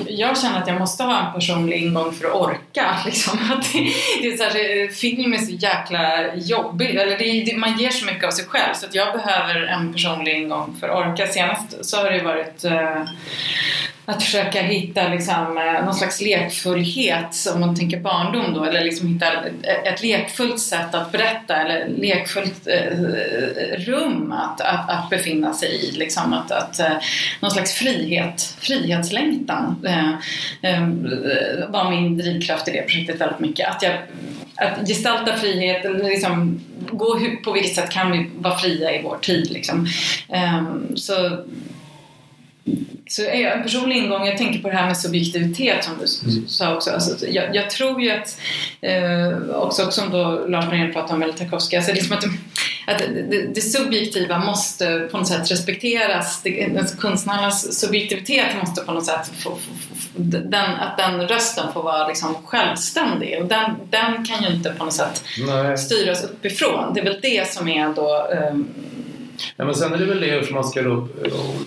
Jag- 0.08 0.38
känner 0.38 0.62
att 0.62 0.68
jag 0.68 0.78
måste 0.78 1.02
ha 1.02 1.26
en 1.26 1.32
personlig 1.32 1.82
ingång 1.82 2.12
för 2.12 2.26
att 2.28 2.34
orka. 2.34 2.96
Liksom. 3.06 3.38
Att 3.52 3.72
det, 3.72 3.78
det 4.22 4.28
är 4.28 4.36
så 4.36 4.42
här, 4.44 4.82
eh, 4.84 4.88
film 4.88 5.32
är 5.34 5.38
så 5.38 5.52
jäkla 5.52 6.34
jobbigt. 6.34 7.00
Eller 7.00 7.18
det, 7.18 7.44
det, 7.44 7.56
man 7.56 7.78
ger 7.78 7.90
så 7.90 8.06
mycket 8.06 8.24
av 8.24 8.30
sig 8.30 8.44
själv 8.44 8.74
så 8.74 8.86
att 8.86 8.94
jag 8.94 9.12
behöver 9.12 9.62
en 9.62 9.92
personlig 9.92 10.34
ingång 10.34 10.76
för 10.80 10.88
att 10.88 11.06
orka. 11.06 11.26
Senast 11.26 11.84
så 11.84 11.96
har 11.96 12.10
det 12.10 12.22
varit 12.22 12.64
eh, 12.64 13.02
att 14.06 14.22
försöka 14.22 14.62
hitta 14.62 15.08
liksom, 15.08 15.58
eh, 15.58 15.84
någon 15.84 15.94
slags 15.94 16.20
lekfullhet, 16.20 17.36
om 17.54 17.60
man 17.60 17.76
tänker 17.76 18.00
barndom 18.00 18.54
då, 18.54 18.64
eller 18.64 18.84
liksom 18.84 19.08
hitta 19.08 19.26
ett, 19.84 20.02
lekfullt 20.02 20.60
sätt 20.60 20.94
att 20.94 21.12
berätta 21.12 21.56
eller 21.56 21.88
lekfullt 21.88 22.66
eh, 22.66 22.96
rum 23.78 24.32
att, 24.32 24.60
att, 24.60 24.90
att 24.90 25.10
befinna 25.10 25.54
sig 25.54 25.68
i. 25.68 25.92
Liksom, 25.92 26.32
att, 26.32 26.50
att, 26.52 26.78
eh, 26.78 26.96
någon 27.40 27.50
slags 27.50 27.72
frihet, 27.72 28.54
frihetslängtan 28.60 29.84
eh, 29.86 30.10
eh, 30.70 30.88
var 31.68 31.90
min 31.90 32.18
drivkraft 32.18 32.68
i 32.68 32.70
det 32.70 32.82
projektet 32.82 33.20
väldigt 33.20 33.40
mycket. 33.40 33.68
Att, 33.68 33.82
jag, 33.82 33.94
att 34.56 34.88
gestalta 34.88 35.36
frihet, 35.36 35.86
liksom, 36.04 36.60
gå 36.90 37.20
på 37.44 37.52
vilket 37.52 37.74
sätt 37.74 37.90
kan 37.90 38.12
vi 38.12 38.30
vara 38.38 38.58
fria 38.58 38.92
i 38.92 39.02
vår 39.02 39.16
tid. 39.16 39.50
Liksom. 39.50 39.86
Eh, 40.28 40.64
så 40.94 41.44
så 43.08 43.22
är 43.22 43.50
en 43.50 43.62
personlig 43.62 43.96
ingång, 43.96 44.26
jag 44.26 44.38
tänker 44.38 44.58
på 44.62 44.68
det 44.68 44.74
här 44.76 44.86
med 44.86 44.96
subjektivitet 44.96 45.84
som 45.84 45.92
du 46.00 46.30
Mm. 46.30 46.48
sa 46.48 46.74
också. 46.74 46.90
Alltså, 46.90 47.26
jag, 47.26 47.54
jag 47.56 47.70
tror 47.70 48.02
ju 48.02 48.10
att, 48.10 48.38
eh, 48.80 49.50
också 49.54 49.90
som 49.90 50.10
då 50.10 50.46
Lars 50.48 50.64
Norén 50.64 50.92
pratade 50.92 51.14
om, 51.14 51.22
eller 51.22 51.32
Tarkovsky, 51.32 51.76
alltså 51.76 51.92
liksom 51.92 52.16
att, 52.16 52.24
att 52.86 52.98
det, 53.30 53.54
det 53.54 53.60
subjektiva 53.60 54.38
måste 54.38 55.08
på 55.10 55.18
något 55.18 55.28
sätt 55.28 55.50
respekteras. 55.50 56.42
Det, 56.42 56.66
den 56.74 56.86
konstnärernas 57.00 57.80
subjektivitet 57.80 58.46
måste 58.60 58.80
på 58.80 58.92
något 58.92 59.06
sätt 59.06 59.30
få, 59.38 59.50
få, 59.50 59.56
få, 59.56 60.18
den, 60.18 60.70
att 60.74 60.96
den 60.98 61.28
rösten 61.28 61.72
får 61.72 61.82
vara 61.82 62.08
liksom 62.08 62.34
självständig 62.44 63.38
och 63.42 63.46
den, 63.46 63.70
den 63.90 64.24
kan 64.26 64.42
ju 64.44 64.56
inte 64.56 64.70
på 64.70 64.84
något 64.84 64.94
sätt 64.94 65.24
Nej. 65.46 65.78
styras 65.78 66.24
uppifrån. 66.24 66.94
Det 66.94 67.00
är 67.00 67.04
väl 67.04 67.18
det 67.22 67.52
som 67.52 67.68
är 67.68 67.94
då 67.94 68.28
ehm, 68.32 68.68
Ja, 69.56 69.64
men 69.64 69.74
sen 69.74 69.92
är 69.92 69.98
det 69.98 70.04
väl 70.04 70.20
det 70.20 70.46
som 70.46 70.54
man 70.54 70.64
ska 70.64 70.82
då, 70.82 71.08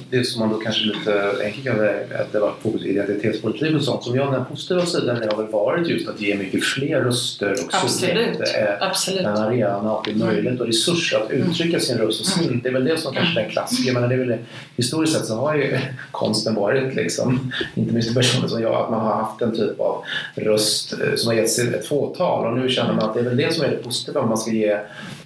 det 0.10 0.24
som 0.24 0.40
man 0.40 0.50
då 0.50 0.58
kanske 0.58 0.86
lite 0.86 1.32
enkelt 1.44 1.66
kan 1.66 1.78
säga 1.78 2.22
att 2.22 2.32
det 2.32 2.40
var 2.40 2.54
fokus 2.62 2.86
identitetspolitik 2.86 3.76
och 3.76 3.84
sånt. 3.84 4.04
Som 4.04 4.16
jag 4.16 4.34
den 4.34 4.46
positiva 4.46 4.86
sidan 4.86 5.16
har 5.16 5.38
väl 5.38 5.52
varit 5.52 5.88
just 5.88 6.10
att 6.10 6.22
ge 6.22 6.36
mycket 6.36 6.64
fler 6.64 7.02
röster 7.02 7.52
och 7.52 7.74
Absolut. 7.74 8.36
subjekt 8.36 8.56
Absolut. 8.80 9.22
en 9.22 9.38
arena 9.38 9.94
och 9.94 10.10
möjlighet 10.16 10.60
och 10.60 10.68
resurser 10.68 11.18
att 11.18 11.32
uttrycka 11.32 11.80
sin 11.80 11.98
röst 11.98 12.20
och 12.20 12.28
sin. 12.28 12.60
Det 12.64 12.70
är 12.70 12.74
väl 12.74 12.84
det 12.84 12.98
som 12.98 13.14
kanske 13.14 13.40
är 13.40 13.44
den 13.44 13.52
klassiska, 13.52 13.94
men 13.94 14.10
det 14.10 14.16
är 14.16 14.20
väl 14.20 14.28
det, 14.28 14.40
historiskt 14.78 15.14
sett 15.14 15.26
så 15.26 15.36
har 15.36 15.56
ju 15.56 15.80
konsten 16.12 16.56
varit 16.56 16.96
liksom, 16.96 17.52
inte 17.76 17.94
minst 17.94 18.16
personer 18.16 18.48
som 18.48 18.62
jag, 18.62 18.76
att 18.76 18.92
man 18.92 19.00
har 19.00 19.16
haft 19.16 19.42
en 19.42 19.56
typ 19.56 19.80
av 19.80 20.04
röst 20.36 20.94
eh, 20.94 21.16
som 21.16 21.28
har 21.28 21.36
getts 21.36 21.60
ett 21.60 21.88
fåtal 21.88 22.48
och 22.48 22.58
nu 22.58 22.70
känner 22.70 22.94
man 22.94 23.10
att 23.10 23.14
det 23.14 23.20
är 23.20 23.24
väl 23.24 23.38
det 23.38 23.54
som 23.54 23.66
är 23.66 23.70
det 23.70 23.84
positiva 23.84 24.22
om 24.22 24.30
man 24.30 24.38
ska 24.38 24.52
ge 24.52 24.80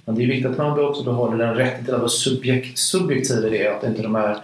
men 0.04 0.14
det 0.14 0.22
är 0.22 0.26
viktigt 0.26 0.50
att 0.50 0.58
man 0.58 0.84
också 0.84 1.04
behåller 1.04 1.46
den 1.46 1.54
rätten 1.54 1.84
till 1.84 1.94
att 1.94 2.00
vara 2.00 2.08
subjekt, 2.08 2.78
subjektiv 2.78 3.46
i 3.46 3.50
det, 3.58 3.68
att 3.68 3.84
inte 3.84 4.02
de 4.02 4.14
här 4.14 4.36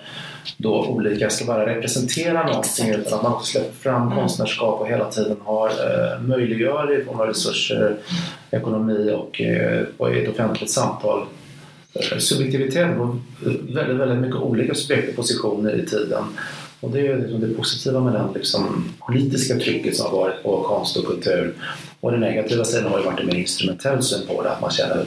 då 0.57 0.87
olika 0.87 1.31
ska 1.31 1.45
bara 1.45 1.67
representera 1.67 2.47
någonting 2.47 2.89
Exakt. 2.89 3.07
utan 3.07 3.15
att 3.19 3.23
man 3.23 3.33
också 3.33 3.51
släpper 3.51 3.73
fram 3.73 4.03
Mm. 4.03 4.19
konstnärskap 4.19 4.81
och 4.81 4.89
hela 4.89 5.11
tiden 5.11 5.37
har 5.45 5.69
eh, 5.69 6.21
möjliggör 6.23 7.01
i 7.01 7.05
form 7.05 7.21
av 7.21 7.27
resurser, 7.27 7.97
ekonomi 8.51 9.13
och, 9.17 9.41
eh, 9.41 9.83
och 9.97 10.13
ett 10.13 10.29
offentligt 10.29 10.71
samtal. 10.71 11.25
Eh, 11.95 12.19
Subjektivitet 12.19 12.97
på 12.97 13.19
väldigt, 13.73 13.97
väldigt 13.97 14.19
mycket 14.19 14.37
olika 14.37 14.75
subjekt 14.75 15.09
och 15.09 15.17
positioner 15.17 15.75
i 15.75 15.87
tiden. 15.87 16.25
Och 16.81 16.91
det 16.91 17.07
är 17.07 17.17
liksom 17.17 17.41
det 17.41 17.55
positiva 17.55 18.01
med 18.01 18.13
den 18.13 18.33
liksom, 18.35 18.93
politiska 19.07 19.57
trycket 19.57 19.97
som 19.97 20.07
har 20.07 20.13
varit 20.13 20.43
på 20.43 20.63
konst 20.63 20.97
och 20.97 21.07
kultur. 21.07 21.55
Och 22.01 22.11
den 22.11 22.21
negativa 22.21 22.65
sidan 22.65 22.93
har 22.93 22.99
ju 22.99 23.05
varit 23.05 23.21
en 23.21 23.27
mer 23.27 23.35
instrumentell 23.35 24.03
syn 24.03 24.27
på 24.27 24.43
det. 24.43 24.51
Att 24.51 24.61
man 24.61 24.71
känner 24.71 24.95
att 24.95 25.07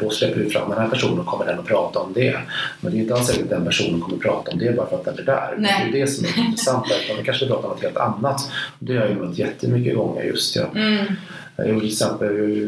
då 0.00 0.10
släpper 0.10 0.40
vi 0.40 0.50
fram 0.50 0.70
den 0.70 0.78
här 0.78 0.88
personen 0.88 1.18
och 1.18 1.26
kommer 1.26 1.46
den 1.46 1.58
att 1.58 1.66
prata 1.66 1.98
om 1.98 2.12
det. 2.12 2.38
Men 2.80 2.92
det 2.92 2.98
är 2.98 3.00
inte 3.00 3.14
alls 3.14 3.26
säkert 3.26 3.42
att 3.42 3.50
den 3.50 3.64
personen 3.64 4.00
kommer 4.00 4.16
att 4.16 4.22
prata 4.22 4.50
om 4.50 4.58
det 4.58 4.76
bara 4.76 4.86
för 4.86 4.96
att 4.96 5.04
den 5.04 5.18
är 5.18 5.22
där. 5.22 5.54
Nej. 5.58 5.90
Det 5.92 5.98
är 5.98 6.00
det 6.00 6.06
som 6.06 6.24
är 6.24 6.38
intressant. 6.38 6.86
Utan 7.04 7.16
det 7.16 7.22
kanske 7.22 7.46
pratar 7.46 7.68
om 7.68 7.70
något 7.70 7.82
helt 7.82 7.96
annat. 7.96 8.50
Det 8.78 8.96
har 8.96 9.00
jag 9.00 9.10
ju 9.10 9.16
mött 9.16 9.38
jättemycket 9.38 9.96
gånger 9.96 10.22
just. 10.22 10.56
Ja. 10.56 10.66
Mm. 10.74 11.04
Jag 11.56 11.68
gjorde 11.68 11.80
till 11.80 11.88
exempel 11.88 12.26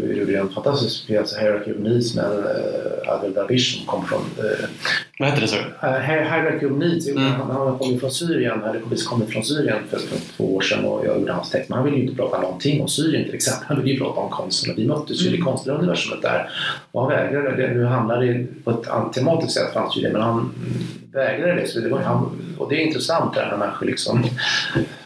jag 0.09 0.19
gjorde 0.19 0.39
en 0.39 0.49
fantastisk 0.49 1.07
pjäs, 1.07 1.37
Hierarchy 1.39 1.73
of 1.73 1.79
Needs, 1.79 2.15
med 2.15 2.25
uh, 2.25 3.13
Adel 3.13 3.33
Darwish 3.35 3.77
som 3.77 3.87
kom 3.87 4.05
från 4.07 4.21
uh, 4.21 4.67
Vad 5.19 5.29
heter 5.29 5.41
det 5.43 5.49
så? 5.49 5.57
Uh, 5.57 5.99
Hierarchy 6.01 6.67
of 6.67 6.79
Needs, 6.79 7.09
Mm. 7.09 7.23
han, 7.33 7.51
han 7.51 7.79
kom 7.79 8.01
från 8.01 8.11
Syrien, 8.11 8.63
hade 8.63 8.79
precis 8.81 9.07
kommit 9.07 9.31
från 9.31 9.45
Syrien 9.45 9.79
för, 9.91 9.99
för 9.99 10.19
två 10.37 10.55
år 10.57 10.61
sedan 10.61 10.85
och 10.85 11.07
jag 11.07 11.19
gjorde 11.19 11.33
hans 11.33 11.51
text. 11.51 11.69
Men 11.69 11.77
han 11.77 11.85
ville 11.85 11.97
ju 11.97 12.03
inte 12.03 12.17
prata 12.17 12.41
någonting 12.41 12.83
om 12.83 12.89
Syrien 12.89 13.25
till 13.25 13.35
exempel. 13.35 13.65
Han 13.69 13.77
ville 13.77 13.91
ju 13.91 13.99
prata 14.01 14.21
om 14.21 14.31
konsten 14.31 14.73
och 14.73 14.79
vi 14.79 14.87
möttes 14.87 15.23
ju 15.23 15.27
i 15.27 15.31
det 15.31 15.37
Mm. 15.37 15.47
konstnärliga 15.47 15.79
universumet 15.83 16.23
där. 16.23 16.51
Och 16.93 17.01
han 17.03 17.11
vägrade. 17.11 17.57
Det, 17.57 17.75
nu 17.75 17.85
handlar 17.85 18.21
det 18.21 18.47
på 18.65 18.71
ett 18.71 18.89
antematiskt 18.89 19.53
sätt 19.59 19.73
fanns 19.75 19.97
ju 19.97 20.01
det, 20.03 20.11
men 20.13 20.23
han 20.23 20.51
vägrade 21.13 21.61
det. 21.61 21.67
Så 21.67 21.81
det 21.81 21.89
var, 21.89 21.99
han, 22.01 22.31
och 22.59 22.69
det 22.71 22.77
är 22.83 22.87
intressant 22.87 23.35
där 23.35 23.47
när 23.51 23.57
människor 23.57 23.87
liksom 23.87 24.25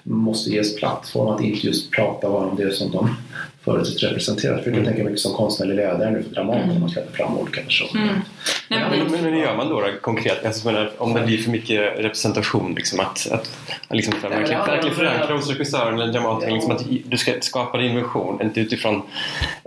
måste 0.02 0.50
ges 0.50 0.76
plattform 0.76 1.28
att 1.28 1.40
inte 1.40 1.66
just 1.66 1.90
prata 1.90 2.30
bara 2.30 2.46
om 2.46 2.56
det 2.56 2.72
som 2.72 2.90
de 2.90 3.16
förut 3.60 4.02
representerar. 4.02 4.54
Jag 4.54 4.64
försöker 4.64 4.84
tänka 4.84 5.04
mycket 5.04 5.20
som 5.20 5.32
konstnärlig 5.32 5.74
ledare 5.76 6.10
nu 6.10 6.22
för 6.22 6.30
Dramaten 6.30 6.68
när 6.68 6.78
man 6.78 6.90
släpper 6.90 7.12
fram 7.12 7.38
olika 7.38 7.62
personer. 7.62 8.02
Mm. 8.02 8.20
Nej, 8.68 8.80
men 8.80 8.90
Men, 8.90 8.98
det, 8.98 9.22
men, 9.22 9.32
hur 9.32 9.40
gör 9.40 9.56
man 9.56 9.68
då, 9.68 9.80
då 9.80 9.86
konkret? 10.00 10.46
Alltså, 10.46 10.66
menar, 10.66 10.92
om 10.98 11.14
det 11.14 11.20
blir 11.20 11.38
för 11.38 11.50
mycket 11.50 11.98
representation, 11.98 12.74
liksom, 12.74 13.00
att, 13.00 13.28
att 13.30 13.50
liksom, 13.90 14.14
för, 14.14 14.28
verkligen, 14.28 14.66
verkligen 14.66 14.96
förankra 14.96 15.36
hos 15.36 15.48
regissören 15.48 16.00
eller 16.00 16.12
dramatikern, 16.12 16.54
liksom, 16.54 16.72
att 16.72 16.82
du 17.04 17.16
ska 17.16 17.32
skapa 17.40 17.78
din 17.78 17.96
vision, 17.96 18.42
inte 18.42 18.60
utifrån, 18.60 19.02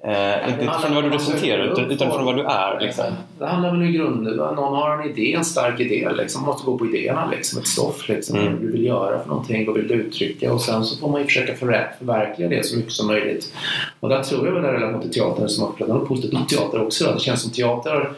eh, 0.03 0.49
inte 0.49 0.63
utifrån 0.63 0.95
vad 0.95 1.03
du 1.03 1.11
om 1.11 1.19
söka 1.19 1.55
utan, 1.55 1.85
upp 1.85 1.91
utan 1.91 2.11
från 2.11 2.25
vad 2.25 2.35
du 2.35 2.43
är. 2.43 2.79
Liksom. 2.79 3.05
Det 3.39 3.45
handlar 3.45 3.71
väl 3.71 3.89
i 3.89 3.91
grunden 3.91 4.37
någon 4.55 4.75
har 4.75 4.97
en 4.97 5.09
idé, 5.09 5.33
en 5.33 5.45
stark 5.45 5.79
idé. 5.79 6.09
Liksom. 6.17 6.41
Man 6.41 6.47
måste 6.47 6.65
gå 6.65 6.77
på 6.77 6.85
idéerna, 6.85 7.29
liksom. 7.31 7.59
ett 7.59 7.67
stoff. 7.67 8.09
Liksom. 8.09 8.39
Mm. 8.39 8.53
Vad 8.53 8.61
du 8.61 8.71
vill 8.71 8.85
göra 8.85 9.19
för 9.19 9.29
någonting, 9.29 9.65
vad 9.65 9.75
vill 9.75 9.87
du 9.87 9.93
uttrycka? 9.93 10.53
Och 10.53 10.61
sen 10.61 10.85
så 10.85 10.97
får 10.97 11.09
man 11.09 11.21
ju 11.21 11.27
försöka 11.27 11.53
förver- 11.53 11.91
förverkliga 11.99 12.49
det 12.49 12.65
så 12.65 12.77
mycket 12.77 12.91
som 12.91 13.07
möjligt. 13.07 13.53
Och 13.99 14.09
där 14.09 14.23
tror 14.23 14.47
jag 14.47 14.53
väl 14.53 14.65
i 14.65 14.67
relation 14.67 15.01
till 15.01 15.13
teatern 15.13 15.49
som 15.49 15.63
har 15.63 15.71
pratat 15.71 15.95
om 15.95 16.07
positivt 16.07 16.33
om 16.33 16.47
teater 16.47 16.81
också. 16.81 17.13
Det 17.13 17.19
känns 17.19 17.41
som 17.41 17.51
teater 17.51 18.09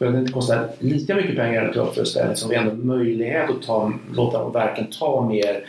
själv 0.00 0.18
inte 0.18 0.32
kostar 0.32 0.68
lika 0.78 1.14
mycket 1.14 1.36
pengar 1.36 1.62
en 1.62 1.72
teaterföreställning 1.72 2.36
som 2.36 2.50
vi 2.50 2.56
ändå 2.56 2.74
möjlighet 2.74 3.50
att 3.50 3.62
ta, 3.62 3.92
låta 4.14 4.48
verken 4.48 4.86
ta 4.98 5.28
mer 5.28 5.64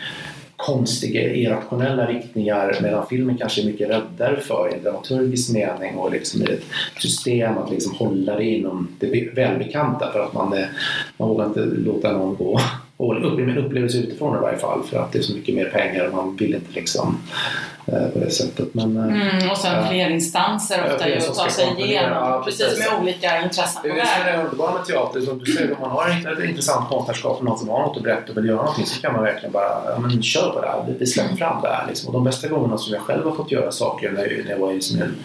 konstiga, 0.56 1.34
irrationella 1.34 2.06
riktningar 2.06 2.78
medan 2.82 3.08
filmen 3.08 3.38
kanske 3.38 3.62
är 3.62 3.66
mycket 3.66 3.90
räddare 3.90 4.40
för 4.40 4.76
i 4.76 4.80
dramaturgisk 4.84 5.54
mening 5.54 5.98
och 5.98 6.12
liksom 6.12 6.42
i 6.42 6.46
ett 6.46 6.64
system 7.00 7.58
att 7.58 7.72
liksom 7.72 7.96
hålla 7.96 8.36
det 8.36 8.44
inom 8.44 8.88
det 9.00 9.30
välbekanta 9.36 10.12
för 10.12 10.20
att 10.20 10.34
man, 10.34 10.54
eh, 10.54 10.66
man 11.18 11.30
vågar 11.30 11.46
inte 11.46 11.66
låta 11.66 12.12
någon 12.12 12.36
gå 12.36 12.60
och 12.98 13.34
uppleva 13.34 13.62
upplevelse 13.62 13.98
utifrån 13.98 14.38
i 14.38 14.42
varje 14.42 14.58
fall 14.58 14.84
för 14.84 15.00
att 15.00 15.12
det 15.12 15.20
är 15.20 15.24
så 15.24 15.34
mycket 15.34 15.56
mer 15.56 15.66
pengar 15.66 16.08
och 16.08 16.16
man 16.16 16.36
vill 16.36 16.56
inte 16.56 16.72
liksom 16.74 17.18
på 18.14 18.20
det 18.20 18.32
sättet. 18.32 18.74
Men, 18.74 18.98
eh, 18.98 19.04
mm, 19.38 19.50
och 19.52 19.58
sen 19.58 19.76
Ja. 19.76 19.88
fler 19.90 20.10
instanser 20.10 20.84
ofta 20.94 21.10
ju 21.10 21.16
att 21.18 21.26
ta 21.28 21.34
ska 21.34 21.50
sig 21.50 21.68
igenom. 21.78 22.10
Ja, 22.12 22.42
precis, 22.46 22.66
precis. 22.66 22.80
med 22.92 23.02
olika 23.02 23.42
intressen 23.44 23.82
Det 23.84 23.90
på 23.90 23.96
är 23.96 24.00
det 24.02 24.08
är 24.08 24.24
vägen. 24.26 24.40
det 24.40 24.44
underbara 24.44 24.74
med 24.74 24.86
teater. 24.86 25.22
Som 25.22 25.40
du 25.40 25.52
säger, 25.52 25.72
om 25.74 25.78
man 25.82 25.92
har 25.92 26.10
ett, 26.10 26.38
ett 26.40 26.50
intressant 26.50 26.90
konstnärskap 26.90 27.38
och 27.38 27.44
någon 27.46 27.60
som 27.60 27.70
har 27.70 27.80
något 27.80 27.98
att 27.98 28.04
berätta 28.04 28.32
och 28.32 28.38
vill 28.38 28.46
göra 28.46 28.58
någonting 28.58 28.86
så 28.86 29.02
kan 29.02 29.14
man 29.14 29.24
verkligen 29.24 29.52
bara 29.52 29.70
ja, 29.86 30.00
men, 30.00 30.22
kör 30.24 30.50
på 30.50 30.62
det 30.62 30.68
här. 30.68 30.96
Vi- 31.00 31.06
släpper 31.08 31.36
fram 31.36 31.62
det 31.62 31.68
här. 31.68 31.88
Liksom. 31.88 32.08
Och 32.08 32.14
de 32.14 32.24
bästa 32.24 32.48
gångerna 32.48 32.78
som 32.78 32.94
jag 32.94 33.02
själv 33.02 33.24
har 33.26 33.36
fått 33.36 33.52
göra 33.52 33.72
saker 33.72 34.12
när 34.12 34.46
jag, 34.50 34.58
var 34.58 34.72
i 34.72 34.82
som 34.82 35.02
en 35.02 35.16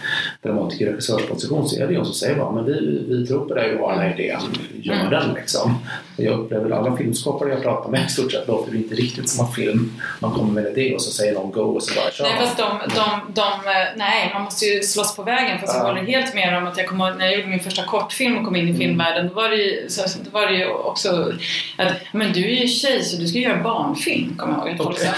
dramatiker 0.42 0.87
regissörsposition 0.87 1.68
så 1.68 1.76
är 1.83 1.87
det 1.87 1.94
jag 1.94 2.05
som 2.07 2.14
säger 2.14 2.37
bara 2.37 2.52
men 2.52 2.64
vi, 2.64 3.05
vi 3.09 3.26
tror 3.26 3.48
på 3.48 3.55
dig 3.55 3.74
och 3.76 3.81
har 3.88 3.92
den 3.96 4.02
här 4.02 4.20
idén. 4.20 4.40
Gör 4.83 4.94
Mm. 4.94 5.11
den 5.11 5.35
liksom. 5.35 5.79
Och 6.16 6.24
jag 6.24 6.38
upplever 6.40 6.70
alla 6.70 6.96
filmskapare 6.96 7.48
jag 7.50 7.62
pratar 7.62 7.90
med 7.90 8.07
i 8.07 8.09
stort 8.09 8.33
sett 8.33 8.48
låter 8.48 8.70
det 8.72 8.76
inte 8.79 8.94
riktigt 8.94 9.29
som 9.29 9.46
en 9.46 9.52
film. 9.52 9.92
Man 10.20 10.31
kommer 10.33 10.52
med 10.52 10.66
en 10.66 10.72
idé 10.72 10.94
och 10.94 11.02
så 11.02 11.11
säger 11.11 11.35
någon 11.35 11.50
go 11.52 11.61
och 11.61 11.83
så 11.83 11.94
bara 12.00 12.11
kör 12.11 12.24
Nej, 12.24 12.33
man. 12.38 12.46
Fast 12.57 12.95
de, 12.95 12.95
de, 12.95 13.33
de, 13.35 13.71
eh, 13.71 13.87
nej, 13.97 14.31
man 14.35 14.42
måste 14.42 14.64
ju 14.64 14.83
slåss 14.83 15.16
på 15.16 15.23
vägen. 15.23 15.59
Fast 15.61 15.75
jag 15.75 15.83
Ja. 15.83 15.88
håller 15.88 16.03
helt 16.07 16.35
med 16.35 16.57
om 16.59 16.66
att 16.66 16.77
jag 16.79 16.87
kommer 16.87 17.14
när 17.14 17.27
jag 17.27 17.35
gjorde 17.37 17.49
min 17.49 17.61
första 17.61 17.85
kortfilm 17.85 18.37
och 18.38 18.45
kom 18.45 18.57
in 18.57 18.69
i 18.69 18.77
filmvärlden. 18.79 19.29
Då 19.29 19.35
var 19.35 19.49
det 19.49 19.57
ju, 19.57 19.88
så, 19.88 20.09
så- 20.09 20.19
då 20.25 20.31
var 20.31 20.47
det 20.47 20.66
också 20.66 21.33
att 21.77 21.92
men 22.12 22.33
du 22.33 22.45
är 22.45 22.61
ju 22.62 22.69
tjej 22.69 23.05
så 23.05 23.16
du 23.16 23.27
ska 23.27 23.38
göra 23.38 23.62
barnfilm, 23.62 24.37
kommer 24.37 24.59
jag 24.66 24.77
ihåg 24.77 24.92
att 24.92 24.99
sa. 24.99 25.07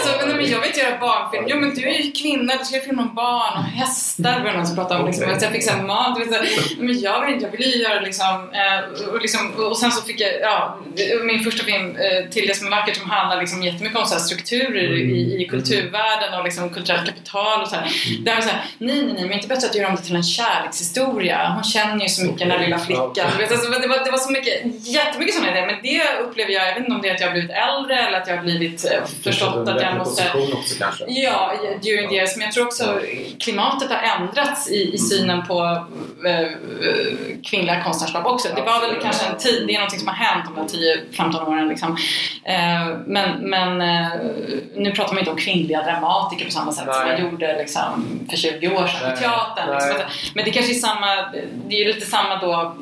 Alltså, 0.00 0.26
men, 0.26 0.36
men 0.36 0.50
jag 0.50 0.58
vill 0.60 0.68
inte 0.68 0.80
göra 0.80 0.98
barnfilm. 0.98 1.44
Jo 1.48 1.56
men 1.56 1.74
du 1.74 1.88
är 1.88 1.98
ju 2.02 2.12
kvinna, 2.12 2.52
du 2.56 2.64
ska 2.64 2.80
filma 2.80 3.02
om 3.02 3.14
barn 3.14 3.58
och 3.58 3.64
hästar 3.64 4.38
var 4.40 4.50
det 4.50 4.56
någon 4.56 4.66
som 4.66 4.76
pratade 4.76 5.00
om. 5.00 5.06
Liksom, 5.06 5.24
Okej. 5.24 5.36
att 5.36 5.42
jag 5.42 5.52
fick 5.52 5.64
så 5.64 5.70
här 5.72 5.82
mat. 5.82 6.20
vet, 6.20 6.28
så 6.34 6.42
Men 6.78 7.00
jag 7.00 7.20
vill 7.26 7.34
inte, 7.34 7.44
jag 7.46 7.52
vill 7.52 7.74
ju 7.74 7.82
göra 7.82 8.00
liksom, 8.00 8.50
eh, 8.52 9.08
och, 9.14 9.20
liksom 9.22 9.50
och 9.70 9.78
sen 9.78 9.92
så 9.92 10.02
fick 10.02 10.20
jag, 10.20 10.30
ja, 10.40 10.78
min 11.24 11.44
första 11.44 11.64
film 11.64 11.96
eh, 11.96 12.30
Till 12.30 12.46
det 12.46 12.56
som 12.56 12.66
är 12.66 12.70
vackert 12.70 12.96
som 12.96 13.10
handlar 13.10 13.40
liksom 13.40 13.62
jättemycket 13.62 13.98
om 13.98 14.06
så 14.06 14.14
här 14.14 14.20
strukturer 14.22 14.92
i, 14.94 15.42
i 15.42 15.46
kulturvärlden 15.50 16.38
och 16.38 16.44
liksom 16.44 16.67
kulturellt 16.70 17.06
kapital 17.06 17.62
och 17.62 17.68
så 17.68 17.76
här. 17.76 17.90
Där 18.24 18.34
var 18.34 18.42
så 18.42 18.48
här, 18.48 18.64
nej, 18.78 19.02
nej, 19.02 19.14
nej, 19.14 19.22
men 19.22 19.32
inte 19.32 19.48
bättre 19.48 19.68
att 19.68 19.74
göra 19.74 19.88
om 19.88 19.96
det 19.96 20.02
till 20.02 20.16
en 20.16 20.22
kärlekshistoria. 20.22 21.52
Hon 21.54 21.64
känner 21.64 22.02
ju 22.02 22.08
så 22.08 22.24
mycket 22.24 22.38
den 22.38 22.50
här 22.50 22.58
lilla 22.58 22.78
flickan. 22.78 23.26
Alltså, 23.50 23.70
det, 23.80 23.88
var, 23.88 24.04
det 24.04 24.10
var 24.10 24.18
så 24.18 24.32
mycket, 24.32 24.86
jättemycket 24.88 25.34
sådana 25.34 25.52
idéer. 25.52 25.66
Men 25.66 25.76
det 25.82 26.24
upplever 26.24 26.52
jag, 26.52 26.68
jag 26.68 26.74
vet 26.74 26.82
inte 26.82 26.94
om 26.94 27.02
det 27.02 27.08
är 27.08 27.14
att 27.14 27.20
jag 27.20 27.28
har 27.28 27.32
blivit 27.32 27.50
äldre 27.50 27.98
eller 28.06 28.20
att 28.20 28.28
jag 28.28 28.36
har 28.36 28.42
blivit 28.42 28.84
eh, 28.84 29.04
förstått 29.22 29.68
att 29.68 29.82
jag 29.82 29.96
måste 29.96 30.22
också 30.52 30.74
kanske. 30.78 31.04
Ja, 31.08 31.52
during 31.82 32.08
the 32.08 32.14
years. 32.14 32.36
Men 32.36 32.44
jag 32.44 32.52
tror 32.52 32.66
också 32.66 33.00
klimatet 33.40 33.90
har 33.90 34.02
ändrats 34.18 34.70
i, 34.70 34.94
i 34.94 34.98
synen 34.98 35.46
på 35.46 35.86
eh, 36.26 36.40
eh, 36.40 36.48
kvinnliga 37.44 37.82
konstnärskap 37.84 38.26
också. 38.26 38.48
Det 38.56 38.62
var 38.62 38.80
väl 38.80 39.02
kanske 39.02 39.26
en 39.26 39.38
tid, 39.38 39.64
det 39.66 39.74
är 39.74 39.80
något 39.80 39.98
som 39.98 40.08
har 40.08 40.14
hänt 40.14 40.44
de 40.54 40.60
här 40.60 40.68
10-15 41.30 41.48
åren. 41.48 41.68
Liksom. 41.68 41.96
Eh, 42.44 42.98
men 43.06 43.50
men 43.50 43.80
eh, 43.80 44.08
nu 44.76 44.90
pratar 44.90 45.12
man 45.12 45.18
inte 45.18 45.30
om 45.30 45.36
kvinnliga 45.36 45.82
dramatiker 45.82 46.44
samma 46.58 46.72
sätt 46.72 46.94
som 46.94 47.04
Nej. 47.06 47.22
man 47.22 47.30
gjorde 47.30 47.56
liksom, 47.58 48.18
för 48.30 48.36
20 48.36 48.68
år 48.68 48.86
sedan 48.86 48.98
Nej. 49.02 49.10
på 49.14 49.18
teatern. 49.22 49.74
Liksom. 49.74 49.96
Men 50.34 50.44
det 50.44 50.50
kanske 50.50 50.72
är 50.72 50.74
samma, 50.74 51.06
det 51.68 51.74
är 51.82 51.86
lite 51.94 52.06
samma 52.06 52.36
då 52.40 52.76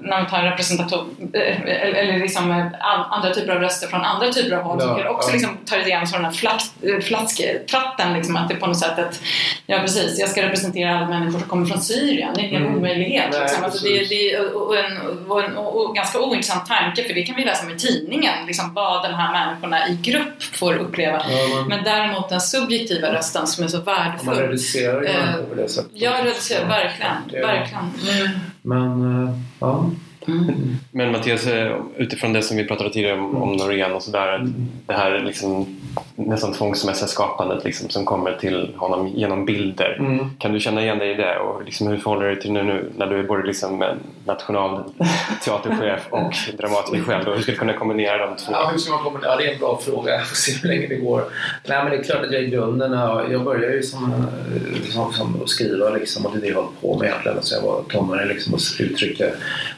när 0.00 0.20
man 0.20 0.26
tar 0.30 0.42
representation, 0.42 1.30
eh, 1.34 1.60
eller 1.62 1.94
eller 2.00 2.18
liksom 2.18 2.50
eh, 2.50 2.66
an- 2.80 3.06
andra 3.10 3.34
typer 3.34 3.52
av 3.54 3.60
röster 3.60 3.86
från 3.88 4.00
andra 4.04 4.28
typer 4.32 4.56
av 4.56 4.62
håll 4.62 4.78
Ja, 4.80 4.86
som 4.86 4.96
kan 4.98 5.06
också 5.08 5.28
ja. 5.28 5.32
liksom 5.32 5.56
tar 5.66 5.86
igenom 5.86 6.06
så 6.06 6.16
den 6.16 6.24
här 6.24 6.32
flax, 6.32 6.64
eh, 6.82 7.00
flasktratten 7.00 8.12
liksom 8.14 8.36
att 8.36 8.48
det 8.48 8.54
på 8.54 8.66
något 8.66 8.78
sätt 8.78 8.98
att 8.98 9.20
ja 9.66 9.78
precis, 9.78 10.18
jag 10.18 10.28
ska 10.28 10.42
representera 10.42 10.96
alla 10.96 11.06
människor 11.06 11.38
som 11.38 11.48
kommer 11.48 11.66
från 11.66 11.80
Syrien. 11.80 12.34
Det 12.34 12.40
är 12.40 12.44
ingen 12.44 12.62
Mm. 12.62 12.76
omöjlighet. 12.78 13.28
Nej, 13.32 13.40
liksom. 13.40 13.64
alltså, 13.64 13.84
det, 13.84 14.04
det 14.08 14.32
är 14.34 14.56
och, 14.56 14.76
en, 14.78 14.98
och 15.28 15.44
en 15.44 15.56
och, 15.56 15.84
och 15.86 15.94
ganska 15.94 16.20
ointressant 16.20 16.66
tanke 16.66 17.04
för 17.04 17.14
det 17.14 17.22
kan 17.22 17.36
vi 17.36 17.44
läsa 17.44 17.66
om 17.66 17.72
i 17.72 17.76
tidningen, 17.78 18.46
liksom, 18.46 18.74
vad 18.74 19.02
de 19.02 19.14
här 19.14 19.32
människorna 19.32 19.88
i 19.88 19.98
grupp 20.02 20.42
får 20.42 20.74
uppleva. 20.76 21.22
Ja, 21.30 21.54
man, 21.56 21.68
Men 21.68 21.84
däremot 21.84 22.28
den 22.28 22.40
subjektiva 22.40 23.12
rösten 23.20 23.46
som 23.46 23.64
är 23.64 23.68
så 23.68 23.76
man 23.76 23.84
värdefull. 23.84 24.34
reducerar 24.34 25.02
ju 25.02 25.08
Eh, 25.08 25.26
människor 25.26 25.42
på 25.42 25.54
det 25.54 25.68
sättet. 25.68 25.90
Jag 25.94 26.26
reducerar 26.26 26.68
verkligen, 26.68 27.46
verkligen. 27.46 27.84
Mm. 28.24 28.38
Men 28.62 29.24
eh, 29.28 29.34
ja, 29.60 29.90
Mm. 30.28 30.76
Men 30.90 31.12
Mattias, 31.12 31.46
eh, 31.46 31.76
utifrån 31.96 32.32
det 32.32 32.42
som 32.42 32.56
vi 32.56 32.64
pratade 32.64 32.90
tidigare 32.90 33.20
om, 33.20 33.42
om 33.42 33.52
Norén 33.52 33.92
och 33.92 34.02
sådär. 34.02 34.46
Det 34.86 34.92
här 34.92 35.20
liksom, 35.20 35.80
nästan 36.14 36.52
tvångsmässiga 36.52 37.08
skapandet 37.08 37.64
liksom, 37.64 37.88
som 37.88 38.04
kommer 38.04 38.32
till 38.32 38.74
honom 38.76 39.08
genom 39.08 39.44
bilder. 39.44 39.96
Mm. 39.98 40.30
Kan 40.38 40.52
du 40.52 40.60
känna 40.60 40.82
igen 40.82 40.98
dig 40.98 41.10
i 41.10 41.14
det? 41.14 41.38
Och 41.38 41.64
liksom, 41.64 41.86
hur 41.86 41.98
förhåller 41.98 42.22
du 42.22 42.34
dig 42.34 42.42
till 42.42 42.54
det 42.54 42.62
nu 42.62 42.92
när 42.96 43.06
du 43.06 43.18
är 43.18 43.22
både 43.22 43.46
liksom 43.46 43.84
nationalteaterchef 44.24 46.06
och 46.10 46.34
dramatiker 46.58 47.02
själv? 47.02 47.28
Och 47.28 47.34
hur 47.34 47.42
ska 47.42 47.52
du 47.52 47.58
kunna 47.58 47.72
kombinera 47.72 48.26
de 48.26 48.36
två? 48.36 48.52
Ja, 48.52 48.68
hur 48.72 48.78
ska 48.78 48.92
man 48.92 49.04
komma 49.04 49.18
Ja, 49.22 49.36
det 49.36 49.46
är 49.46 49.52
en 49.52 49.58
bra 49.58 49.80
fråga. 49.84 50.12
Jag 50.12 50.26
får 50.26 50.36
se 50.36 50.52
hur 50.52 50.68
länge 50.68 50.86
det 50.86 50.96
går. 50.96 51.24
Nej, 51.68 51.84
men 51.84 51.90
det 51.92 51.98
är 51.98 52.02
klart 52.02 52.24
att 52.24 52.32
jag 52.32 52.42
i 52.42 52.46
grunden, 52.46 52.92
ja, 52.92 53.24
jag 53.30 53.44
började 53.44 53.74
ju 53.74 53.82
som, 53.82 54.04
eh, 54.04 54.90
som, 54.90 55.12
som 55.12 55.46
skriva 55.46 55.90
liksom, 55.90 56.26
och 56.26 56.32
det 56.32 56.38
är 56.38 56.40
det 56.40 56.48
jag 56.48 56.54
har 56.54 56.62
hållit 56.62 56.80
på 56.80 56.98
med 56.98 57.08
egentligen. 57.08 57.42
Så 57.42 57.54
jag 57.54 57.62
var 57.62 57.82
tonåring 57.82 58.28
liksom, 58.28 58.54
och 58.54 58.60
uttrycka 58.78 59.24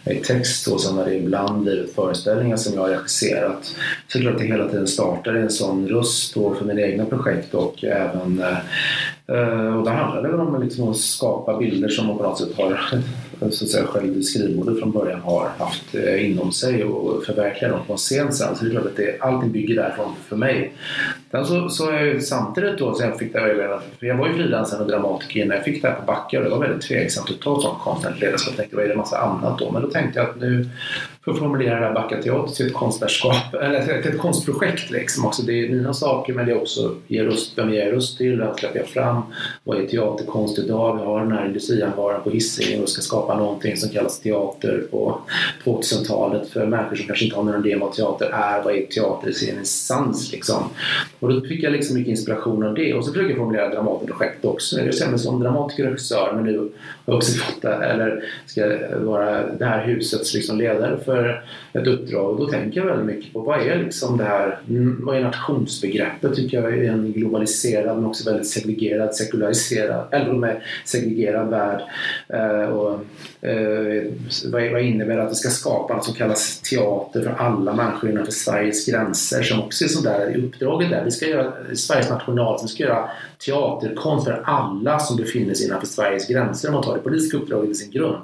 mig 0.05 0.23
text 0.33 0.69
och 0.69 0.81
sen 0.81 0.97
har 0.97 1.05
det 1.05 1.15
ibland 1.15 1.63
blivit 1.63 1.95
föreställningar 1.95 2.57
som 2.57 2.75
jag 2.75 2.81
har 2.81 2.89
regisserat. 2.89 3.65
Så 4.09 4.19
det 4.19 4.19
är 4.19 4.23
klart 4.23 4.35
att 4.35 4.41
det 4.41 4.47
hela 4.47 4.69
tiden 4.69 4.87
startar 4.87 5.35
en 5.35 5.51
sån 5.51 5.89
röst 5.89 6.35
då 6.35 6.55
för 6.55 6.65
mina 6.65 6.81
egna 6.81 7.05
projekt 7.05 7.55
och 7.55 7.85
även 7.85 8.43
eh, 8.43 9.77
och 9.77 9.85
där 9.85 9.93
handlar 9.93 10.23
det 10.23 10.29
väl 10.29 10.41
om 10.41 10.63
liksom 10.63 10.89
att 10.89 10.97
skapa 10.97 11.59
bilder 11.59 11.89
som 11.89 12.07
man 12.07 12.17
på 12.17 12.23
något 12.23 12.39
sätt 12.39 12.57
har 12.57 12.81
så 13.51 13.65
att 13.65 13.71
säga, 13.71 13.87
själv 13.87 14.17
i 14.17 14.23
skrivbordet 14.23 14.79
från 14.79 14.93
början 14.93 15.21
har 15.21 15.49
haft 15.59 15.95
eh, 15.95 16.31
inom 16.31 16.53
sig 16.53 16.85
och 16.85 17.25
förverkliga 17.25 17.71
dem 17.71 17.81
på 17.87 17.93
en 17.93 17.99
scen 17.99 18.33
sen. 18.33 18.57
Så 18.57 18.65
det 18.65 18.71
är 18.71 18.73
klart 18.73 18.87
att 18.87 18.97
det, 18.97 19.21
allting 19.21 19.53
bygger 19.53 19.75
därifrån 19.75 20.13
för 20.29 20.37
mig. 20.37 20.73
Sen 21.33 21.47
så, 21.47 21.69
så 21.69 21.91
jag 21.91 22.07
ju 22.07 22.21
samtidigt 22.21 22.79
då, 22.79 22.95
så 22.95 23.03
jag, 23.03 23.19
fick 23.19 23.33
det, 23.33 23.81
för 23.99 24.07
jag 24.07 24.17
var 24.17 24.29
ju 24.29 24.35
frilansare 24.35 24.81
och 24.81 24.87
dramatiker 24.87 25.41
innan 25.41 25.57
jag 25.57 25.65
fick 25.65 25.83
det 25.83 25.89
här 25.89 25.95
på 25.95 26.03
Backa 26.07 26.39
och 26.39 26.45
det 26.45 26.51
var 26.51 26.59
väldigt 26.59 26.83
tveksamt 26.89 27.31
att 27.31 27.41
ta 27.41 27.61
sånt 27.61 27.79
konstnärligt 27.79 28.21
ledarskap. 28.21 28.53
Jag 28.53 28.57
tänkte, 28.57 28.77
vad 28.77 28.85
är 28.85 28.89
det 28.89 28.97
massa 28.97 29.19
annat 29.19 29.59
då? 29.59 29.71
Men 29.71 29.83
då 29.83 29.89
tänkte 29.89 30.21
jag 30.21 30.29
att 30.29 30.41
nu 30.41 30.69
för 31.25 31.33
att 31.33 31.39
formulera 31.39 31.81
det 31.81 31.87
här 31.87 31.95
Backa 31.95 32.23
Teater 32.23 32.55
till 32.55 32.67
ett 32.67 32.75
konstnärskap, 32.75 33.55
eller 33.63 34.03
till 34.03 34.13
ett 34.13 34.19
konstprojekt 34.19 34.91
liksom. 34.91 35.27
Också 35.27 35.43
det 35.43 35.53
är 35.53 35.69
mina 35.69 35.95
saker 35.95 36.33
men 36.33 36.47
det 36.47 36.53
är 36.53 36.57
också 36.57 36.95
ge 37.07 37.25
röst, 37.25 37.53
vem 37.59 37.75
jag 37.75 37.87
ger 37.87 37.93
röst 37.93 38.19
till, 38.19 38.39
vem 38.39 38.55
släpper 38.57 38.79
jag 38.79 38.89
fram, 38.89 39.23
vad 39.65 39.81
är 39.81 39.87
teaterkonst 39.87 40.59
idag? 40.59 40.97
Vi 40.97 41.03
har 41.05 41.21
den 41.21 41.33
här 41.33 41.47
industrianvaran 41.47 42.23
på 42.23 42.31
Hisingen 42.31 42.83
och 42.83 42.89
ska 42.89 43.03
skapa 43.03 43.39
någonting 43.39 43.77
som 43.77 43.91
kallas 43.91 44.21
teater 44.21 44.85
på 44.91 45.21
2000-talet 45.65 46.49
för 46.49 46.67
människor 46.67 46.97
som 46.97 47.07
kanske 47.07 47.25
inte 47.25 47.37
har 47.37 47.45
någon 47.45 47.67
idé 47.67 47.75
om 47.75 47.81
vad 47.81 47.93
teater 47.93 48.31
är, 48.33 48.63
vad 48.63 48.75
är 48.75 48.87
teater 48.87 49.31
i 49.31 49.35
sin 49.35 49.59
essens 49.59 50.33
liksom. 50.33 50.63
Och 51.23 51.33
då 51.33 51.41
fick 51.41 51.63
jag 51.63 51.73
liksom 51.73 51.97
mycket 51.97 52.11
inspiration 52.11 52.63
av 52.63 52.75
det 52.75 52.95
och 52.95 53.05
så 53.05 53.13
försöker 53.13 53.31
jag 53.31 53.39
formulera 53.39 53.69
dramatprojekt 53.69 54.45
också. 54.45 54.81
Jag 54.81 54.95
känner 54.95 55.11
mig 55.11 55.21
som 55.21 55.41
dramatiker 55.41 55.85
och 55.85 55.91
regissör 55.91 56.33
men 56.35 56.45
nu 56.45 56.59
har 56.59 56.69
jag 57.05 57.17
också 57.17 57.33
fått 57.33 57.63
det, 57.63 57.75
eller 57.75 58.25
ska 58.47 58.79
vara 58.99 59.53
det 59.59 59.65
här 59.65 59.87
husets 59.87 60.35
liksom 60.35 60.59
ledare 60.59 60.99
för 61.05 61.45
ett 61.73 61.87
uppdrag 61.87 62.31
och 62.31 62.39
då 62.39 62.47
tänker 62.47 62.81
jag 62.81 62.87
väldigt 62.87 63.17
mycket 63.17 63.33
på 63.33 63.41
vad 63.41 63.61
är 63.61 63.79
liksom 63.79 64.17
det 64.17 64.25
här, 64.25 64.59
mm, 64.69 65.01
vad 65.05 65.17
är 65.17 65.21
nationsbegreppet 65.21 66.35
tycker 66.35 66.63
jag 66.63 66.79
i 66.79 66.87
en 66.87 67.13
globaliserad 67.13 67.97
men 67.97 68.07
också 68.07 68.31
väldigt 68.31 68.49
segregerad, 68.49 69.15
sekulariserad, 69.15 70.05
eller 70.11 70.33
med 70.33 70.61
segregerad 70.85 71.51
värld. 71.51 71.81
Eh, 72.29 72.69
och, 72.69 72.93
eh, 73.49 74.03
vad, 74.53 74.73
vad 74.73 74.83
innebär 74.83 75.17
det 75.17 75.23
att 75.23 75.31
det 75.31 75.37
ska 75.37 75.51
skapa 75.51 75.95
något 75.95 76.05
som 76.05 76.15
kallas 76.15 76.61
teater 76.61 77.23
för 77.23 77.31
alla 77.31 77.75
människor 77.75 78.11
innanför 78.11 78.33
Sveriges 78.33 78.87
gränser 78.87 79.43
som 79.43 79.63
också 79.63 79.85
är 79.85 79.89
sådär 79.89 80.37
i 80.37 80.47
uppdraget 80.47 80.91
där. 80.91 81.12
Vi 81.13 81.17
ska 81.17 81.27
göra 81.27 81.53
Sveriges 81.77 82.11
nationalsång, 82.11 82.67
vi 82.67 82.73
ska 82.73 82.83
göra 82.83 83.11
teaterkonst 83.45 84.27
för 84.27 84.43
alla 84.45 84.99
som 84.99 85.17
befinner 85.17 85.55
sig 85.55 85.67
innanför 85.67 85.87
Sveriges 85.87 86.29
gränser 86.29 86.69
om 86.69 86.75
man 86.75 86.83
tar 86.83 86.95
det 86.95 87.01
politiska 87.01 87.37
uppdraget 87.37 87.71
i 87.71 87.75
sin 87.75 87.91
grund. 87.91 88.23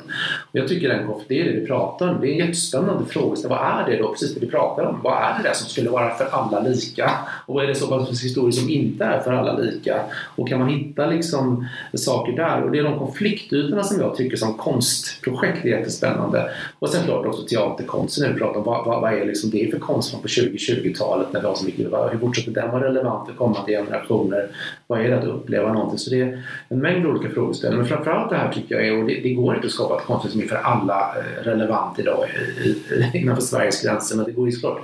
Och 0.53 0.59
jag 0.59 0.69
tycker 0.69 0.89
den, 0.89 1.11
det 1.29 1.41
är 1.41 1.45
det 1.45 1.61
vi 1.61 1.67
pratar 1.67 2.09
om. 2.09 2.21
Det 2.21 2.29
är 2.29 2.33
en 2.33 2.39
jättespännande 2.39 3.07
fråga. 3.07 3.49
Vad 3.49 3.59
är 3.59 3.91
det 3.91 3.97
då? 3.97 4.09
Precis 4.09 4.35
det 4.35 4.41
vi 4.41 4.47
pratar 4.47 4.83
om. 4.83 5.01
Vad 5.03 5.23
är 5.23 5.43
det 5.43 5.49
där 5.49 5.55
som 5.55 5.69
skulle 5.69 5.91
vara 5.91 6.15
för 6.15 6.25
alla 6.25 6.61
lika? 6.61 7.11
Och 7.47 7.55
vad 7.55 7.65
är 7.65 7.69
det 7.69 7.75
så 7.75 7.87
pass 7.87 8.25
historier 8.25 8.53
som 8.53 8.71
inte 8.71 9.05
är 9.05 9.21
för 9.21 9.33
alla 9.33 9.59
lika? 9.59 10.01
Och 10.37 10.49
kan 10.49 10.59
man 10.59 10.69
hitta 10.69 11.07
liksom 11.07 11.67
saker 11.95 12.33
där? 12.33 12.63
Och 12.63 12.71
det 12.71 12.79
är 12.79 12.83
de 12.83 12.99
konfliktytorna 12.99 13.85
som 13.85 14.01
jag 14.01 14.17
tycker 14.17 14.37
som 14.37 14.55
konstprojekt 14.55 15.65
är 15.65 15.69
jättespännande. 15.69 16.51
Och 16.79 16.89
sen 16.89 17.05
klart 17.05 17.27
också 17.27 17.43
teaterkonsten 17.43 18.25
när 18.27 18.33
vi 18.33 18.39
pratar 18.39 18.59
om 18.59 18.65
vad, 18.65 18.85
vad, 18.85 19.01
vad 19.01 19.13
är 19.13 19.25
liksom 19.25 19.51
det 19.51 19.71
för 19.71 19.79
konst 19.79 20.11
från 20.11 20.23
på 20.23 20.29
2020-talet? 20.29 21.29
när 21.33 21.41
vi 21.41 21.47
har 21.47 21.55
så 21.55 21.65
mycket, 21.65 21.87
hur 22.13 22.19
fortsätter 22.19 22.51
den 22.51 22.71
vara 22.71 22.85
relevant 22.85 23.29
för 23.29 23.35
kommande 23.35 23.73
generationer? 23.73 24.49
Vad 24.87 25.01
är 25.01 25.08
det 25.09 25.19
att 25.19 25.25
uppleva 25.25 25.73
någonting? 25.73 25.99
Så 25.99 26.11
det 26.11 26.21
är 26.21 26.45
en 26.69 26.79
mängd 26.79 27.07
olika 27.07 27.35
frågeställningar. 27.35 27.83
Men 27.83 27.89
framförallt 27.89 28.31
det 28.31 28.37
här 28.37 28.53
tycker 28.53 28.75
jag 28.75 28.87
är, 28.87 28.99
och 28.99 29.09
det, 29.09 29.21
det 29.23 29.35
går 29.35 29.55
inte 29.55 29.67
att 29.67 29.73
skapa 29.73 29.97
ett 29.97 30.07
konst 30.07 30.31
som 30.31 30.41
är 30.41 30.47
för 30.47 30.57
alla 30.57 31.15
eh, 31.17 31.43
relevant 31.45 31.99
idag 31.99 32.25
eh, 32.25 32.67
i, 32.67 32.71
i, 32.71 33.11
innanför 33.19 33.43
Sveriges 33.43 33.83
gränser. 33.83 34.17
Men 34.17 34.25
det 34.25 34.33
går 34.33 34.47
ju 34.47 34.53
såklart 34.53 34.81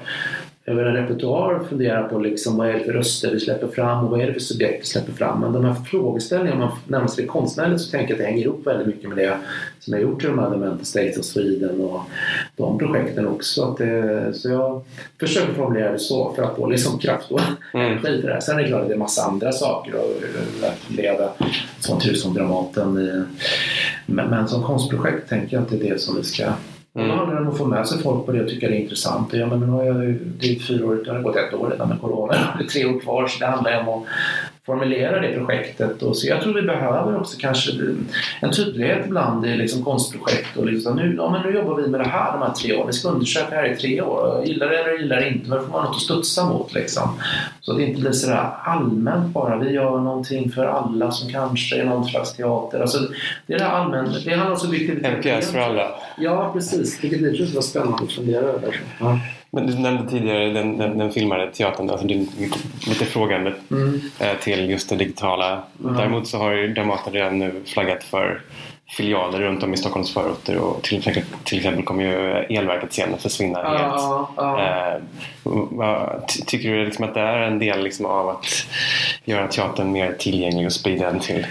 över 0.66 0.84
en 0.84 0.96
repertoar 0.96 1.54
och 1.54 1.68
fundera 1.68 2.02
på 2.02 2.18
liksom 2.18 2.56
vad 2.56 2.68
är 2.68 2.72
det 2.72 2.84
för 2.84 2.92
röster 2.92 3.30
vi 3.30 3.40
släpper 3.40 3.66
fram 3.66 4.04
och 4.04 4.10
vad 4.10 4.20
är 4.20 4.26
det 4.26 4.32
för 4.32 4.40
subjekt 4.40 4.82
vi 4.82 4.86
släpper 4.86 5.12
fram. 5.12 5.40
Men 5.40 5.52
de 5.52 5.64
här 5.64 5.74
frågeställningarna, 5.74 6.64
om 6.64 6.70
man 6.70 6.78
närmar 6.86 7.06
sig 7.06 7.24
det 7.24 7.28
konstnärligt 7.28 7.80
så 7.80 7.90
tänker 7.90 8.06
jag 8.06 8.12
att 8.12 8.18
det 8.18 8.24
hänger 8.24 8.42
ihop 8.42 8.66
väldigt 8.66 8.86
mycket 8.86 9.08
med 9.08 9.18
det 9.18 9.38
som 9.78 9.92
jag 9.92 10.02
gjort 10.02 10.24
i 10.24 10.26
de 10.26 10.38
här 10.38 10.50
The 10.50 10.56
Mental 10.56 10.84
States 10.84 11.18
of 11.18 11.24
Sweden 11.24 11.80
och 11.80 12.00
de 12.56 12.78
projekten 12.78 13.28
också. 13.28 13.62
Att 13.64 13.76
det, 13.76 14.32
så 14.34 14.48
jag 14.48 14.84
försöker 15.20 15.52
formulera 15.52 15.92
det 15.92 15.98
så 15.98 16.32
för 16.34 16.42
att 16.42 16.56
få 16.56 16.66
liksom 16.66 16.98
kraft 16.98 17.30
och 17.30 17.40
energi 17.72 18.08
mm. 18.08 18.20
för 18.20 18.28
det 18.28 18.34
här. 18.34 18.40
Sen 18.40 18.58
är 18.58 18.62
det 18.62 18.68
klart 18.68 18.82
att 18.82 18.88
det 18.88 18.94
är 18.94 18.98
massa 18.98 19.22
andra 19.22 19.52
saker 19.52 19.92
att 20.62 20.90
leda 20.96 21.30
sånt 21.80 22.06
hus 22.06 22.22
som 22.22 22.34
Dramaten. 22.34 22.94
Men, 24.06 24.30
men 24.30 24.48
som 24.48 24.62
konstprojekt 24.62 25.28
tänker 25.28 25.56
jag 25.56 25.62
att 25.62 25.70
det 25.70 25.76
är 25.76 25.90
det 25.90 26.00
som 26.00 26.16
vi 26.16 26.22
ska 26.22 26.44
Mm. 26.94 27.08
Då 27.08 27.14
handlar 27.14 27.34
det 27.34 27.40
om 27.40 27.48
att 27.48 27.58
få 27.58 27.66
med 27.66 27.88
sig 27.88 28.02
folk 28.02 28.26
på 28.26 28.32
det 28.32 28.42
och 28.42 28.48
tycka 28.48 28.68
det 28.68 28.76
är 28.76 28.80
intressant. 28.80 29.32
Ja, 29.32 29.46
men 29.46 29.60
nu 29.60 29.66
har 29.66 29.84
jag, 29.84 29.96
det 30.40 30.56
är 30.56 30.58
fyra 30.58 30.86
år, 30.86 31.02
det 31.04 31.12
har 31.12 31.20
gått 31.20 31.36
ett 31.36 31.54
år 31.54 31.70
redan 31.70 31.88
med 31.88 32.00
corona. 32.00 32.34
Det 32.58 32.64
är 32.64 32.68
tre 32.68 32.84
år 32.84 33.00
kvar 33.00 33.28
så 33.28 33.38
det 33.38 33.46
handlar 33.46 33.80
om 33.80 33.88
att 33.88 34.08
formulera 34.66 35.20
det 35.20 35.32
projektet. 35.38 36.02
Och 36.02 36.16
så 36.16 36.28
jag 36.28 36.42
tror 36.42 36.54
vi 36.54 36.62
behöver 36.62 37.20
också 37.20 37.36
kanske 37.40 37.72
en 38.40 38.52
tydlighet 38.52 39.06
ibland 39.06 39.46
i 39.46 39.56
liksom 39.56 39.84
konstprojekt. 39.84 40.56
Och 40.56 40.66
liksom, 40.66 40.96
nu, 40.96 41.14
ja, 41.16 41.30
men 41.30 41.42
nu 41.42 41.58
jobbar 41.58 41.74
vi 41.74 41.88
med 41.88 42.00
det 42.00 42.08
här 42.08 42.32
de 42.32 42.42
här 42.42 42.52
tre 42.52 42.74
åren. 42.74 42.86
Vi 42.86 42.92
ska 42.92 43.08
undersöka 43.08 43.50
det 43.50 43.56
här 43.56 43.72
i 43.72 43.76
tre 43.76 44.02
år. 44.02 44.44
Gillar 44.44 44.68
det 44.68 44.78
eller 44.78 44.98
gillar 44.98 45.16
det 45.16 45.28
inte. 45.28 45.48
Men 45.48 45.58
då 45.58 45.64
får 45.64 45.72
man 45.72 45.84
något 45.84 45.94
att 45.94 46.02
studsa 46.02 46.48
mot. 46.48 46.74
Liksom. 46.74 47.18
Så 47.60 47.72
att 47.72 47.78
det 47.78 47.84
inte 47.84 48.00
blir 48.00 48.12
sådär 48.12 48.50
allmänt 48.62 49.32
bara. 49.32 49.56
Vi 49.56 49.70
gör 49.70 50.00
någonting 50.00 50.50
för 50.50 50.66
alla 50.66 51.10
som 51.10 51.30
kanske 51.30 51.80
är 51.80 51.84
någon 51.84 52.04
slags 52.04 52.32
teater. 52.32 52.80
Alltså, 52.80 52.98
det 53.46 53.54
är 53.54 53.58
det 53.58 53.68
allmänt. 53.68 54.24
Det 54.24 54.34
handlar 54.34 54.66
om 54.66 55.04
En 55.04 55.22
pjäs 55.22 55.52
för 55.52 55.58
alla. 55.58 55.88
Ja, 56.18 56.50
precis. 56.52 57.04
Vilket 57.04 57.18
blir 57.18 57.46
så 57.46 57.62
spännande 57.62 58.04
att 58.04 58.12
fundera 58.12 58.46
över. 58.46 58.80
Ja. 59.00 59.18
Men 59.54 59.66
du 59.66 59.78
nämnde 59.78 60.10
tidigare 60.10 60.50
den, 60.50 60.78
den, 60.78 60.98
den 60.98 61.12
filmade 61.12 61.50
teatern, 61.50 61.90
alltså 61.90 62.06
du 62.06 62.14
lite 62.86 63.04
frågande 63.04 63.54
mm. 63.70 64.00
Eh, 64.20 64.36
till 64.40 64.70
just 64.70 64.88
det 64.88 64.96
digitala. 64.96 65.62
Mm. 65.84 65.96
Däremot 65.96 66.28
så 66.28 66.38
har 66.38 66.74
Dramaten 66.74 67.12
redan 67.12 67.38
nu 67.38 67.62
flaggat 67.66 68.04
för 68.04 68.40
filialer 68.96 69.40
runt 69.40 69.62
om 69.62 69.74
i 69.74 69.76
Stockholms 69.76 70.14
förorter 70.14 70.56
och 70.56 70.82
till, 70.82 71.02
till 71.44 71.58
exempel 71.58 71.84
kommer 71.84 72.04
ju 72.04 72.30
elverket 72.58 72.92
sen 72.92 73.14
att 73.14 73.22
försvinna 73.22 73.58
ja, 73.58 73.68
helt. 73.68 74.02
Ja. 74.36 74.98
Vad, 75.70 76.28
tycker 76.28 76.70
du 76.70 76.84
liksom 76.84 77.04
att 77.04 77.14
det 77.14 77.20
är 77.20 77.38
en 77.38 77.58
del 77.58 77.82
liksom 77.82 78.06
av 78.06 78.28
att 78.28 78.46
göra 79.24 79.48
teatern 79.48 79.92
mer 79.92 80.12
tillgänglig 80.12 80.66
och 80.66 80.72
sprida 80.72 81.06
den 81.06 81.20
till? 81.20 81.46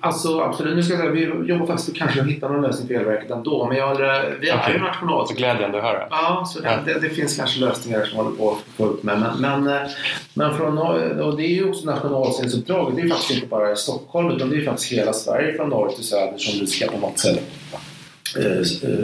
Alltså 0.00 0.40
absolut. 0.40 0.76
Nu 0.76 0.82
ska 0.82 0.92
jag 0.92 1.00
säga, 1.00 1.12
vi 1.12 1.48
jobbar 1.48 1.66
faktiskt 1.66 1.92
på 1.92 1.98
kanske 1.98 2.20
att 2.20 2.26
hitta 2.26 2.48
någon 2.48 2.62
lösning 2.62 2.88
för 2.88 2.94
elverket 2.94 3.30
ändå. 3.30 3.66
Men 3.66 3.76
jag, 3.76 3.96
vi 4.40 4.48
är 4.48 4.56
okay. 4.56 4.72
ju 4.72 4.78
national. 4.78 5.28
Så 5.28 5.34
glädjande 5.34 5.78
att 5.78 5.84
höra. 5.84 6.06
Ja, 6.10 6.44
så 6.46 6.60
det, 6.60 6.78
det, 6.86 7.00
det, 7.00 7.08
finns 7.08 7.36
kanske 7.36 7.60
lösningar 7.60 8.04
som 8.04 8.16
håller 8.16 8.36
på 8.36 8.50
att 8.50 8.58
få 8.76 8.84
upp 8.84 9.02
med. 9.02 9.20
Men, 9.20 9.62
men, 9.62 9.76
eh, 9.76 9.88
men 10.34 10.56
från, 10.56 10.78
och 10.78 11.36
det 11.36 11.42
är 11.42 11.54
ju 11.54 11.68
också 11.68 11.86
nationalscensuppdraget. 11.86 12.96
Det 12.96 13.02
är 13.02 13.08
faktiskt 13.08 13.30
inte 13.30 13.46
bara 13.46 13.72
i 13.72 13.76
Stockholm 13.76 14.30
utan 14.30 14.50
det 14.50 14.56
är 14.56 14.64
faktiskt 14.64 14.92
hela 14.92 15.12
Sverige 15.12 15.56
från 15.56 15.68
norr 15.68 15.88
till 15.88 16.04
söder 16.04 16.38
som 16.38 16.60
vi 16.60 16.66
ska 16.66 16.86
på 16.86 16.98
något 16.98 17.18
sätt 17.18 17.42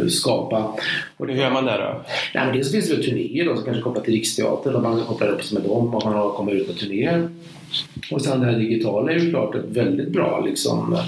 skapa. 0.08 0.74
Och 1.16 1.26
hur 1.26 1.34
gör 1.34 1.50
man 1.50 1.64
det 1.64 1.72
då? 1.72 2.04
Nej, 2.34 2.46
men 2.46 2.56
dels 2.56 2.72
finns 2.72 2.88
det 2.88 3.02
turnéer 3.02 3.44
då, 3.44 3.54
som 3.56 3.64
kanske 3.64 3.82
kopplar 3.82 4.02
till 4.02 4.14
Riksteatern 4.14 4.74
och 4.74 4.82
man 4.82 5.04
kopplar 5.04 5.28
upp 5.28 5.44
sig 5.44 5.58
med 5.58 5.68
dem 5.68 5.94
och 5.94 6.04
man 6.04 6.30
kommer 6.30 6.52
ut 6.52 6.66
på 6.66 6.72
turnéer. 6.72 7.28
Och 8.10 8.22
sen 8.22 8.40
det 8.40 8.46
här 8.46 8.58
digitala 8.58 9.12
är 9.12 9.18
ju 9.18 9.30
klart 9.30 9.54
ett 9.54 9.64
väldigt 9.68 10.08
bra 10.08 10.42
liksom, 10.46 10.98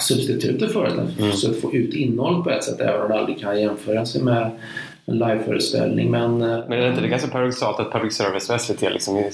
substitut 0.00 0.72
för 0.72 0.84
det. 0.84 1.22
Mm. 1.22 1.32
Så 1.32 1.50
att 1.50 1.56
få 1.56 1.74
ut 1.74 1.94
innehåll 1.94 2.44
på 2.44 2.50
ett 2.50 2.64
sätt 2.64 2.80
även 2.80 3.02
om 3.02 3.08
det 3.08 3.18
aldrig 3.18 3.40
kan 3.40 3.60
jämföra 3.60 4.06
sig 4.06 4.22
med 4.22 4.50
en 5.06 5.18
liveföreställning. 5.18 6.10
Men, 6.10 6.42
eh, 6.42 6.58
Men 6.68 6.72
är 6.78 6.82
det 6.82 6.88
inte 6.88 7.00
det 7.00 7.08
ganska 7.08 7.28
paradoxalt 7.28 7.80
att 7.80 7.92
public 7.92 8.14
service 8.16 8.50
och 8.50 8.60
SVT 8.60 8.82
liksom, 8.90 9.24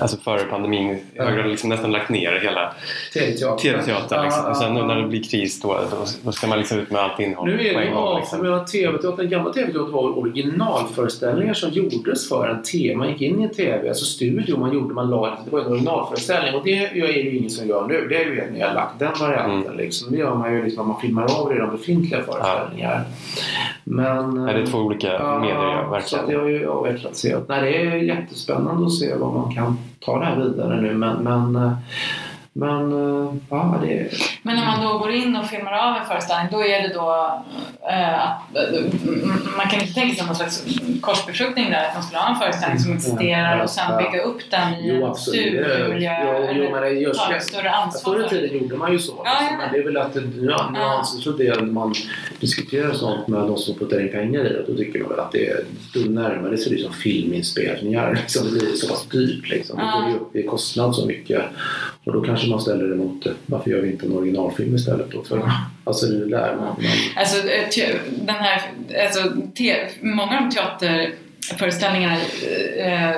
alltså 0.00 0.16
före 0.16 0.44
pandemin 0.44 0.98
grad 1.16 1.48
liksom 1.50 1.68
nästan 1.68 1.92
lagt 1.92 2.08
ner 2.10 2.40
hela 2.42 2.72
tv-teater. 3.14 3.62
tv-teatern 3.62 4.24
liksom. 4.24 4.42
Ja, 4.44 4.50
och 4.50 4.56
sen 4.56 4.74
nu 4.74 4.80
ja, 4.80 4.86
när 4.86 4.94
ja. 4.96 5.00
det 5.02 5.08
blir 5.08 5.22
kris 5.22 5.60
då, 5.60 5.68
då, 5.90 5.96
då 6.22 6.32
ska 6.32 6.46
man 6.46 6.58
liksom 6.58 6.78
ut 6.78 6.90
med 6.90 7.00
allt 7.00 7.20
innehåll 7.20 7.48
Nu 7.48 7.54
är 7.54 7.74
det 7.74 7.84
en 7.84 7.94
gång. 7.94 8.04
ja, 8.04 8.18
Liksom. 8.18 8.40
menar, 8.40 8.64
TV-teatern, 8.64 9.16
den 9.16 9.28
gamla 9.30 9.52
tv-teatern 9.52 9.92
var 9.92 10.18
originalföreställningar 10.18 11.54
som 11.54 11.70
gjordes 11.70 12.28
för 12.28 12.48
en 12.48 12.62
tv. 12.62 12.96
Man 12.96 13.08
gick 13.08 13.20
in 13.20 13.40
i 13.40 13.42
en 13.44 13.50
tv, 13.50 13.88
alltså 13.88 14.04
studio 14.04 14.58
man 14.58 14.72
gjorde, 14.74 14.94
man 14.94 15.10
la, 15.10 15.38
det 15.44 15.50
var 15.50 15.60
en 15.60 15.66
originalföreställning 15.66 16.54
och 16.54 16.64
det 16.64 16.84
är 16.86 16.94
ju 16.94 17.36
ingen 17.38 17.50
som 17.50 17.68
gör 17.68 17.86
nu. 17.86 18.06
Det 18.08 18.16
är 18.22 18.26
ju 18.26 18.40
helt 18.40 18.52
nedlagt, 18.52 18.98
den 18.98 19.12
varianten 19.20 19.52
Mm. 19.72 19.76
liksom. 19.76 20.12
Det 20.12 20.18
gör 20.18 20.34
man 20.34 20.54
ju 20.54 20.64
liksom, 20.64 20.88
man 20.88 21.00
filmar 21.00 21.22
av 21.40 21.48
redan 21.50 21.70
befintliga 21.70 22.22
föreställningar. 22.22 23.04
Men... 23.84 24.44
Nej, 24.44 24.54
det 24.54 24.60
är 24.62 24.66
två 24.66 24.78
olika 24.92 25.38
medier, 25.38 25.86
ja, 25.92 26.00
Så 26.04 26.16
det 26.16 26.22
verkligen. 26.22 26.40
har 26.40 26.48
ju 26.48 26.68
avvecklats 26.70 27.24
helt. 27.24 27.48
Nej, 27.48 27.62
det 27.62 27.76
är 27.76 27.96
jättespännande 27.96 28.86
att 28.86 28.92
se 28.94 29.14
vad 29.14 29.34
man 29.34 29.54
kan 29.54 29.78
ta 30.00 30.18
det 30.18 30.24
här 30.24 30.36
vidare 30.36 30.80
nu 30.80 30.94
men, 30.94 31.16
men 31.16 31.56
eh, 31.56 31.72
men 32.54 32.92
eh, 32.92 33.34
ja, 33.50 33.78
det 33.82 33.98
är... 34.00 34.08
Men 34.42 34.56
när 34.56 34.66
man 34.66 34.86
då 34.86 34.98
går 34.98 35.10
in 35.10 35.36
och 35.36 35.46
filmar 35.46 35.72
av 35.72 35.96
en 35.96 36.06
föreställning 36.06 36.48
då 36.52 36.60
är 36.64 36.82
det 36.88 36.94
då 36.94 37.42
man 39.56 39.68
kan 39.70 39.80
inte 39.80 39.94
tänka 39.94 40.14
sig 40.16 40.26
någon 40.26 40.34
slags 40.36 40.64
korsbefruktning 41.00 41.70
där 41.70 41.88
att 41.88 41.94
man 41.94 42.02
skulle 42.02 42.18
ha 42.18 42.30
en 42.34 42.40
föreställning 42.40 42.78
som 42.78 42.92
existerar 42.92 43.62
och 43.62 43.70
sen 43.70 43.98
bygga 43.98 44.22
upp 44.22 44.40
den 44.50 44.74
i 44.74 44.88
Jo, 44.88 45.06
en 45.06 45.12
det 45.30 46.08
eller 46.08 47.14
ta 47.14 47.34
ett 47.34 47.44
större 47.44 47.64
Ja, 47.64 47.70
ansvar 47.70 48.14
Förr 48.14 48.20
i 48.20 48.22
det. 48.22 48.28
tiden 48.28 48.58
gjorde 48.62 48.76
man 48.76 48.92
ju 48.92 48.98
så. 48.98 49.12
Ja, 49.24 49.30
ja. 49.50 49.56
Men 49.58 49.72
det 49.72 49.78
är 49.78 49.84
väl 49.84 49.96
att 49.96 50.14
det 50.14 50.22
ja, 50.40 50.70
nyanser 50.72 51.18
så 51.20 51.30
det 51.30 51.62
man 51.62 51.94
diskuterar 52.40 52.92
sånt 52.92 53.28
med 53.28 53.40
de 53.40 53.56
som 53.58 53.74
puttar 53.78 54.00
in 54.00 54.08
pengar 54.12 54.40
i 54.40 54.48
det. 54.48 54.64
Då 54.68 54.74
tycker 54.76 55.00
man 55.00 55.08
väl 55.10 55.20
att 55.20 55.32
det 55.32 55.48
är, 55.48 55.60
då 55.94 56.00
närmar 56.00 56.50
det 56.50 56.58
sig 56.58 56.72
liksom 56.72 56.92
filminspelningar. 56.92 58.14
Liksom. 58.22 58.44
Det 58.46 58.50
blir 58.60 58.72
så 58.74 58.88
pass 58.88 59.06
dyrt. 59.08 59.48
Liksom. 59.50 59.76
Det 59.76 59.82
Ja. 59.84 60.00
går 60.00 60.10
ju 60.10 60.16
upp 60.16 60.36
i 60.36 60.42
kostnad 60.42 60.94
så 60.94 61.06
mycket. 61.06 61.42
Och 62.04 62.12
då 62.12 62.20
kanske 62.20 62.50
man 62.50 62.60
ställer 62.60 62.84
det 62.84 62.96
mot 62.96 63.26
eh, 63.26 63.32
varför 63.46 63.70
gör 63.70 63.80
vi 63.80 63.90
inte 63.90 64.06
en 64.06 64.12
originalfilm 64.16 64.74
istället 64.76 65.10
då? 65.10 65.22
För, 65.22 65.50
alltså 65.84 66.06
eh, 66.06 66.12
det 66.12 66.24
är 66.24 66.40
där. 66.40 66.56
Men, 66.56 66.86
Alltså, 67.16 67.42
den 68.06 68.34
här, 68.36 68.62
alltså, 69.04 69.32
te, 69.54 69.88
många 70.00 70.38
av 70.38 70.42
de 70.42 70.50
teaterföreställningarna 71.52 72.16
eh, 72.78 73.16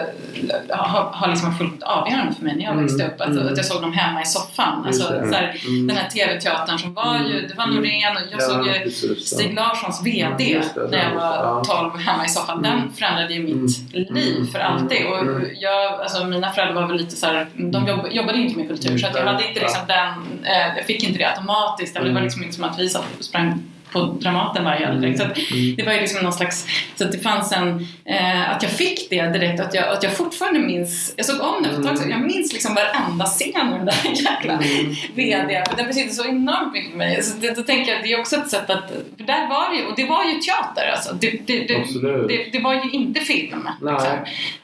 har, 0.68 1.03
har 1.12 1.28
liksom 1.28 1.49
varit 1.49 1.59
fullt 1.59 1.82
avgörande 1.82 2.35
för 2.35 2.45
mig 2.45 2.57
när 2.57 2.64
jag 2.64 2.72
Mm, 2.72 2.85
växte 2.87 3.07
upp. 3.07 3.20
Att, 3.20 3.26
mm. 3.26 3.47
att 3.49 3.57
jag 3.57 3.66
såg 3.66 3.82
dem 3.82 3.93
hemma 3.93 4.22
i 4.22 4.24
soffan. 4.26 4.85
Alltså, 4.87 5.09
här, 5.32 5.57
Mm. 5.68 5.87
Den 5.87 5.97
här 5.97 6.09
TV-teatern 6.09 6.78
som 6.78 6.95
var 6.95 7.18
ju, 7.28 7.47
det 7.49 7.55
var 7.55 7.64
Mm. 7.64 7.76
Norén 7.76 8.16
och 8.16 8.22
jag 8.32 8.41
Ja, 8.41 8.47
såg 8.49 8.66
ju 8.66 8.72
precis. 8.72 9.26
Stig 9.26 9.55
Larssons 9.55 10.03
VD 10.07 10.55
Mm, 10.55 10.68
det, 10.74 10.91
när 10.91 11.05
jag 11.09 11.14
var 11.14 11.22
ja. 11.22 11.62
12 11.66 11.99
hemma 12.03 12.24
i 12.24 12.28
soffan. 12.28 12.59
Mm. 12.64 12.70
Den 12.80 12.93
förändrade 12.93 13.35
ju 13.35 13.43
mitt 13.43 13.95
Mm. 13.95 14.14
liv 14.14 14.35
Mm. 14.37 14.47
för 14.49 14.59
alltid. 14.59 15.07
Och 15.07 15.18
Mm. 15.18 15.47
jag, 15.61 16.01
alltså, 16.01 16.24
mina 16.24 16.51
föräldrar 16.53 16.80
var 16.80 16.89
väl 16.89 16.97
lite 16.97 17.16
så 17.16 17.26
här, 17.26 17.47
de 17.55 17.87
jobb, 17.89 18.01
jobbade 18.11 18.39
inte 18.39 18.59
med 18.59 18.68
kultur 18.68 18.89
Mm. 18.89 18.99
så 19.01 19.07
jag 19.18 19.26
hade 19.26 19.49
inte 19.49 19.61
liksom 19.61 19.80
den, 19.87 20.45
eh, 20.45 20.76
jag 20.76 20.87
fick 20.87 21.05
inte 21.05 21.18
det 21.18 21.24
automatiskt. 21.28 21.95
Det 21.95 22.01
var 22.01 22.09
Mm. 22.09 22.22
liksom 22.22 22.43
inte 22.43 22.55
som 22.55 22.64
att 22.64 22.78
vi 22.78 22.89
sprang 23.20 23.62
på 23.95 24.01
Dramaten 24.20 24.64
varje 24.64 24.86
helg 24.86 25.01
direkt. 25.01 25.18
Så 25.18 25.24
att 25.24 25.38
Mm. 25.53 25.76
det 25.76 25.82
var 25.82 25.92
ju 25.92 26.01
liksom 26.01 26.22
någon 26.22 26.32
slags, 26.32 26.66
så 26.97 27.05
att 27.05 27.12
det 27.12 27.18
fanns 27.18 27.53
en, 27.53 27.86
eh, 28.05 28.51
att 28.51 28.62
jag 28.62 28.72
fick 28.72 29.11
det 29.11 29.26
direkt, 29.26 29.61
att 29.61 29.74
jag, 29.74 29.88
att 29.88 30.03
jag 30.03 30.12
fortfarande 30.12 30.61
minns, 30.61 31.14
jag 31.16 31.26
såg 31.26 31.40
om 31.40 31.62
den 31.62 31.72
för 31.74 31.80
ett 31.80 31.86
tag 31.88 31.99
sedan, 31.99 32.11
jag 32.11 32.20
minns 32.20 32.53
liksom 32.53 32.74
varenda 32.74 33.24
scen 33.24 33.72
ur 33.72 33.76
den 33.76 33.86
där 33.86 33.95
jäkla 34.14 34.53
Mm. 34.53 34.95
VD, 35.14 35.64
för 35.70 35.76
den 35.76 35.86
betyder 35.86 36.11
så 36.11 36.24
enormt 36.24 36.72
mycket 36.72 36.90
för 36.90 36.99
mig. 36.99 37.22
Så 37.22 37.36
det, 37.40 37.57
då 37.57 37.62
tänker 37.62 37.92
jag, 37.92 38.03
det 38.03 38.12
är 38.12 38.20
också 38.20 38.36
ett 38.36 38.49
sätt 38.51 38.70
att, 38.70 38.84
för 39.16 39.24
där 39.24 39.49
var 39.49 39.70
det 39.70 39.76
ju, 39.76 39.86
och 39.86 39.92
det 39.97 40.05
var 40.05 40.24
ju 40.24 40.34
teater 40.40 40.90
alltså. 40.95 41.14
Det, 41.20 41.30
det, 41.47 41.59
det, 41.59 41.82
det, 42.28 42.47
det 42.53 42.59
var 42.64 42.74
ju 42.74 42.90
inte 42.90 43.20
film. 43.20 43.68
Nej. 43.82 43.92
Liksom. 43.95 44.12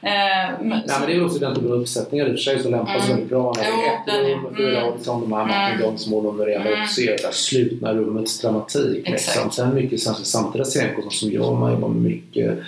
Eh, 0.01 0.11
men, 0.59 0.67
Nej, 0.69 0.81
men 0.99 1.07
det 1.07 1.13
är 1.13 1.15
ju 1.15 1.25
också 1.25 1.39
den 1.39 1.55
typen 1.55 1.71
av 1.71 1.77
uppsättningar 1.81 2.25
i 2.25 2.29
och 2.29 2.31
för 2.33 2.37
sig 2.41 2.59
som 2.59 2.71
lämpar 2.71 2.93
sig 2.93 3.01
Mm. 3.01 3.09
väldigt 3.09 3.29
bra. 3.29 3.53
När 3.57 3.63
det 3.63 4.13
är 4.19 4.25
ett 4.25 4.29
rum, 4.31 4.55
fyra 4.57 4.77
mm. 4.77 4.83
och 4.89 4.95
liksom 4.95 5.21
de 5.21 5.33
här 5.33 5.45
Martin 5.45 5.61
Mm. 5.75 5.81
Donsmål 5.81 6.25
och 6.25 6.47
Mm. 6.47 6.81
också 6.83 7.01
är 7.01 7.07
det 7.07 7.21
där 7.23 7.31
slutna 7.31 7.93
rummets 7.93 8.41
dramatik. 8.41 9.09
Exakt. 9.29 9.53
Sen 9.53 9.75
mycket 9.75 10.03
kanske 10.03 10.25
samtida 10.25 10.63
scenkonster 10.63 11.11
som 11.11 11.31
jag, 11.31 11.57
man 11.59 11.71
jobbar 11.71 11.87
med 11.87 12.01
mycket 12.01 12.59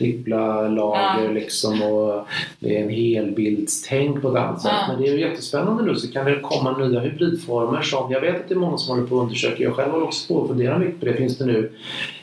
trippla 0.00 0.68
lager 0.68 1.24
Ja. 1.24 1.30
liksom 1.32 1.82
och 1.82 2.26
det 2.58 2.76
är 2.76 2.82
en 2.82 2.88
helbildstänk 2.88 4.22
på 4.22 4.28
ett 4.28 4.36
annat 4.36 4.62
sätt. 4.62 4.72
Ja. 4.74 4.92
Men 4.92 5.02
det 5.02 5.08
är 5.08 5.12
ju 5.12 5.20
jättespännande 5.20 5.82
nu 5.84 5.94
så 5.94 6.12
kan 6.12 6.24
det 6.26 6.40
komma 6.42 6.78
nya 6.78 7.00
hybridformer 7.00 7.82
som 7.82 8.12
jag 8.12 8.20
vet 8.20 8.36
att 8.36 8.48
det 8.48 8.54
är 8.54 8.58
många 8.58 8.78
som 8.78 8.96
håller 8.96 9.08
på 9.08 9.18
att 9.18 9.22
undersöka. 9.22 9.62
Jag 9.62 9.74
själv 9.74 9.90
håller 9.92 10.06
också 10.06 10.34
på 10.34 10.42
att 10.42 10.48
fundera 10.48 10.78
mycket 10.78 11.00
på 11.00 11.06
det. 11.06 11.14
Finns 11.14 11.38
det 11.38 11.46
nu 11.46 11.72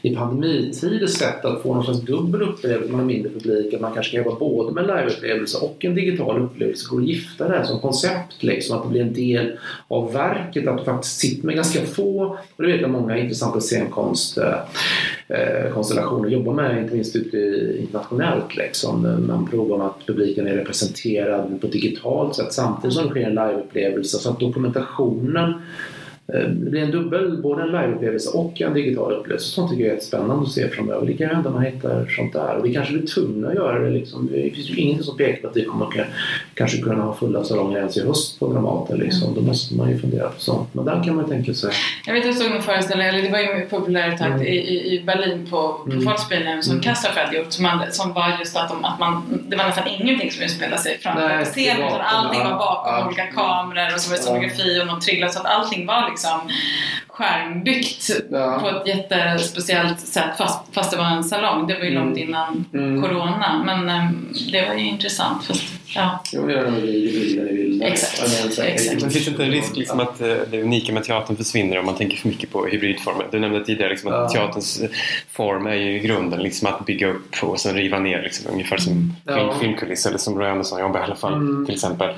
i 0.01 0.15
pandemitider 0.15 1.07
sätt 1.07 1.45
att 1.45 1.61
få 1.61 1.73
någon 1.73 1.83
slags 1.83 2.01
dubbel 2.01 2.41
upplevelse 2.41 2.93
med 2.93 3.05
mindre 3.05 3.31
publik? 3.31 3.73
Att 3.73 3.81
man 3.81 3.93
kanske 3.93 4.11
kan 4.17 4.23
jobba 4.23 4.39
både 4.39 4.73
med 4.73 4.87
liveupplevelse 4.87 5.57
och 5.57 5.85
en 5.85 5.95
digital 5.95 6.41
upplevelse. 6.41 6.87
Går 6.89 7.01
att 7.01 7.07
gifta 7.07 7.47
det 7.47 7.57
här 7.57 7.63
som 7.63 7.79
koncept 7.79 8.43
liksom. 8.43 8.77
Att 8.77 8.83
det 8.83 8.89
blir 8.89 9.01
en 9.01 9.13
del 9.13 9.57
av 9.87 10.13
verket. 10.13 10.67
Att 10.67 10.77
du 10.77 10.83
faktiskt 10.83 11.19
sitter 11.19 11.45
med 11.45 11.55
ganska 11.55 11.81
få, 11.81 12.37
och 12.55 12.63
det 12.63 12.71
vet 12.71 12.81
jag 12.81 12.89
många 12.89 13.17
intressanta 13.17 13.59
scenkonst 13.59 14.37
Eh, 15.29 15.73
konstellation 15.73 16.25
att 16.25 16.31
jobba 16.31 16.53
med, 16.53 16.81
inte 16.81 16.93
minst 16.95 17.15
ute 17.15 17.37
internationellt. 17.79 18.55
Liksom. 18.55 19.25
Man 19.27 19.47
provar 19.47 19.77
med 19.77 19.87
att 19.87 20.05
publiken 20.05 20.47
är 20.47 20.55
representerad 20.55 21.61
på 21.61 21.67
ett 21.67 21.73
digitalt 21.73 22.35
sätt 22.35 22.53
samtidigt 22.53 22.93
som 22.95 23.03
det 23.03 23.09
sker 23.09 23.23
en 23.23 23.29
liveupplevelse. 23.29 24.17
Så 24.17 24.29
att 24.29 24.39
dokumentationen 24.39 25.53
det 26.27 26.69
blir 26.69 26.81
en 26.83 26.91
dubbel, 26.91 27.41
både 27.41 27.61
en 27.61 27.67
liveupplevelse 27.67 28.29
och 28.29 28.61
en 28.61 28.73
digital 28.73 29.13
upplevelse. 29.13 29.49
Sånt 29.49 29.71
tycker 29.71 29.83
jag 29.83 29.89
är 29.89 29.93
jättespännande 29.93 30.43
att 30.43 30.51
se 30.51 30.69
framöver. 30.69 31.05
Det 31.05 31.13
kan 31.13 31.29
hända 31.29 31.49
man 31.49 31.63
hittar 31.63 32.05
sånt 32.15 32.33
där. 32.33 32.55
Och 32.55 32.65
vi 32.65 32.73
kanske 32.73 32.93
blir 32.93 33.07
tvungna 33.07 33.47
att 33.47 33.55
göra 33.55 33.79
det. 33.79 33.89
Liksom. 33.89 34.29
Det 34.31 34.51
finns 34.55 34.69
ju 34.69 34.75
ingenting 34.75 35.03
som 35.03 35.17
pekar 35.17 35.41
på 35.41 35.47
att 35.47 35.57
vi 35.57 35.65
kommer 35.65 35.85
att 35.85 36.07
kanske 36.53 36.77
kunna 36.77 37.03
ha 37.03 37.13
fulla 37.15 37.43
salonger 37.43 37.77
ens 37.77 37.97
i 37.97 38.05
höst 38.05 38.39
på 38.39 38.53
Dramaten. 38.53 38.97
Liksom. 38.97 39.35
Då 39.35 39.41
måste 39.41 39.75
man 39.75 39.89
ju 39.89 39.97
fundera 39.99 40.29
på 40.29 40.39
sånt. 40.39 40.73
Men 40.73 40.85
där 40.85 41.03
kan 41.03 41.15
man 41.15 41.29
tänka 41.29 41.53
sig. 41.53 41.71
Jag 42.07 42.13
vet 42.13 42.25
jag 42.25 42.35
såg 42.35 42.51
en 42.51 42.61
föreställning, 42.61 43.07
eller 43.07 43.21
det 43.21 43.29
var 43.29 43.39
ju 43.39 43.65
populärt 43.69 44.21
Mm. 44.21 44.41
i, 44.41 44.55
i, 44.93 45.03
Berlin 45.05 45.47
på, 45.49 45.73
på 45.85 45.91
Mm. 45.91 46.03
Folkspielen 46.03 46.63
som 46.63 46.73
Mm. 46.77 46.95
Hade 47.15 47.37
gjort 47.37 47.51
som, 47.51 47.65
hade, 47.65 47.91
som 47.91 48.13
var 48.13 48.37
just 48.39 48.57
att, 48.57 48.69
de, 48.69 48.85
att 48.85 48.99
man, 48.99 49.13
det 49.49 49.55
var 49.55 49.65
nästan 49.65 49.87
ingenting 49.99 50.31
som 50.31 50.43
utspelade 50.43 50.81
sig 50.81 50.97
framför 51.01 51.45
scenen 51.45 51.87
utan 51.87 52.01
allting 52.01 52.43
var 52.43 52.57
bakom 52.67 52.93
ja. 52.93 53.05
olika 53.07 53.25
kameror 53.25 53.93
och 53.93 54.01
så 54.01 54.09
var 54.09 54.17
det 54.17 54.23
scenografi 54.23 54.81
och 54.81 54.87
någon 54.87 54.99
trillade 54.99 55.33
så 55.33 55.39
att 55.39 55.45
allting 55.45 55.85
var 55.85 56.01
liksom 56.09 56.16
song. 56.17 56.51
Skärmbyggt 57.17 58.09
Ja. 58.31 58.59
på 58.61 58.67
ett 58.69 58.87
jättespeciellt 58.87 59.99
sätt 59.99 60.37
fast, 60.37 60.59
fast 60.75 60.91
det 60.91 60.97
var 60.97 61.05
en 61.05 61.23
salong. 61.23 61.67
Det 61.67 61.73
var 61.73 61.81
ju 61.85 61.91
Mm. 61.91 62.03
långt 62.05 62.17
innan 62.17 62.65
Mm. 62.73 63.01
corona 63.01 63.63
men 63.65 63.89
ehm, 63.89 64.27
det 64.51 64.67
var 64.67 64.75
ju 64.75 64.87
intressant. 64.87 65.43
Fast, 65.45 65.63
ja. 65.95 66.19
Jo, 66.33 66.47
det 66.47 66.53
i 66.53 67.11
bilden 67.11 67.49
i 67.49 67.53
bilden. 67.53 67.87
Exakt. 67.87 68.59
Exakt. 68.59 69.01
Men 69.01 69.11
finns 69.11 69.25
det 69.25 69.31
inte 69.31 69.43
en 69.43 69.51
risk 69.51 69.75
liksom 69.75 69.99
att 69.99 70.21
eh, 70.21 70.27
det 70.51 70.61
unika 70.61 70.93
med 70.93 71.03
teatern 71.03 71.37
försvinner 71.37 71.79
om 71.79 71.85
man 71.85 71.95
tänker 71.95 72.17
för 72.17 72.27
mycket 72.27 72.51
på 72.51 72.65
hybridformer? 72.65 73.25
Du 73.31 73.39
nämnde 73.39 73.65
tidigare 73.65 73.89
liksom 73.89 74.09
att 74.13 74.33
Ja. 74.33 74.39
teaterns 74.41 74.81
eh, 74.81 74.89
form 75.31 75.67
är 75.67 75.73
ju 75.75 75.95
i 75.95 75.99
grunden 75.99 76.39
liksom 76.39 76.67
att 76.67 76.85
bygga 76.85 77.07
upp 77.07 77.35
och 77.43 77.59
sen 77.59 77.75
riva 77.75 77.99
ner. 77.99 78.21
Liksom, 78.21 78.51
ungefär 78.53 78.77
som 78.77 79.13
Ja. 79.25 79.33
film, 79.35 79.59
filmkuliss 79.59 80.05
eller 80.05 80.17
som 80.17 80.39
Roy 80.39 80.49
Andersson 80.49 80.79
jobbar 80.79 80.99
i 80.99 81.03
alla 81.03 81.15
fall 81.15 81.33
Mm. 81.33 81.65
till 81.65 81.75
exempel. 81.75 82.09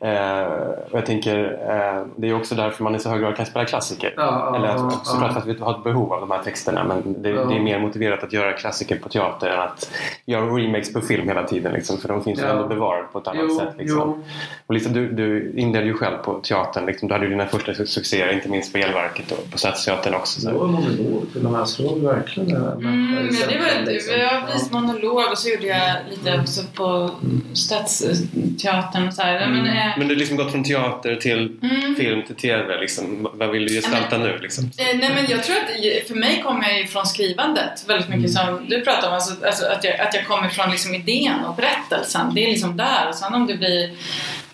Eh, 0.00 0.42
och 0.90 0.98
jag 0.98 1.06
tänker 1.06 1.44
eh, 1.44 2.06
det 2.16 2.28
är 2.28 2.34
också 2.34 2.54
därför 2.54 2.84
man 2.84 2.94
i 2.94 2.98
så 3.00 3.08
hög 3.10 3.20
grad 3.20 3.36
kan 3.36 3.46
spela 3.46 3.64
klassiker. 3.64 4.14
Ja, 4.16 4.35
ja, 4.38 4.56
Eller 4.56 4.66
ja, 4.68 4.74
att, 4.88 5.06
såklart 5.06 5.32
för 5.32 5.40
att 5.40 5.46
vi 5.46 5.58
har 5.60 5.70
ett 5.78 5.84
behov 5.84 6.12
av 6.12 6.20
de 6.20 6.30
här 6.30 6.42
texterna 6.42 6.84
men 6.84 7.22
det, 7.22 7.28
Ja. 7.30 7.44
det 7.44 7.54
är 7.56 7.60
mer 7.60 7.78
motiverat 7.80 8.22
att 8.22 8.32
göra 8.32 8.52
klassiker 8.52 8.96
på 8.96 9.08
teater 9.08 9.46
än 9.48 9.58
att 9.60 9.90
göra 10.26 10.44
remakes 10.46 10.92
på 10.92 11.00
film 11.00 11.28
hela 11.28 11.42
tiden. 11.44 11.72
Liksom, 11.72 11.98
för 11.98 12.08
de 12.08 12.24
finns 12.24 12.38
ju 12.38 12.42
Ja. 12.42 12.48
ändå 12.48 12.66
bevarade 12.68 13.04
på 13.12 13.18
ett 13.18 13.26
annat 13.28 13.44
Jo, 13.48 13.58
sätt. 13.58 13.74
Liksom. 13.78 14.24
Och 14.66 14.74
liksom, 14.74 14.92
du, 14.92 15.12
du 15.12 15.52
inledde 15.56 15.86
ju 15.86 15.94
själv 15.94 16.16
på 16.16 16.34
teatern. 16.40 16.86
Liksom, 16.86 17.08
du 17.08 17.14
hade 17.14 17.24
ju 17.26 17.30
dina 17.30 17.46
första 17.46 17.72
su- 17.72 17.84
succéer, 17.86 18.32
inte 18.32 18.48
minst 18.48 18.72
på 18.72 18.78
Elverket 18.78 19.32
och 19.32 19.50
på 19.52 19.58
Stadsteatern 19.58 20.14
också. 20.14 20.40
Det 20.40 20.52
Så. 20.52 20.58
var 20.58 20.66
monolog 20.66 21.22
till 21.32 21.46
och 21.46 21.52
med. 21.52 21.68
Så 21.68 21.82
det 21.82 21.88
var 22.00 22.12
verkligen 22.14 22.48
det. 22.48 22.58
här 22.60 22.72
Mm, 22.72 23.10
men 23.14 23.26
det 23.26 23.58
var, 23.58 23.92
liksom. 23.92 24.20
jag 24.20 24.46
visade 24.54 24.74
monolog 24.82 25.22
och 25.32 25.38
så 25.38 25.48
gjorde 25.48 25.66
jag 25.66 25.90
lite 26.10 26.40
också 26.40 26.62
på 26.74 27.10
Stadsteatern 27.52 29.06
och 29.08 29.14
så 29.14 29.22
här. 29.22 29.48
Men, 29.48 29.66
eh, 29.66 29.98
Men 29.98 30.08
du 30.08 30.14
har 30.14 30.18
liksom 30.18 30.36
gått 30.36 30.50
från 30.52 30.64
teater 30.64 31.16
till 31.16 31.58
mm. 31.62 31.94
film 31.94 32.22
till 32.26 32.34
TV. 32.36 32.76
Liksom. 32.80 33.28
Vad 33.34 33.50
vill 33.50 33.66
du 33.66 33.74
gestalta 33.74 34.18
nu? 34.18 34.25
Liksom? 34.42 34.64
Eh, 34.64 34.98
Nej 34.98 35.10
men 35.14 35.26
jag 35.28 35.44
tror 35.44 35.56
att 35.56 36.08
för 36.08 36.14
mig 36.14 36.42
kommer 36.42 36.70
jag 36.70 36.88
från 36.88 37.06
skrivandet 37.06 37.84
väldigt 37.88 38.08
mycket 38.08 38.32
som 38.32 38.66
du 38.68 38.80
pratar 38.80 39.08
om. 39.08 39.14
Alltså, 39.14 39.46
alltså 39.46 39.66
att, 39.66 39.84
jag, 39.84 40.00
att 40.00 40.14
jag 40.14 40.26
kommer 40.26 40.48
från 40.48 40.70
liksom 40.70 40.94
idén 40.94 41.44
och 41.44 41.56
berättelsen. 41.56 42.34
Det 42.34 42.44
är 42.44 42.50
liksom 42.50 42.76
där. 42.76 43.08
Och 43.08 43.14
sen 43.14 43.34
om 43.34 43.46
det 43.46 43.54
blir 43.54 43.90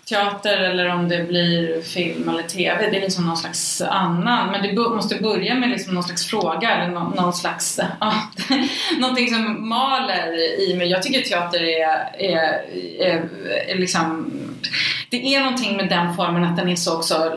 teater 0.05 0.57
eller 0.57 0.89
om 0.89 1.09
det 1.09 1.23
blir 1.23 1.81
film 1.81 2.29
eller 2.29 2.43
TV. 2.43 2.89
Det 2.91 2.97
är 2.97 3.01
liksom 3.01 3.25
någon 3.25 3.37
slags 3.37 3.81
annan. 3.81 4.51
Men 4.51 4.61
det 4.61 4.73
måste 4.73 5.15
börja 5.15 5.55
med 5.55 5.69
liksom 5.69 5.93
någon 5.93 6.03
slags 6.03 6.25
fråga 6.25 6.71
eller 6.71 6.93
någon, 6.93 7.15
någon 7.15 7.33
slags... 7.33 7.79
Ja, 7.99 8.13
någonting 8.97 9.29
som 9.29 9.69
maler 9.69 10.59
i 10.69 10.75
mig. 10.75 10.87
Jag 10.87 11.03
tycker 11.03 11.21
teater 11.21 11.63
är, 11.63 12.15
är, 12.19 12.61
är, 12.99 13.29
är 13.67 13.75
liksom 13.75 14.31
det 15.09 15.35
är 15.35 15.39
någonting 15.39 15.77
med 15.77 15.89
den 15.89 16.15
formen 16.15 16.43
att 16.43 16.57
den 16.57 16.69
är 16.69 16.75
så 16.75 16.97
också 16.97 17.33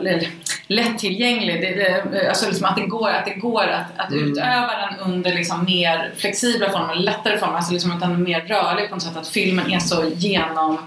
lättillgänglig. 0.67 1.61
Det, 1.61 1.75
det, 2.11 2.29
alltså 2.29 2.47
liksom 2.47 2.65
att 2.65 2.75
det 2.75 2.85
går 2.85 3.09
att, 3.09 3.25
det 3.25 3.33
går 3.33 3.67
att, 3.67 3.99
att 3.99 4.11
mm. 4.11 4.31
utöva 4.31 4.71
den 4.77 5.11
under 5.11 5.33
liksom 5.33 5.65
mer 5.65 6.13
flexibla 6.17 6.69
former, 6.69 6.95
lättare 6.95 7.37
former. 7.37 7.55
Alltså 7.55 7.73
liksom 7.73 7.91
att 7.91 7.99
den 7.99 8.11
är 8.11 8.17
mer 8.17 8.41
rörlig 8.41 8.89
på 8.89 8.95
något 8.95 9.03
sätt. 9.03 9.17
Att 9.17 9.27
filmen 9.27 9.71
är 9.71 9.79
så 9.79 10.03
genom... 10.15 10.77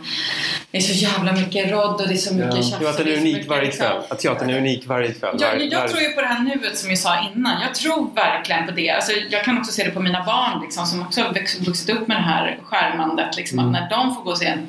Det 0.70 0.78
är 0.78 0.82
så 0.82 0.92
jävla 0.92 1.32
mycket 1.32 1.70
rodd 1.70 2.00
och 2.00 2.08
det 2.08 2.14
är 2.14 2.16
så 2.16 2.34
mycket 2.34 2.56
ja. 2.56 2.62
tjafs. 2.62 2.86
Att 2.86 2.98
den 2.98 3.08
är 3.08 3.18
unik 3.18 3.48
varje 3.48 3.70
kväll. 3.70 3.96
Att 4.08 4.18
teatern 4.18 4.50
är 4.50 4.58
unik 4.58 4.86
varje 4.86 5.12
kväll. 5.12 5.36
Jag, 5.40 5.60
jag, 5.60 5.72
jag 5.72 5.88
tror 5.88 6.02
ju 6.02 6.08
på 6.08 6.20
det 6.20 6.26
här 6.26 6.42
nuet 6.42 6.78
som 6.78 6.90
jag 6.90 6.98
sa 6.98 7.30
innan. 7.34 7.60
Jag 7.62 7.74
tror 7.74 8.14
verkligen 8.14 8.66
på 8.66 8.72
det. 8.72 8.90
Alltså, 8.90 9.12
jag 9.30 9.44
kan 9.44 9.58
också 9.58 9.72
se 9.72 9.84
det 9.84 9.90
på 9.90 10.00
mina 10.00 10.24
barn 10.24 10.62
liksom, 10.62 10.86
som 10.86 11.02
också 11.02 11.20
har 11.20 11.64
vuxit 11.64 11.90
upp 11.90 12.08
med 12.08 12.16
det 12.16 12.22
här 12.22 12.58
skärmandet. 12.62 13.36
Liksom, 13.36 13.58
mm. 13.58 13.74
Att 13.74 13.80
när 13.80 13.90
de 13.90 14.14
får 14.14 14.22
gå 14.22 14.30
och 14.30 14.38
se 14.38 14.46
en 14.46 14.66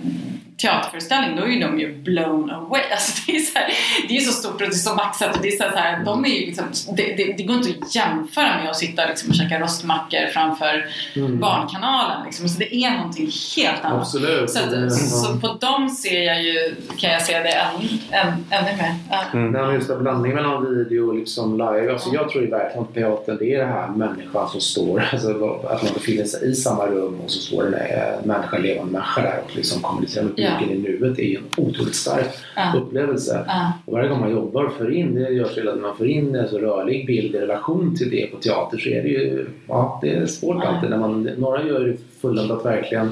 teaterföreställning 0.62 1.36
då 1.36 1.44
är 1.44 1.48
ju 1.48 1.60
de 1.60 1.80
ju 1.80 1.96
blown 1.96 2.52
away. 2.52 2.82
Alltså 2.92 3.24
det, 3.28 3.36
är 3.36 3.40
så 3.40 3.60
här, 3.60 3.74
det 4.08 4.18
är 4.18 4.22
så 4.22 4.32
stort 4.32 4.54
och 4.54 4.60
det 4.60 4.66
är 4.66 4.72
så 4.72 4.96
maxat 4.96 5.36
och 5.36 5.42
det 5.42 5.48
är 5.48 5.58
så 5.58 5.64
här, 5.64 6.06
de 6.06 6.26
är 6.26 6.30
ju 6.30 6.46
liksom, 6.46 6.66
det, 6.96 7.04
det, 7.18 7.34
det, 7.38 7.44
går 7.44 7.56
inte 7.56 7.70
att 7.82 7.96
jämföra 7.96 8.58
med 8.62 8.70
att 8.70 8.78
sitta 8.78 9.06
liksom 9.06 9.30
och 9.30 9.36
käka 9.36 9.60
rostmackor 9.60 10.28
framför 10.34 10.86
mm. 11.16 11.40
Barnkanalen. 11.40 12.26
Liksom. 12.26 12.50
Så 12.50 12.60
det 12.60 12.76
är 12.76 12.92
någonting 12.92 13.30
helt 13.58 13.86
annat. 13.86 14.02
Absolut. 14.02 14.50
Så, 14.50 14.60
att, 14.60 14.94
så 14.94 15.38
på 15.38 15.48
dem 15.48 15.90
ser 15.90 16.22
jag 16.22 16.44
ju, 16.44 16.76
kan 16.98 17.12
jag 17.12 17.22
se 17.22 17.40
det 17.40 17.50
än, 17.50 17.76
än, 18.12 18.46
ännu 18.50 18.78
mer. 18.78 18.96
Ja. 19.10 19.24
Mm. 19.34 19.52
Nej, 19.52 19.76
just 19.76 20.00
blandningen 20.00 20.36
mellan 20.36 20.78
video 20.78 21.08
och 21.08 21.16
liksom 21.16 21.58
live. 21.58 21.92
Alltså, 21.92 22.10
Jag 22.14 22.30
tror 22.30 22.44
ju 22.44 22.50
verkligen 22.50 22.84
att 22.84 22.94
teatern 22.94 23.38
det 23.40 23.56
är 23.56 23.60
det 23.60 23.66
här 23.66 23.88
människan 23.88 24.50
som 24.50 24.62
står, 24.62 25.04
alltså, 25.12 25.60
att 25.70 25.84
man 25.84 25.94
befinner 25.94 26.26
sig 26.26 26.52
i 26.52 26.56
samma 26.56 26.86
rum 26.86 27.20
och 27.24 27.32
så 27.32 27.40
står 27.40 27.64
det 27.64 27.78
en 27.78 28.28
människa, 28.28 28.58
levande 28.58 28.92
människa 28.92 29.22
där 29.22 29.42
och 29.46 29.56
liksom 29.56 29.82
kommunicerar 29.82 30.24
med 30.24 30.36
publiken 30.36 30.51
i 30.72 30.78
nuet 30.78 31.20
är 31.20 31.38
en 31.38 31.44
otroligt 31.58 31.96
stark 31.96 32.28
ja. 32.56 32.74
upplevelse. 32.78 33.46
Ja. 33.48 33.74
Och 33.86 33.94
varje 33.94 34.10
gång 34.10 34.20
man 34.20 34.32
jobbar 34.32 34.64
och 34.64 34.74
för 34.74 34.92
in 34.92 35.16
det 35.16 35.30
görs 35.30 35.58
hela 35.58 35.76
man 35.76 35.98
för 35.98 36.06
in 36.06 36.36
en 36.36 36.48
så 36.48 36.60
rörlig 36.60 37.08
bild 37.08 37.36
i 37.36 37.38
relation 37.38 37.96
till 37.96 38.10
det 38.10 38.32
på 38.32 38.38
teater 38.38 38.78
så 38.78 38.90
är 38.90 39.04
det 39.04 39.10
ju 39.10 39.46
ja, 39.68 40.00
det 40.02 40.10
är 40.10 40.26
svårt 40.26 40.64
alltid. 40.64 40.90
När 40.90 40.98
man, 40.98 41.24
några 41.24 41.64
gör 41.64 41.98
fulländat 42.22 42.66
verkligen 42.66 43.12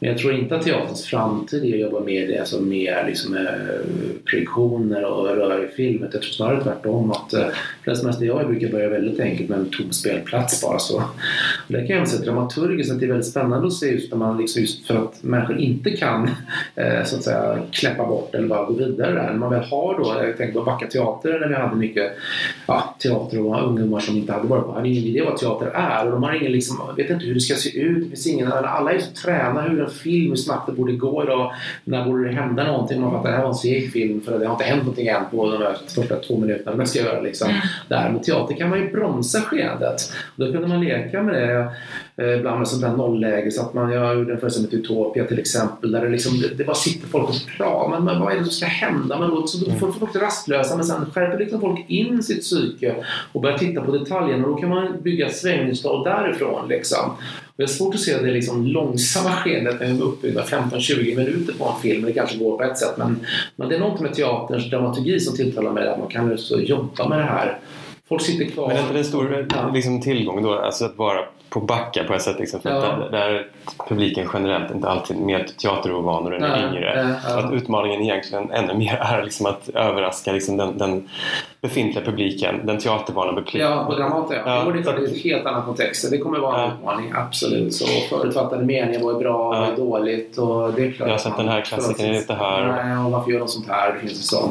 men 0.00 0.10
jag 0.10 0.18
tror 0.18 0.34
inte 0.34 0.56
att 0.56 0.62
teaterns 0.62 1.06
framtid 1.06 1.64
är 1.64 1.74
att 1.74 1.80
jobba 1.80 2.00
med, 2.00 2.40
alltså 2.40 2.60
mer 2.60 3.04
liksom, 3.06 3.36
eh, 3.36 3.42
projektioner 4.24 5.04
och 5.04 5.26
röra 5.26 5.64
i 5.64 5.68
filmet. 5.68 6.10
Jag 6.12 6.22
tror 6.22 6.32
snarare 6.32 6.62
tvärtom 6.64 7.10
att 7.10 7.32
eh, 7.32 7.46
flest 7.82 8.04
jag 8.20 8.46
brukar 8.46 8.68
börja 8.68 8.88
väldigt 8.88 9.20
enkelt 9.20 9.48
med 9.48 9.58
en 9.58 9.70
tom 9.70 9.92
spelplats 9.92 10.62
bara 10.62 10.78
så. 10.78 10.96
Och 10.96 11.72
det 11.72 11.86
kan 11.86 11.96
jag 11.96 12.08
säga 12.08 12.22
dramaturgiskt 12.22 12.92
att 12.92 13.00
det 13.00 13.06
är 13.06 13.08
väldigt 13.08 13.26
spännande 13.26 13.66
att 13.66 13.72
se 13.72 13.92
just 13.92 14.10
när 14.10 14.18
man 14.18 14.38
liksom, 14.38 14.62
just 14.62 14.86
för 14.86 14.96
att 14.96 15.22
människor 15.22 15.58
inte 15.58 15.90
kan 15.90 16.30
eh, 16.74 17.04
så 17.04 17.16
att 17.16 17.22
säga 17.22 17.58
kläppa 17.70 18.06
bort 18.06 18.34
eller 18.34 18.48
bara 18.48 18.64
gå 18.64 18.72
vidare 18.72 19.12
där. 19.12 19.26
När 19.26 19.38
man 19.38 19.50
väl 19.50 19.64
har 19.64 19.98
då, 19.98 20.24
jag 20.26 20.36
tänker 20.36 20.58
på 20.58 20.64
Backa 20.64 20.86
teater 20.86 21.40
där 21.40 21.48
vi 21.48 21.54
hade 21.54 21.76
mycket 21.76 22.12
ja, 22.66 22.96
teater 23.02 23.40
och 23.40 23.68
ungdomar 23.68 24.00
som 24.00 24.16
inte 24.16 24.32
hade 24.32 24.48
varit 24.48 24.64
på, 24.64 24.72
hade 24.72 24.88
ingen 24.88 25.04
idé 25.04 25.22
vad 25.22 25.36
teater 25.36 25.66
är 25.66 26.06
och 26.06 26.12
de 26.12 26.22
har 26.22 26.32
ingen 26.32 26.52
liksom, 26.52 26.76
vet 26.96 27.10
inte 27.10 27.24
hur 27.24 27.34
det 27.34 27.40
ska 27.40 27.54
se 27.54 27.80
ut, 27.80 28.02
det 28.02 28.08
finns 28.08 28.26
ingen, 28.26 28.39
alla 28.46 28.92
är 28.92 28.98
så 28.98 29.12
tränade 29.12 29.70
hur 29.70 29.82
en 29.82 29.90
film, 29.90 30.28
hur 30.28 30.36
snabbt 30.36 30.66
det 30.66 30.72
borde 30.72 30.92
gå 30.92 31.22
idag. 31.22 31.52
När 31.84 32.04
borde 32.04 32.28
det 32.28 32.34
hända 32.34 32.64
någonting? 32.64 33.00
Man 33.00 33.10
fattar 33.10 33.28
att 33.28 33.32
det 33.32 33.36
här 33.36 33.42
var 33.42 33.48
en 33.48 33.54
seg 33.54 33.92
film 33.92 34.20
för 34.20 34.38
det 34.38 34.46
har 34.46 34.52
inte 34.52 34.64
hänt 34.64 34.82
någonting 34.82 35.08
än 35.08 35.24
på 35.30 35.50
de 35.50 35.74
första 35.94 36.16
två 36.16 36.38
minuterna 36.38 36.76
man 36.76 36.86
ska 36.86 36.98
göra. 36.98 37.20
Liksom. 37.20 37.48
Mm. 37.48 37.60
Där. 37.88 38.10
Med 38.10 38.22
teater 38.22 38.54
kan 38.54 38.70
man 38.70 38.78
ju 38.78 38.90
bromsa 38.90 39.40
skeendet. 39.40 40.12
Då 40.36 40.52
kunde 40.52 40.68
man 40.68 40.84
leka 40.84 41.22
med 41.22 41.34
det 41.34 41.70
ibland 42.20 42.58
med 42.58 42.68
sånt 42.68 42.82
där 42.82 42.96
nollläge. 42.96 43.50
Så 43.50 43.62
att 43.62 43.74
man, 43.74 43.92
jag 43.92 44.18
gjorde 44.18 44.32
en 44.32 44.40
föreställning 44.40 44.70
med 44.72 44.80
Utopia 44.80 45.24
till 45.24 45.38
exempel 45.38 45.90
där 45.92 46.00
det, 46.00 46.08
liksom, 46.08 46.40
det, 46.40 46.48
det 46.48 46.64
bara 46.64 46.76
sitter 46.76 47.08
folk 47.08 47.28
och 47.28 47.34
pratar. 47.56 48.00
Men, 48.00 48.20
vad 48.20 48.32
är 48.32 48.38
det 48.38 48.44
som 48.44 48.52
ska 48.52 48.66
hända? 48.66 49.18
Men 49.18 49.30
då, 49.30 49.46
så 49.46 49.64
då 49.64 49.72
får 49.72 49.92
folk 49.92 50.16
rastlösa 50.16 50.76
men 50.76 50.84
sen 50.84 51.06
skärper 51.14 51.38
liksom 51.38 51.60
folk 51.60 51.84
in 51.88 52.22
sitt 52.22 52.40
psyke 52.40 52.94
och 53.32 53.40
börjar 53.40 53.58
titta 53.58 53.80
på 53.80 53.92
detaljerna 53.92 54.44
och 54.44 54.50
då 54.50 54.56
kan 54.56 54.68
man 54.68 55.02
bygga 55.02 55.26
ett 55.26 55.36
svängningstal 55.36 56.04
därifrån. 56.04 56.68
Liksom. 56.68 57.10
Det 57.56 57.62
är 57.62 57.66
svårt 57.66 57.94
att 57.94 58.00
se 58.00 58.18
det 58.18 58.30
liksom 58.30 58.66
långsamma 58.66 59.30
skeendet 59.30 59.80
med 59.80 60.00
uppbyggda 60.00 60.42
15-20 60.42 61.16
minuter 61.16 61.54
på 61.58 61.64
en 61.64 61.82
film. 61.82 62.04
Det 62.04 62.12
kanske 62.12 62.38
går 62.38 62.56
på 62.58 62.64
ett 62.64 62.78
sätt 62.78 62.94
men, 62.96 63.20
men 63.56 63.68
det 63.68 63.74
är 63.74 63.80
något 63.80 64.00
med 64.00 64.14
teaterns 64.14 64.70
dramaturgi 64.70 65.20
som 65.20 65.36
tilltalar 65.36 65.72
mig. 65.72 65.88
Att 65.88 65.98
man 65.98 66.08
kan 66.08 66.30
just 66.30 66.50
jobba 66.50 67.08
med 67.08 67.18
det 67.18 67.24
här. 67.24 67.58
Folk 68.08 68.22
sitter 68.22 68.44
kvar. 68.44 68.68
Men 68.68 68.76
är 68.76 68.80
inte 68.80 68.92
det 68.92 68.98
en 68.98 69.04
stor 69.04 69.72
liksom, 69.74 70.00
tillgång 70.00 70.42
då? 70.42 70.54
Alltså 70.54 70.84
att 70.84 70.98
vara 70.98 71.24
på 71.50 71.60
backa 71.60 72.04
på 72.04 72.14
ett 72.14 72.22
sätt. 72.22 72.38
Liksom, 72.38 72.60
för 72.60 72.70
ja. 72.70 72.80
där, 72.80 73.10
där 73.10 73.46
publiken 73.88 74.28
generellt 74.34 74.74
inte 74.74 74.88
alltid 74.88 75.16
mer 75.16 75.46
teaterovanor 75.62 76.34
än 76.34 76.42
ja, 76.42 76.68
yngre. 76.68 77.18
Ja, 77.28 77.38
att 77.38 77.52
utmaningen 77.52 78.02
egentligen 78.02 78.50
ännu 78.50 78.74
mer 78.74 78.96
är 78.96 79.22
liksom 79.22 79.46
att 79.46 79.68
överraska 79.68 80.32
liksom 80.32 80.56
den, 80.56 80.78
den 80.78 81.08
befintliga 81.60 82.04
publiken, 82.04 82.66
den 82.66 82.78
teatervana 82.78 83.32
publiken. 83.32 83.60
Ja, 83.60 83.84
på 83.88 83.94
Dramaten 83.94 84.36
ja. 84.36 84.64
ja. 84.66 84.72
Det 84.72 84.90
är 84.90 85.08
en 85.08 85.14
helt 85.14 85.46
annan 85.46 85.62
kontext. 85.62 86.10
Det 86.10 86.18
kommer 86.18 86.38
vara 86.38 86.64
en 86.64 86.72
utmaning, 86.72 87.12
absolut. 87.14 87.74
Så 87.74 87.86
förutfattade 87.86 88.64
meningar, 88.64 89.00
vad 89.00 89.14
är 89.14 89.18
bra, 89.18 89.48
vad 89.48 89.68
är 89.68 89.76
dåligt? 89.76 90.38
Och 90.38 90.72
det 90.72 90.86
är 90.86 90.90
klart 90.90 91.08
jag 91.08 91.14
har 91.14 91.18
sett 91.18 91.36
den 91.36 91.48
här 91.48 91.60
klassikern, 91.60 92.10
är 92.10 92.18
inte 92.18 92.34
här. 92.34 92.84
Nej, 92.84 93.04
och 93.04 93.10
varför 93.10 93.30
gör 93.30 93.38
de 93.38 93.48
sånt 93.48 93.68
här? 93.68 93.92
Det 93.92 93.98
finns 93.98 94.12
en 94.12 94.18
sån. 94.18 94.50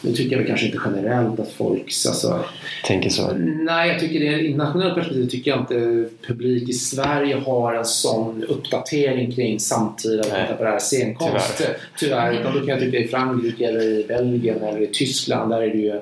Nu 0.00 0.12
tycker 0.12 0.30
jag 0.30 0.38
väl 0.38 0.46
kanske 0.46 0.66
inte 0.66 0.78
generellt 0.84 1.40
att 1.40 1.52
folk 1.52 1.82
alltså, 1.82 2.40
tänker 2.84 3.10
så. 3.10 3.32
Nej, 3.44 3.88
jag 3.88 4.00
tycker 4.00 4.20
det 4.20 4.40
i 4.40 4.54
nationellt 4.54 4.94
perspektiv 4.94 5.26
tycker 5.26 5.50
jag 5.50 5.60
inte 5.60 6.08
publik 6.26 6.68
i 6.68 6.72
Sverige 6.72 7.36
har 7.46 7.74
en 7.74 7.84
sån 7.84 8.44
uppdatering 8.44 9.32
kring 9.32 9.60
samtida 9.60 10.22
kontemporär 10.22 10.78
scenkonst. 10.78 11.58
Tyvärr. 11.58 11.76
Tyvärr. 11.98 12.32
Utan 12.32 12.52
då 12.54 12.58
kan 12.58 12.68
jag 12.68 12.80
tycka 12.80 12.98
i 12.98 13.08
Frankrike 13.08 13.68
eller 13.68 13.82
i 13.82 14.04
Belgien 14.08 14.62
eller 14.62 14.80
i 14.80 14.86
Tyskland 14.86 15.50
där 15.50 15.62
är 15.62 15.70
det 15.70 15.78
ju 15.78 16.00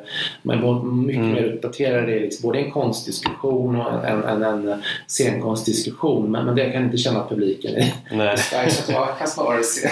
är 0.51 0.83
mycket 0.85 1.23
mm. 1.23 1.33
mer 1.33 1.45
uppdaterad 1.45 2.11
i 2.11 2.21
liksom, 2.21 2.49
både 2.49 2.59
en 2.59 2.71
konstdiskussion 2.71 3.81
och 3.81 4.07
en, 4.07 4.25
en, 4.25 4.43
en 4.43 4.83
scenkonstdiskussion. 5.07 6.31
Men, 6.31 6.47
men 6.47 6.55
det 6.55 6.71
kan 6.71 6.85
inte 6.85 6.97
känna 6.97 7.21
att 7.23 7.29
publiken 7.29 7.71
i 7.79 7.93
Sverige 8.37 8.71
så 8.71 8.93
jag 8.93 9.19
kan 9.19 9.29
snarare 9.29 9.63
se 9.63 9.89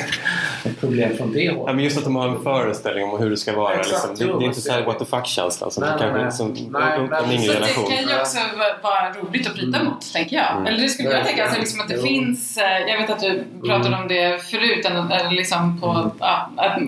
ett 0.65 0.81
problem 0.81 1.17
från 1.17 1.33
det 1.33 1.49
hållet. 1.49 1.65
Ja, 1.67 1.73
men 1.73 1.85
just 1.85 1.99
att 1.99 2.05
de 2.05 2.17
har 2.17 2.29
en 2.29 2.43
föreställning 2.43 3.05
om 3.05 3.19
hur 3.21 3.31
det 3.31 3.37
ska 3.37 3.57
vara. 3.57 3.75
Exakt, 3.75 4.09
liksom. 4.09 4.29
det, 4.29 4.39
det, 4.39 4.45
är 4.45 4.47
inte 4.47 4.61
så 4.61 4.73
här 4.73 4.85
what 4.85 4.99
the 4.99 5.05
fuck-känslan 5.05 5.71
som 5.71 5.85
nej, 5.85 5.93
kanske 5.99 6.23
nej, 6.23 6.33
som 6.33 6.49
nej, 6.71 7.23
en 7.25 7.33
yngre 7.33 7.53
generation. 7.53 7.85
Det 7.91 7.97
kan 7.97 8.09
ju 8.09 8.21
också 8.21 8.39
vara 8.83 9.13
roligt 9.13 9.47
att 9.47 9.55
bryta 9.55 9.79
mm. 9.79 9.93
mot, 9.93 10.13
tänker 10.13 10.37
jag. 10.37 10.53
Mm. 10.53 10.67
Eller 10.67 10.79
det 10.79 10.89
skulle 10.89 11.11
jag 11.11 11.27
tänka, 11.27 11.45
alltså, 11.45 11.61
liksom 11.61 11.81
att 11.81 11.89
det 11.89 11.95
jo. 11.97 12.03
finns, 12.03 12.57
eh, 12.57 12.79
jag 12.89 12.99
vet 12.99 13.11
att 13.11 13.21
du 13.21 13.45
pratade 13.67 13.89
mm. 13.89 14.01
om 14.01 14.09
det 14.09 14.43
förut, 14.43 14.87
liksom 15.31 15.81
på, 15.81 15.87
mm. 15.87 16.11
ja, 16.19 16.51
att, 16.57 16.79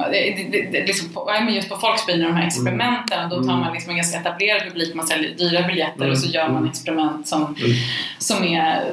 liksom 0.87 1.09
på, 1.09 1.31
just 1.51 1.69
på 1.69 1.77
Folksbyn, 1.77 2.21
de 2.21 2.35
här 2.35 2.47
experimenten, 2.47 3.31
då 3.31 3.43
tar 3.53 3.59
mm. 3.59 3.67
man 3.67 3.75
liksom 3.75 3.91
en 3.91 3.97
ganska 3.97 4.19
etablerad 4.19 4.63
publik, 4.63 4.95
man 4.95 5.07
säljer 5.07 5.37
dyra 5.37 5.67
biljetter 5.67 6.11
och 6.11 6.19
så 6.19 6.29
gör 6.29 6.49
man 6.49 6.69
experiment 6.69 7.29
som, 7.29 7.57
som 8.19 8.45
är, 8.45 8.85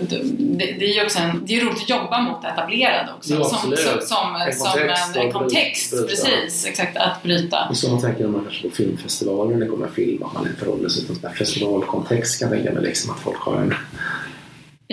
det, 0.00 0.72
det 0.78 0.98
är 0.98 1.04
också 1.04 1.18
en, 1.18 1.42
det 1.46 1.56
är 1.56 1.60
roligt 1.60 1.82
att 1.82 1.90
jobba 1.90 2.20
mot 2.20 2.44
etablerad 2.44 3.08
också. 3.16 3.34
Jo, 3.34 3.44
som, 3.44 3.58
som, 3.58 4.00
som, 4.00 4.36
en 4.36 4.52
som 4.52 4.66
kontext, 4.66 5.16
en, 5.16 5.22
en 5.22 5.32
kontext 5.32 6.08
precis, 6.08 6.66
exakt, 6.66 6.96
att 6.96 7.22
bryta. 7.22 7.66
Och 7.70 7.76
så 7.76 7.90
man 7.90 8.00
tänker 8.00 8.26
man 8.26 8.42
kanske 8.42 8.68
på 8.68 8.74
filmfestivaler 8.74 9.56
det 9.56 9.66
kommer 9.66 9.88
film, 9.88 10.22
att 10.22 10.34
man 10.34 10.48
förhåller 10.58 10.88
sig 10.88 11.06
till 11.06 11.24
en 11.24 11.32
festivalkontext 11.32 12.38
kan 12.38 12.48
jag 12.48 12.58
tänka 12.58 12.74
mig 12.74 12.82
liksom 12.82 13.10
att 13.10 13.20
folk 13.20 13.38
har 13.38 13.56
en 13.56 13.74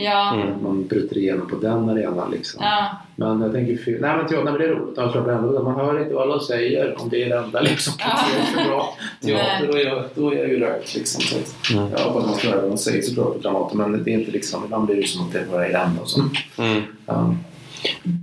Ja. 0.04 0.34
Mm. 0.34 0.64
Man 0.64 0.88
bryter 0.88 1.18
igenom 1.18 1.50
på 1.50 1.56
den 1.56 1.90
arenan. 1.90 2.32
Liksom. 2.32 2.64
Ja. 2.64 2.98
Men 3.16 3.42
jag 3.42 3.52
tänker, 3.52 4.00
nej 4.02 4.18
men, 4.18 4.28
teater, 4.28 4.44
nej 4.44 4.54
men 4.54 4.62
det 4.62 4.68
är 4.68 4.70
roligt. 4.70 4.98
Jag 4.98 5.12
tror 5.12 5.32
ändå, 5.32 5.64
man 5.64 5.76
hör 5.76 6.02
inte 6.02 6.14
vad 6.14 6.24
alla 6.24 6.40
säger 6.40 7.02
om 7.02 7.10
det 7.10 7.24
är 7.24 7.30
det 7.30 7.38
enda 7.38 7.62
liksom, 7.62 7.94
kriteriet 7.94 8.48
för 8.48 8.70
bra 8.70 8.96
teater. 9.22 9.68
Då 9.72 9.78
är, 9.78 9.86
jag, 9.86 10.04
då 10.16 10.34
är 10.34 10.38
jag 10.38 10.50
ju 10.50 10.60
rökt. 10.60 10.96
Liksom. 10.96 11.22
Så 11.22 11.36
mm. 11.74 11.92
Jag 11.92 12.00
hoppas 12.00 12.26
man 12.26 12.36
ska 12.36 12.50
höra 12.50 12.62
vad 12.62 12.72
de 12.72 12.78
säger 12.78 13.02
såklart 13.02 13.34
på 13.34 13.40
Dramaten 13.40 13.78
men 13.78 14.04
det 14.04 14.12
är 14.12 14.20
inte 14.20 14.32
liksom, 14.32 14.66
ibland 14.66 14.86
blir 14.86 14.96
det 14.96 15.08
som 15.08 15.28
att 15.28 15.34
det 15.34 15.46
bara 15.52 15.66
är 15.68 15.72
det 15.72 15.78
enda. 15.78 16.06
Så. 16.06 16.22
Mm. 16.58 16.82
Um, 17.06 17.38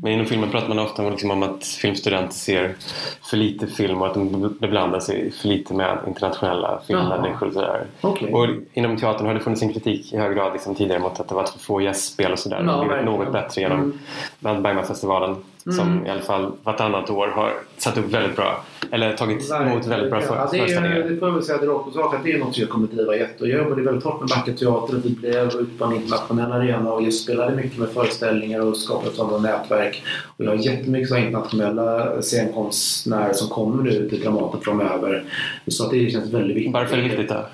men 0.03 0.13
inom 0.13 0.27
filmen 0.27 0.51
pratar 0.51 0.69
man 0.69 0.79
ofta 0.79 1.11
liksom 1.11 1.31
om 1.31 1.43
att 1.43 1.65
filmstudenter 1.65 2.35
ser 2.35 2.75
för 3.23 3.37
lite 3.37 3.67
film 3.67 4.03
och 4.03 4.07
att 4.07 4.15
de 4.15 4.57
beblandar 4.61 5.01
sig 5.01 5.31
för 5.31 5.49
lite 5.49 5.75
med 5.75 5.99
internationella 6.07 6.81
filmmänniskor 6.87 7.47
och 7.47 7.53
sådär. 7.53 7.87
Okay. 8.01 8.33
Och 8.33 8.49
inom 8.73 8.97
teatern 8.97 9.27
har 9.27 9.35
det 9.35 9.41
funnits 9.41 9.63
en 9.63 9.73
kritik 9.73 10.13
i 10.13 10.17
hög 10.17 10.37
grad 10.37 10.53
liksom 10.53 10.75
tidigare 10.75 11.01
mot 11.01 11.21
att 11.21 11.29
det 11.29 11.35
varit 11.35 11.49
för 11.49 11.59
få 11.59 11.81
gästspel 11.81 12.33
och 12.33 12.39
sådär. 12.39 12.63
Det 12.63 12.71
har 12.71 12.85
blivit 12.85 13.05
något 13.05 13.33
bättre 13.33 13.61
genom 13.61 13.93
mm. 14.41 14.63
Bergmanfestivalen 14.63 15.37
mm. 15.67 15.77
som 15.77 16.07
i 16.07 16.11
alla 16.11 16.21
fall 16.21 16.53
vartannat 16.63 17.11
år 17.11 17.27
har 17.29 17.53
satt 17.77 17.99
upp 17.99 18.15
väldigt 18.15 18.37
bra 18.37 18.65
eller 18.91 19.17
tagit 19.17 19.51
emot 19.51 19.87
väldigt 19.87 20.11
bra 20.11 20.23
ja, 20.29 20.49
det, 20.53 20.59
är, 20.59 21.09
det 21.09 21.17
får 21.17 21.29
jag 21.29 21.35
väl 21.35 21.45
säga 21.45 21.59
direkt 21.59 21.85
på 21.85 21.91
sak 21.91 22.15
att 22.15 22.25
det 22.25 22.33
är 22.33 22.39
något 22.39 22.55
som 22.55 22.61
jag 22.61 22.71
kommer 22.71 22.87
driva 22.87 23.17
jätte 23.17 23.45
jag 23.45 23.59
jobbade 23.59 23.83
väldigt 23.83 24.05
hårt 24.05 24.21
med 24.21 24.29
Backa 24.29 24.53
Teater 24.53 24.97
och 24.97 25.05
vi 25.05 25.11
blev 25.11 25.47
ut 25.47 25.79
på 25.79 25.85
en 25.85 25.93
internationell 25.93 26.53
arena 26.53 26.93
och 26.93 27.03
jag 27.03 27.13
spelade 27.13 27.57
mycket 27.57 27.79
med 27.79 27.89
föreställningar 27.89 28.61
och 28.61 28.77
skapade 28.77 29.17
sådana 29.17 29.39
nätverk. 29.39 30.03
Och 30.37 30.45
jag 30.45 30.51
har 30.51 30.57
jättemycket 30.57 31.09
så 31.09 31.17
internationella 31.17 32.23
scenkonstnärer 32.23 33.33
som 33.33 33.49
kommer 33.49 33.83
nu 33.83 34.09
till 34.09 34.21
Dramaten 34.21 34.61
framöver. 34.61 35.25
Så 35.67 35.85
att 35.85 35.91
det 35.91 36.11
känns 36.11 36.31
väldigt 36.31 36.57
viktigt. 36.57 36.75
Varför 36.75 36.97
är 36.97 37.03
det 37.03 37.09
viktigt 37.09 37.29
då? 37.29 37.45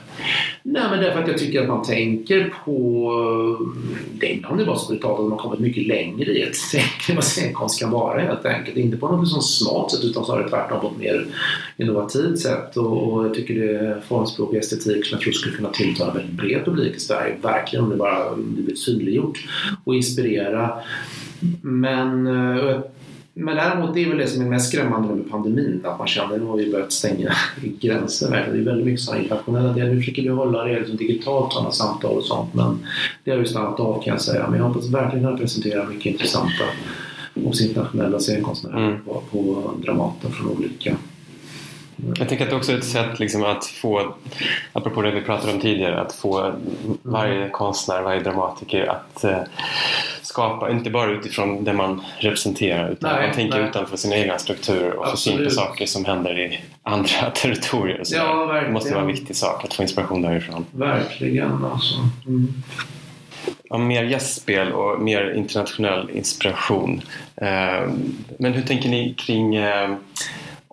Nej, 0.63 0.83
men 0.91 1.01
därför 1.01 1.23
att 1.23 1.29
jag 1.29 1.39
tycker 1.39 1.63
att 1.63 1.69
man 1.69 1.85
tänker 1.85 2.55
på... 2.65 3.69
Det 4.21 4.33
är 4.33 4.67
bara 4.67 4.77
så 4.77 4.89
brutalt 4.89 5.21
att 5.21 5.27
man 5.27 5.39
kommit 5.39 5.61
mycket 5.61 5.87
längre 5.87 6.33
i 6.33 6.43
ett 6.43 6.57
tänk 6.73 7.15
vad 7.17 7.25
scenkonst 7.25 7.81
kan 7.81 7.91
vara 7.91 8.21
helt 8.21 8.47
enkelt. 8.47 8.77
Inte 8.77 8.97
på 8.97 9.09
något 9.09 9.29
sånt 9.29 9.45
smart 9.45 9.91
sätt 9.91 10.05
utan 10.05 10.25
snarare 10.25 10.49
tvärtom 10.49 10.81
på 10.81 10.87
ett 10.87 10.99
mer 10.99 11.27
innovativt 11.77 12.39
sätt. 12.39 12.77
Och, 12.77 13.13
och 13.13 13.27
jag 13.27 13.35
tycker 13.35 13.55
det 13.55 13.79
är 13.79 14.01
formspråk 14.01 14.49
och 14.51 14.57
estetik 14.57 15.07
som 15.07 15.17
jag 15.17 15.23
tror 15.23 15.33
skulle 15.33 15.57
kunna 15.57 15.71
tilltala 15.71 16.11
en 16.11 16.17
väldigt 16.17 16.37
bred 16.37 16.65
publik 16.65 16.97
i 16.97 17.01
Sverige. 17.01 17.37
Verkligen 17.43 17.85
om 17.85 17.91
det 17.91 17.97
bara 17.97 18.37
blir 18.37 18.77
synliggjort 18.77 19.39
och 19.85 19.95
inspirera. 19.95 20.71
Men 21.63 22.27
eh, 22.27 22.81
men 23.35 23.57
däremot, 23.57 23.95
det 23.95 24.05
är 24.05 24.09
väl 24.09 24.19
det 24.19 24.27
som 24.27 24.43
är 24.43 24.47
mest 24.47 24.69
skrämmande 24.69 25.15
med 25.15 25.31
pandemin. 25.31 25.81
Att 25.85 25.99
man 25.99 26.09
känner 26.09 26.35
att 26.35 26.41
nu 26.41 26.47
har 26.47 26.57
vi 26.57 26.71
börjat 26.73 26.93
stänga 26.93 27.33
gränser. 27.81 28.31
Det 28.31 28.59
är 28.59 28.65
väldigt 28.65 28.87
mycket 28.87 29.01
sådana 29.01 29.23
internationella 29.23 29.73
delar. 29.73 29.89
Nu 29.89 30.01
försöker 30.01 30.23
vi 30.23 30.29
hålla 30.29 30.65
det 30.65 30.79
liksom 30.79 30.97
digitalt, 30.97 31.53
sådana 31.53 31.71
samtal 31.71 32.17
och 32.17 32.25
sånt. 32.25 32.55
Men 32.55 32.79
det 33.25 33.31
har 33.31 33.39
ju 33.39 33.47
stannat 33.47 33.81
av 33.81 34.03
kan 34.03 34.13
jag 34.13 34.21
säga. 34.21 34.49
Men 34.51 34.59
jag 34.59 34.67
hoppas 34.67 34.89
verkligen 34.89 35.25
kunna 35.25 35.39
presentera 35.39 35.89
mycket 35.89 36.07
intressanta 36.07 36.65
hos 37.35 37.63
internationella 37.63 38.19
scenkonstnärer 38.19 38.89
mm. 38.89 39.05
på, 39.05 39.23
på 39.31 39.73
Dramaten 39.85 40.31
från 40.31 40.49
olika 40.49 40.97
jag 42.17 42.29
tänker 42.29 42.45
att 42.45 42.51
det 42.51 42.57
också 42.57 42.73
är 42.73 42.79
ett 42.79 42.85
sätt 42.85 43.19
liksom 43.21 43.45
att 43.45 43.67
få, 43.67 44.15
apropå 44.73 45.03
det 45.03 45.11
vi 45.11 45.21
pratade 45.21 45.53
om 45.53 45.61
tidigare, 45.61 46.01
att 46.01 46.15
få 46.15 46.53
varje 47.03 47.49
konstnär, 47.49 48.03
varje 48.03 48.21
dramatiker 48.21 48.87
att 48.87 49.25
eh, 49.25 49.39
skapa, 50.23 50.71
inte 50.71 50.91
bara 50.91 51.11
utifrån 51.11 51.65
det 51.65 51.73
man 51.73 52.03
representerar 52.19 52.91
utan 52.91 53.13
nej, 53.13 53.27
man 53.27 53.37
tänker 53.37 53.59
nej. 53.59 53.69
utanför 53.69 53.97
sina 53.97 54.17
egna 54.17 54.39
strukturer 54.39 54.93
och 54.93 55.11
få 55.11 55.17
syn 55.17 55.45
på 55.45 55.51
saker 55.51 55.87
som 55.87 56.05
händer 56.05 56.39
i 56.39 56.61
andra 56.83 57.31
territorier. 57.35 58.05
Så 58.05 58.17
ja, 58.17 58.61
det 58.65 58.71
måste 58.71 58.91
vara 58.91 59.01
en 59.01 59.07
viktig 59.07 59.37
sak 59.37 59.65
att 59.65 59.75
få 59.75 59.83
inspiration 59.83 60.23
därifrån. 60.23 60.67
Verkligen 60.71 61.65
alltså. 61.65 61.95
Mm. 62.27 62.53
Ja, 63.65 63.79
mer 63.79 64.03
gästspel 64.03 64.73
och 64.73 65.01
mer 65.01 65.35
internationell 65.35 66.11
inspiration. 66.11 67.03
Eh, 67.37 67.91
men 68.39 68.53
hur 68.53 68.63
tänker 68.63 68.89
ni 68.89 69.15
kring 69.15 69.55
eh, 69.55 69.95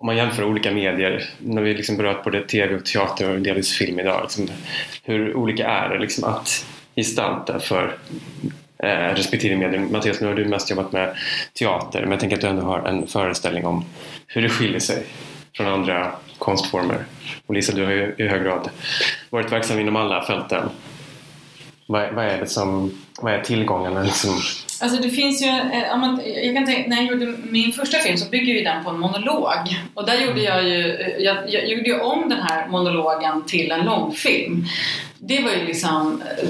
om 0.00 0.06
man 0.06 0.16
jämför 0.16 0.44
olika 0.44 0.70
medier, 0.70 1.30
när 1.38 1.62
vi 1.62 1.74
liksom 1.74 1.96
berört 1.96 2.24
både 2.24 2.42
tv 2.42 2.74
och 2.74 2.84
teater 2.84 3.30
och 3.30 3.40
delvis 3.40 3.78
film 3.78 4.00
idag, 4.00 4.20
liksom, 4.22 4.48
hur 5.04 5.36
olika 5.36 5.68
är 5.68 5.88
det 5.88 5.98
liksom 5.98 6.24
att 6.24 6.66
gestalta 6.96 7.60
för 7.60 7.96
eh, 8.82 9.14
respektive 9.14 9.56
medier? 9.56 9.80
Mattias, 9.80 10.20
nu 10.20 10.26
har 10.26 10.34
du 10.34 10.44
mest 10.44 10.70
jobbat 10.70 10.92
med 10.92 11.16
teater, 11.58 12.00
men 12.00 12.10
jag 12.10 12.20
tänker 12.20 12.36
att 12.36 12.42
du 12.42 12.48
ändå 12.48 12.62
har 12.62 12.78
en 12.78 13.06
föreställning 13.06 13.66
om 13.66 13.84
hur 14.26 14.42
det 14.42 14.48
skiljer 14.48 14.80
sig 14.80 15.02
från 15.56 15.66
andra 15.66 16.12
konstformer. 16.38 17.04
Och 17.46 17.54
Lisa, 17.54 17.74
du 17.74 17.84
har 17.84 17.92
ju 17.92 18.14
i 18.18 18.28
hög 18.28 18.42
grad 18.42 18.70
varit 19.30 19.52
verksam 19.52 19.78
inom 19.78 19.96
alla 19.96 20.22
fälten. 20.22 20.68
Vad, 21.86 22.14
vad 22.14 22.24
är 22.24 22.38
det 22.38 22.46
som, 22.46 22.98
vad 23.20 23.32
är 23.32 23.42
tillgången 23.42 24.04
liksom, 24.04 24.38
Alltså 24.82 25.02
det 25.02 25.10
finns 25.10 25.42
ju, 25.42 25.48
eh, 25.48 25.94
om 25.94 26.00
man, 26.00 26.20
jag 26.44 26.54
kan 26.54 26.66
tänka, 26.66 26.90
när 26.90 26.96
jag 26.96 27.06
gjorde 27.06 27.34
min 27.50 27.72
första 27.72 27.98
film 27.98 28.16
så 28.16 28.28
bygger 28.30 28.54
ju 28.54 28.64
den 28.64 28.84
på 28.84 28.90
en 28.90 28.98
monolog. 28.98 29.76
Och 29.94 30.06
där 30.06 30.26
gjorde 30.26 30.40
jag 30.40 30.68
ju, 30.68 30.94
eh, 30.94 31.08
jag, 31.18 31.36
jag 31.48 31.68
gjorde 31.68 31.90
ju 31.90 32.00
om 32.00 32.28
den 32.28 32.40
här 32.40 32.68
monologen 32.68 33.44
till 33.46 33.72
en 33.72 33.84
långfilm. 33.84 34.64
Det 35.22 35.42
var 35.42 35.50
ju 35.50 35.64
liksom 35.64 36.22
eh, 36.22 36.48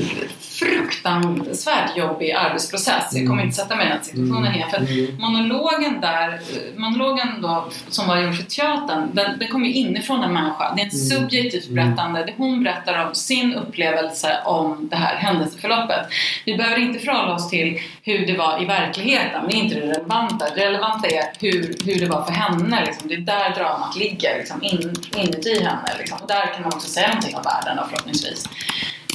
fruktansvärt 0.61 1.97
jobbig 1.97 2.33
arbetsprocess. 2.33 3.09
Jag 3.13 3.23
kommer 3.27 3.33
mm. 3.33 3.47
inte 3.47 3.57
sätta 3.57 3.77
mig 3.77 3.87
i 3.87 3.89
den 3.89 4.05
situationen 4.05 4.47
mm. 4.47 4.55
igen. 4.55 4.71
För 4.71 4.79
mm. 4.79 5.17
monologen 5.19 6.01
där, 6.01 6.41
monologen 6.77 7.29
då, 7.43 7.69
som 7.89 8.09
var 8.09 8.21
gjord 8.21 8.35
för 8.35 8.45
teatern, 8.45 9.11
den, 9.13 9.39
den 9.39 9.49
kommer 9.49 9.67
ju 9.67 9.73
inifrån 9.73 10.23
en 10.23 10.33
människa. 10.33 10.75
Det 10.77 10.83
är 10.83 10.87
ett 10.87 11.09
subjektivt 11.09 11.69
berättande. 11.69 12.25
Det 12.25 12.33
hon 12.37 12.63
berättar 12.63 13.07
om 13.07 13.15
sin 13.15 13.55
upplevelse 13.55 14.37
om 14.45 14.89
det 14.91 14.97
här 14.97 15.17
händelseförloppet. 15.17 16.07
Vi 16.45 16.57
behöver 16.57 16.79
inte 16.79 16.99
förhålla 16.99 17.35
oss 17.35 17.51
till 17.51 17.79
hur 18.03 18.27
det 18.27 18.37
var 18.37 18.63
i 18.63 18.65
verkligheten. 18.65 19.47
Det 19.49 19.55
är 19.55 19.59
inte 19.59 19.75
det 19.75 19.87
relevanta. 19.87 20.47
Det 20.55 20.67
relevanta 20.67 21.09
är 21.09 21.25
hur, 21.41 21.77
hur 21.85 22.01
det 22.01 22.07
var 22.07 22.25
för 22.25 22.33
henne. 22.33 22.85
Liksom. 22.87 23.09
Det 23.09 23.15
är 23.15 23.19
där 23.19 23.55
dramat 23.55 23.97
ligger, 23.97 24.39
liksom, 24.39 24.63
in, 24.63 24.95
inuti 25.17 25.65
henne. 25.65 25.91
Liksom. 25.99 26.19
Och 26.23 26.29
där 26.29 26.55
kan 26.55 26.63
man 26.63 26.73
också 26.75 26.89
säga 26.89 27.09
någonting 27.09 27.37
om 27.37 27.43
världen 27.43 27.85
förhoppningsvis. 27.91 28.49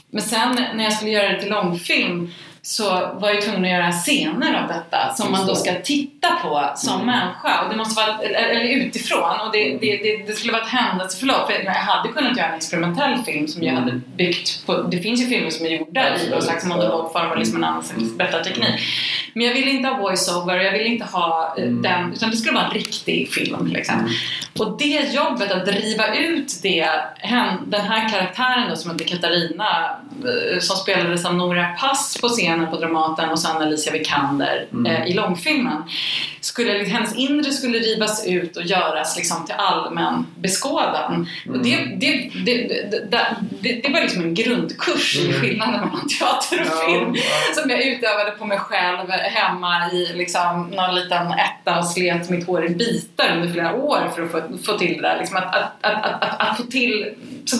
Men 0.10 0.22
sen 0.22 0.56
när 0.56 0.84
jag 0.84 0.93
skulle 0.93 1.12
göra 1.12 1.32
det 1.32 1.41
till 1.41 1.50
långfilm 1.50 2.32
så 2.68 2.89
var 3.13 3.30
jag 3.30 3.41
tvungen 3.41 3.66
att 3.66 3.72
göra 3.72 3.91
scener 3.91 4.61
av 4.61 4.68
detta 4.68 5.13
som 5.13 5.32
man 5.32 5.47
då 5.47 5.55
ska 5.55 5.72
titta 5.84 6.28
på 6.41 6.72
som 6.76 6.93
mm. 6.93 7.05
människa. 7.05 7.63
Och 7.63 7.70
det 7.70 7.76
måste 7.76 8.01
vara, 8.01 8.20
eller 8.22 8.61
utifrån. 8.61 9.39
Och 9.45 9.51
det, 9.53 9.78
det, 9.82 9.97
det, 9.97 10.28
det 10.28 10.34
skulle 10.34 10.53
vara 10.53 10.61
ett 10.61 10.70
händelseförlopp. 10.70 11.51
För 11.51 11.63
jag 11.63 11.72
hade 11.72 12.09
kunnat 12.09 12.38
göra 12.38 12.47
en 12.47 12.55
experimentell 12.55 13.24
film 13.26 13.47
som 13.47 13.63
jag 13.63 13.74
hade 13.74 13.91
mm. 13.91 14.03
byggt 14.16 14.66
på... 14.66 14.82
Det 14.82 14.97
finns 14.97 15.22
ju 15.22 15.26
filmer 15.26 15.49
som 15.49 15.66
är 15.66 15.70
gjorda 15.70 16.20
i 16.20 16.30
någon 16.30 16.41
slags 16.41 16.66
monologform 16.66 17.32
och 17.32 17.38
liksom 17.38 17.57
en 17.57 17.63
annan 17.63 17.84
slags 17.84 18.18
berättarteknik. 18.18 18.82
Men 19.34 19.47
jag 19.47 19.53
ville 19.53 19.72
inte 19.72 19.89
ha 19.89 19.97
voiceover, 19.97 20.55
jag 20.55 20.72
ville 20.72 20.86
inte 20.86 21.05
ha 21.05 21.55
eh, 21.57 21.63
mm. 21.63 21.82
den, 21.82 22.13
utan 22.13 22.32
det 22.32 22.38
skulle 22.38 22.55
vara 22.55 22.66
en 22.66 22.74
riktig 22.74 23.30
film. 23.34 23.68
Liksom. 23.68 23.95
Mm. 23.95 24.11
Och 24.59 24.78
det 24.78 25.13
jobbet 25.13 25.51
att 25.51 25.66
driva 25.66 26.16
ut 26.16 26.59
det, 26.61 26.89
den 27.66 27.82
här 27.82 28.09
karaktären 28.09 28.70
då, 28.70 28.76
som 28.76 28.91
heter 28.91 29.05
Katarina, 29.05 29.99
eh, 30.24 30.59
som 30.59 30.76
spelades 30.76 31.26
av 31.26 31.36
Nora 31.36 31.68
Pass 31.80 32.18
på 32.22 32.30
scenen 32.56 32.72
på 32.72 32.78
Dramaten 32.78 33.30
och 33.30 33.39
sen 33.39 33.58
Alicia 33.58 33.93
Vikander 33.93 34.68
mm. 34.72 34.86
eh, 34.86 35.08
i 35.08 35.14
långfilmen. 35.14 35.84
Skulle, 36.41 36.84
hennes 36.84 37.16
inre 37.16 37.51
skulle 37.51 37.80
rivas 37.80 38.26
ut 38.28 38.58
och 38.58 38.64
göras 38.64 39.18
liksom, 39.18 39.45
till 39.45 39.56
allmän 39.58 40.26
beskådan. 40.36 41.28
Mm. 41.45 41.60
Och 41.60 41.66
det, 41.66 41.76
det, 41.76 42.32
det, 42.45 43.82
det, 43.84 43.89
var 43.93 44.01
liksom 44.01 44.22
en 44.22 44.34
grundkurs 44.34 45.20
mm. 45.20 45.30
i 45.30 45.34
skillnaden 45.34 45.74
mellan 45.74 46.08
teater 46.08 46.62
och 46.62 46.68
ja, 46.68 46.88
film 46.88 47.16
ja. 47.16 47.62
som 47.62 47.70
jag 47.70 47.86
utövade 47.86 48.32
på 48.32 48.45
mig 48.45 48.58
själv 48.58 49.10
hemma 49.10 49.91
i 49.91 50.14
liksom, 50.14 50.68
någon 50.70 50.95
liten 50.95 51.28
etta 51.32 51.80
och 51.80 51.86
slet 51.86 52.30
mitt 52.30 52.47
hår 52.47 52.66
i 52.66 52.70
bitar 52.70 53.36
under 53.36 53.53
flera 53.53 53.74
år 53.74 54.12
för 54.16 54.24
att 54.24 54.32
få, 54.32 54.58
få 54.66 54.78
till 54.78 54.93
det 54.93 55.01
där. 55.01 55.18
Liksom 55.20 55.38
att, 55.38 55.56
att, 55.56 55.74
att, 55.82 56.24
att, 56.24 56.41
att 56.41 56.58
få 56.58 56.64
till... 56.64 57.14
Så 57.45 57.58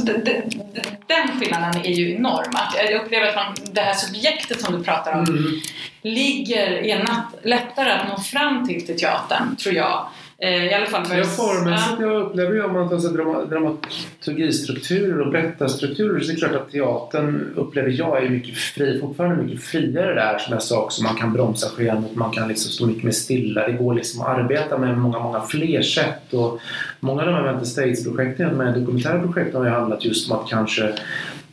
den 1.07 1.39
skillnaden 1.39 1.81
är 1.85 1.91
ju 1.91 2.15
enorm. 2.15 2.55
Att 2.55 2.75
jag 2.75 3.01
upplever 3.01 3.27
att 3.27 3.35
man, 3.35 3.55
det 3.71 3.81
här 3.81 3.93
subjektet 3.93 4.61
som 4.61 4.77
du 4.77 4.83
pratar 4.86 5.13
om 5.13 5.25
mm. 5.25 5.59
ligger, 6.01 6.71
är 6.71 7.05
lättare 7.43 7.91
att 7.91 8.07
nå 8.07 8.17
fram 8.17 8.67
till 8.67 8.86
till 8.86 8.99
teatern, 8.99 9.55
tror 9.55 9.75
jag 9.75 10.07
Eh, 10.38 10.65
I 10.65 10.73
alla 10.73 10.86
fall 10.86 11.05
för... 11.05 11.17
Ja, 11.17 11.23
formmässigt. 11.23 11.99
Jag 11.99 12.21
upplever 12.21 12.53
ju 12.53 12.63
om 12.63 12.73
man 12.73 12.89
tar 12.89 12.99
sig 12.99 13.11
dramaturgistrukturer 13.49 15.21
och 15.21 15.31
berättarstrukturer 15.31 16.19
så 16.19 16.31
är 16.31 16.33
det 16.33 16.39
klart 16.39 16.55
att 16.55 16.71
teatern 16.71 17.53
upplever 17.55 17.89
jag 17.89 18.23
är 18.23 18.29
mycket 18.29 18.57
fri, 18.57 18.99
fortfarande 18.99 19.43
mycket 19.43 19.63
friare 19.63 20.13
där 20.13 20.38
som 20.38 20.53
jag 20.53 20.63
sa 20.63 20.83
också. 20.83 21.03
Man 21.03 21.15
kan 21.15 21.33
bromsa 21.33 21.69
skeendet, 21.69 22.15
man 22.15 22.31
kan 22.31 22.47
liksom 22.47 22.71
stå 22.71 22.86
mycket 22.86 23.03
mer 23.03 23.11
stilla. 23.11 23.67
Det 23.67 23.73
går 23.73 23.93
liksom 23.93 24.21
att 24.21 24.27
arbeta 24.27 24.77
med 24.77 24.97
många, 24.97 25.19
många 25.19 25.41
fler 25.41 25.81
sätt 25.81 26.33
och 26.33 26.59
många 26.99 27.21
av 27.21 27.27
de 27.27 27.33
här 27.33 27.43
Mental 27.43 27.65
States-projekten, 27.65 28.57
de 28.57 28.65
här 28.65 28.79
dokumentära 28.79 29.19
projekten 29.19 29.55
har 29.55 29.65
ju 29.65 29.71
handlat 29.71 30.05
just 30.05 30.31
om 30.31 30.38
att 30.39 30.49
kanske 30.49 30.93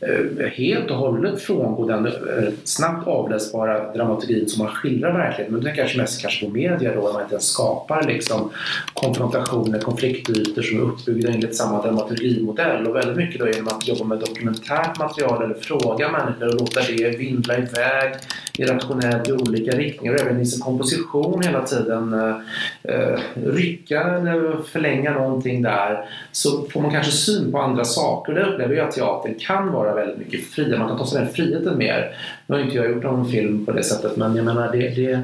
Eh, 0.07 0.47
helt 0.47 0.91
och 0.91 0.97
hållet 0.97 1.41
frångå 1.41 1.87
den 1.87 2.05
eh, 2.05 2.13
snabbt 2.63 3.07
avläsbara 3.07 3.93
dramaturgin 3.93 4.49
som 4.49 4.65
man 4.65 4.75
skildrar 4.75 5.13
verkligheten. 5.13 5.55
Men 5.55 5.63
det 5.63 5.71
kanske 5.71 5.97
mest 5.97 6.21
kanske 6.21 6.45
på 6.45 6.51
media 6.51 6.95
då, 6.95 7.01
när 7.01 7.13
man 7.13 7.21
inte 7.21 7.33
ens 7.33 7.47
skapar 7.47 8.03
liksom 8.03 8.49
konfrontationer, 8.93 9.79
konfliktytor 9.79 10.61
som 10.61 10.77
är 10.77 10.83
uppbyggda 10.83 11.29
enligt 11.29 11.55
samma 11.55 11.81
dramaturgimodell. 11.81 12.87
Och 12.87 12.95
väldigt 12.95 13.17
mycket 13.17 13.39
då 13.39 13.47
genom 13.47 13.67
att 13.67 13.87
jobba 13.87 14.03
med 14.03 14.19
dokumentärt 14.19 14.99
material 14.99 15.43
eller 15.43 15.55
fråga 15.55 16.11
människor 16.11 16.47
och 16.47 16.59
låta 16.59 16.81
det 16.81 17.17
vindla 17.17 17.57
iväg 17.57 18.13
irrationellt 18.57 19.29
i 19.29 19.31
olika 19.31 19.71
riktningar 19.71 20.13
och 20.13 20.21
även 20.21 20.41
i 20.41 20.45
sin 20.45 20.61
komposition 20.61 21.41
hela 21.41 21.65
tiden 21.65 22.13
eh, 22.13 22.35
eh, 22.83 23.19
rycka 23.45 24.01
eller 24.01 24.57
förlänga 24.63 25.13
någonting 25.13 25.61
där 25.61 26.05
så 26.31 26.65
får 26.69 26.81
man 26.81 26.91
kanske 26.91 27.11
syn 27.11 27.51
på 27.51 27.59
andra 27.59 27.85
saker. 27.85 28.33
Det 28.33 28.45
upplever 28.45 28.75
jag 28.75 28.87
att 28.87 28.95
teatern 28.95 29.35
kan 29.39 29.71
vara 29.71 29.95
väldigt 29.95 30.17
mycket 30.17 30.43
friare. 30.45 30.79
Man 30.79 30.87
kan 30.87 30.97
ta 30.97 31.05
sig 31.05 31.21
den 31.21 31.33
friheten 31.33 31.77
mer. 31.77 32.17
Nu 32.47 32.55
har 32.55 32.63
inte 32.63 32.75
jag 32.75 32.91
gjort 32.91 33.03
någon 33.03 33.31
film 33.31 33.65
på 33.65 33.71
det 33.71 33.83
sättet 33.83 34.17
men 34.17 34.35
jag 34.35 34.45
menar 34.45 34.71
det, 34.71 34.89
det, 34.89 35.19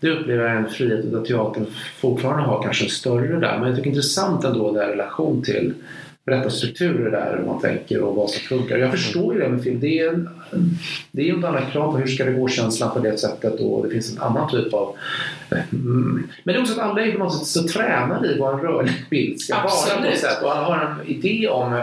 det 0.00 0.10
upplever 0.10 0.44
jag 0.44 0.56
en 0.56 0.70
frihet 0.70 1.12
där 1.12 1.24
teatern 1.24 1.66
fortfarande 2.00 2.42
har 2.42 2.62
kanske 2.62 2.88
större 2.88 3.40
där. 3.40 3.58
Men 3.58 3.68
jag 3.68 3.76
tycker 3.76 3.90
det 3.90 3.94
är 3.94 3.96
intressant 3.96 4.44
ändå 4.44 4.72
det 4.72 4.84
i 4.84 4.86
relation 4.86 5.42
till 5.42 5.74
berättarstrukturer 6.24 7.10
där 7.10 7.36
hur 7.38 7.46
man 7.46 7.60
tänker 7.60 8.00
och 8.00 8.16
vad 8.16 8.30
som 8.30 8.40
funkar. 8.40 8.78
Jag 8.78 8.90
förstår 8.90 9.34
ju 9.34 9.40
det 9.40 9.48
med 9.48 9.62
film. 9.62 9.80
Det 9.80 9.98
är, 9.98 10.08
en, 10.08 10.28
det 11.10 11.28
är 11.28 11.38
ett 11.38 11.44
annat 11.44 11.72
krav 11.72 11.92
på 11.92 11.98
hur 11.98 12.06
ska 12.06 12.24
det 12.24 12.32
gå-känslan 12.32 12.90
på 12.90 12.98
det 12.98 13.18
sättet 13.18 13.60
och 13.60 13.86
det 13.86 13.90
finns 13.90 14.12
en 14.12 14.22
annan 14.22 14.50
typ 14.50 14.74
av... 14.74 14.96
Mm. 15.50 16.28
Men 16.44 16.54
det 16.54 16.58
är 16.58 16.62
också 16.62 16.72
att 16.72 16.90
alla 16.90 17.02
är 17.02 17.12
på 17.12 17.18
något 17.18 17.38
sätt 17.38 17.46
så 17.46 17.68
tränade 17.68 18.28
i 18.28 18.38
vad 18.38 18.54
en 18.54 18.60
rörlig 18.60 19.06
bild 19.10 19.40
ska 19.40 19.54
Absolut. 19.54 19.94
vara 19.94 20.02
på 20.02 20.10
något 20.10 20.18
sätt 20.18 20.42
och 20.42 20.56
alla 20.56 20.64
har 20.64 20.96
en 21.00 21.06
idé 21.06 21.48
om 21.48 21.80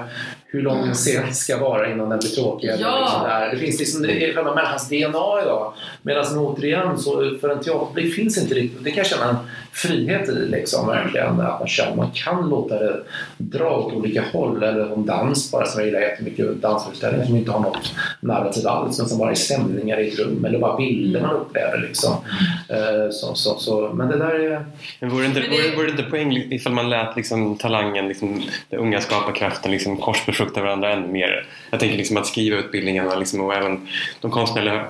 hur 0.51 0.61
lång 0.61 0.87
en 0.87 0.93
scen 0.93 1.33
ska 1.33 1.57
vara 1.57 1.91
innan 1.91 2.09
den 2.09 2.19
blir 2.19 2.29
tråkig. 2.29 2.71
Ja. 2.79 2.99
Liksom 3.01 3.23
där. 3.23 3.49
Det 3.51 3.57
finns 3.57 3.79
liksom 3.79 4.01
det 4.01 4.29
är 4.29 4.33
själva 4.33 4.55
människans 4.55 4.89
DNA 4.89 5.41
idag. 5.43 5.73
Medan 6.01 6.37
återigen, 6.37 6.97
så 6.97 7.37
för 7.41 7.49
en 7.49 7.59
teaterpublik 7.59 8.15
finns 8.15 8.37
inte 8.37 8.53
riktigt... 8.53 8.83
Det 8.83 8.91
kan 8.91 8.97
jag 8.97 9.07
känna 9.07 9.29
en 9.29 9.35
frihet 9.71 10.29
i 10.29 10.31
liksom, 10.31 10.87
verkligen. 10.87 11.39
Att 11.39 11.59
man 11.59 11.67
känner 11.67 11.95
man 11.95 12.11
kan 12.11 12.49
låta 12.49 12.79
det 12.79 13.03
dra 13.37 13.69
åt 13.69 13.93
olika 13.93 14.23
håll. 14.33 14.63
Eller 14.63 14.93
om 14.93 15.05
dans 15.05 15.51
bara, 15.51 15.65
som 15.65 15.79
jag 15.79 15.87
gillar 15.87 16.01
jättemycket. 16.01 16.61
Dansföreställningar 16.61 17.25
som 17.25 17.35
inte 17.35 17.51
har 17.51 17.59
något 17.59 17.93
narrativ 18.19 18.67
alls, 18.67 18.99
men 18.99 19.07
som 19.07 19.17
bara 19.17 19.31
är 19.31 19.35
stämningar 19.35 19.99
i 19.99 20.07
ett 20.07 20.19
rum. 20.19 20.45
Eller 20.45 20.59
bara 20.59 20.77
bilder 20.77 21.21
man 21.21 21.35
upplever. 21.35 21.77
Liksom. 21.77 22.13
Eh, 22.69 23.09
Så, 23.11 23.35
så, 23.35 23.59
så. 23.59 23.93
Men 23.93 24.07
det 24.07 24.17
där 24.17 24.39
är... 24.39 24.65
Men 24.99 25.09
vore 25.09 25.21
det 25.21 25.27
inte, 25.27 25.39
vore, 25.39 25.75
vore 25.75 25.85
det 25.85 25.91
inte 25.91 26.03
poäng 26.03 26.33
ifall 26.51 26.73
man 26.73 26.89
lät 26.89 27.15
liksom, 27.15 27.57
talangen, 27.57 28.07
liksom, 28.07 28.43
den 28.69 28.79
unga 28.79 29.01
skaparkraften 29.01 29.71
liksom, 29.71 29.97
korsbefrukta 29.97 30.61
varandra 30.61 30.93
ännu 30.93 31.07
mer? 31.07 31.45
Jag 31.71 31.79
tänker 31.79 31.97
liksom, 31.97 32.17
att 32.17 32.27
skriva 32.27 32.57
utbildningarna 32.57 33.15
liksom, 33.15 33.41
och 33.41 33.53
även 33.53 33.87
de 34.21 34.31
konstnärliga 34.31 34.85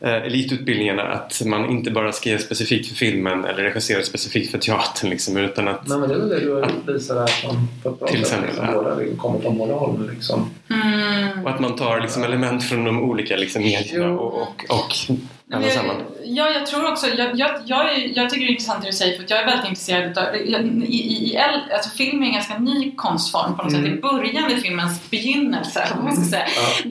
eh, 0.00 0.14
elitutbildningarna 0.14 1.02
att 1.02 1.42
man 1.44 1.70
inte 1.70 1.90
bara 1.90 2.12
skrev 2.12 2.38
specifikt 2.38 2.88
för 2.88 2.94
filmen 2.94 3.44
eller 3.44 3.62
regisserade 3.62 4.03
specifikt 4.04 4.50
för 4.50 4.58
teatern 4.58 5.10
liksom, 5.10 5.36
utan 5.36 5.68
att 5.68 5.88
Nej, 5.88 5.98
men 5.98 6.08
det 6.08 6.14
är 6.14 6.18
väl 6.18 6.28
det 6.28 6.40
du 6.40 6.92
visar 6.92 7.16
här 7.20 7.26
som 7.26 7.68
på 7.82 7.88
ett 7.88 7.98
bra 7.98 8.08
Till 8.08 8.16
sätt. 8.18 8.24
exempel, 8.26 8.48
Liksom, 8.48 8.66
ja. 8.66 8.72
båda 8.82 9.16
kommer 9.16 9.40
från 9.40 9.58
båda 9.58 9.74
håll. 9.74 10.10
Liksom. 10.14 10.50
Mm. 10.70 11.44
och 11.44 11.50
att 11.50 11.60
man 11.60 11.76
tar 11.76 12.00
liksom, 12.00 12.24
element 12.24 12.64
från 12.64 12.84
de 12.84 13.02
olika 13.02 13.36
liksom, 13.36 13.62
medierna 13.62 14.12
och, 14.12 14.42
och, 14.42 14.64
och 14.70 15.18
alla 15.52 15.64
jag- 15.66 15.72
samman. 15.72 15.96
Ja, 16.26 16.48
jag 16.50 16.66
tror 16.66 16.90
också, 16.92 17.06
jag, 17.08 17.38
jag, 17.38 17.50
jag, 17.66 18.06
jag 18.14 18.30
tycker 18.30 18.46
det 18.46 18.48
är 18.48 18.50
intressant 18.50 18.82
det 18.82 18.88
du 18.88 18.92
säger 18.92 19.16
för 19.16 19.24
att 19.24 19.30
jag 19.30 19.38
är 19.40 19.46
väldigt 19.46 19.68
intresserad 19.68 20.18
av, 20.18 20.36
i, 20.36 20.40
i, 20.88 21.32
i, 21.32 21.38
alltså 21.74 21.90
film 21.90 22.22
är 22.22 22.26
en 22.26 22.32
ganska 22.32 22.58
ny 22.58 22.92
konstform 22.96 23.56
på 23.56 23.62
något 23.62 23.72
Mm. 23.72 23.84
sätt. 23.84 23.98
I 23.98 24.00
början 24.00 24.50
i 24.50 24.56
filmens 24.56 25.10
begynnelse, 25.10 25.88
man 26.04 26.16
ska 26.16 26.24
säga, 26.24 26.46
Ja. 26.84 26.90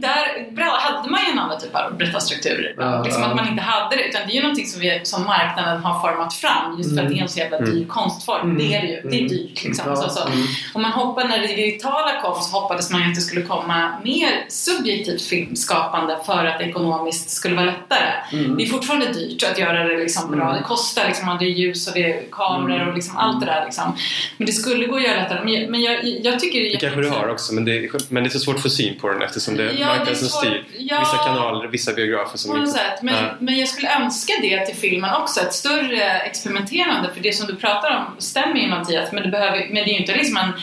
där 0.54 0.64
hade 0.80 1.10
man 1.10 1.20
ju 1.26 1.32
en 1.32 1.39
annan 1.39 1.60
typ 1.60 1.76
av 1.76 1.97
berättarstrukturer. 1.97 2.76
Ja, 2.78 3.04
liksom 3.04 3.24
att 3.24 3.36
man 3.36 3.47
inte 3.47 3.62
hade 3.64 3.95
det, 3.95 4.04
utan 4.04 4.22
det 4.28 4.34
är 4.34 4.36
ju 4.36 4.41
någonting 4.41 4.66
som, 4.66 4.82
vi, 4.82 5.01
som 5.04 5.26
marknaden 5.26 5.84
har 5.84 5.99
format 6.01 6.34
fram 6.34 6.78
just 6.78 6.95
för 6.97 7.04
att 7.04 7.10
det 7.10 7.18
är 7.18 7.22
en 7.22 7.30
så 7.30 7.39
jävla 7.39 7.60
dyr 7.60 7.72
Mm. 7.74 7.88
konstform. 7.88 8.41
Mm. 8.51 8.58
Det 8.58 8.76
är 8.76 8.82
det 8.82 8.88
ju, 8.88 9.01
det 9.01 9.16
är 9.16 9.20
Mm. 9.20 9.28
dyrt 9.28 9.64
liksom. 9.64 9.95
Så, 9.95 10.10
så. 10.10 10.28
mm. 10.28 10.39
Om 10.74 10.82
man 10.82 10.91
hoppade 10.91 11.28
när 11.28 11.39
det 11.39 11.47
digitala 11.47 12.22
kom 12.22 12.41
så 12.41 12.60
hoppades 12.60 12.91
man 12.91 13.01
ju 13.01 13.08
att 13.10 13.16
det 13.16 13.22
skulle 13.22 13.41
komma 13.41 13.91
mer 14.04 14.45
subjektivt 14.49 15.22
filmskapande 15.22 16.20
för 16.26 16.45
att 16.45 16.60
det 16.60 16.66
ekonomiskt 16.66 17.30
skulle 17.30 17.56
vara 17.56 17.66
lättare. 17.66 18.10
Mm. 18.46 18.58
Det 18.58 18.64
är 18.64 18.68
fortfarande 18.68 19.14
dyrt 19.14 19.44
att 19.52 19.60
göra 19.60 19.84
det 19.84 19.98
liksom 19.98 20.32
bra. 20.32 20.44
Mm. 20.44 20.56
Det 20.56 20.64
kostar 20.64 21.08
liksom, 21.08 21.38
det 21.39 21.46
är 21.46 21.50
ljus 21.50 21.88
och 21.88 21.94
det 21.94 22.04
är 22.14 22.24
kameror 22.32 22.88
och 22.88 22.96
liksom 22.96 23.18
allt 23.18 23.39
det 23.39 23.46
där. 23.46 23.66
Liksom. 23.66 23.96
Men 24.38 24.46
det 24.46 24.52
skulle 24.54 24.86
gå 24.86 24.96
att 24.96 25.04
göra 25.04 25.16
lättare. 25.22 25.39
Men 25.44 25.54
jag, 25.54 25.70
men 25.70 25.82
jag, 25.82 26.06
jag 26.06 26.39
tycker 26.39 26.60
det 26.60 26.70
Det 26.70 26.78
kanske 26.78 27.02
du 27.02 27.10
har 27.10 27.28
också 27.30 27.54
men 27.54 27.66
det, 27.66 28.10
men 28.10 28.24
det 28.24 28.28
är 28.28 28.32
så 28.32 28.39
svårt 28.39 28.56
att 28.56 28.62
få 28.62 28.70
syn 28.70 29.00
på 29.00 29.10
den 29.10 29.22
eftersom 29.22 29.58
det 29.58 29.64
är 29.64 29.74
Ja, 29.80 29.88
marknaden 29.88 30.16
som 30.16 30.28
styr. 30.28 30.66
Ja. 30.78 31.00
Vissa 31.00 31.18
kanaler, 31.18 31.68
vissa 31.68 31.94
biografer 31.94 32.38
som 32.38 32.52
På 32.52 32.58
något 32.58 32.72
sätt. 32.72 33.02
Men, 33.02 33.14
Ja. 33.16 33.30
men 33.39 33.58
jag 33.60 33.68
skulle 33.68 33.96
önska 33.96 34.34
det 34.41 34.66
till 34.66 34.76
filmen 34.76 35.14
också. 35.14 35.41
Ett 35.41 35.54
större 35.54 36.04
experimenterande. 36.20 37.10
För 37.14 37.22
det 37.24 37.34
som 37.34 37.48
du 37.48 37.56
pratar 37.56 37.98
om 37.98 38.22
stämmer 38.22 38.56
ju 38.56 38.68
Mattias. 38.68 39.12
Men 39.12 39.24
det, 39.24 39.30
behöver, 39.30 39.58
men 39.58 39.76
det 39.76 39.82
är 39.82 39.94
ju 39.94 40.00
inte 40.00 40.16
liksom 40.16 40.38
en, 40.38 40.54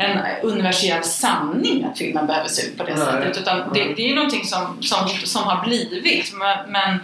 en 0.00 0.18
universell 0.42 1.02
sanning 1.02 1.84
att 1.84 1.98
filmen 1.98 2.26
behöver 2.26 2.48
se 2.48 2.66
ut 2.66 2.78
på 2.78 2.84
det 2.84 2.94
Nej. 2.94 3.04
sättet. 3.04 3.38
Utan 3.38 3.72
det, 3.74 3.94
det 3.96 4.10
är 4.10 4.14
någonting 4.14 4.44
som, 4.44 4.82
som, 4.82 5.08
som 5.08 5.42
har 5.42 5.64
blivit. 5.66 6.32
Men, 6.32 6.72
men 6.72 6.98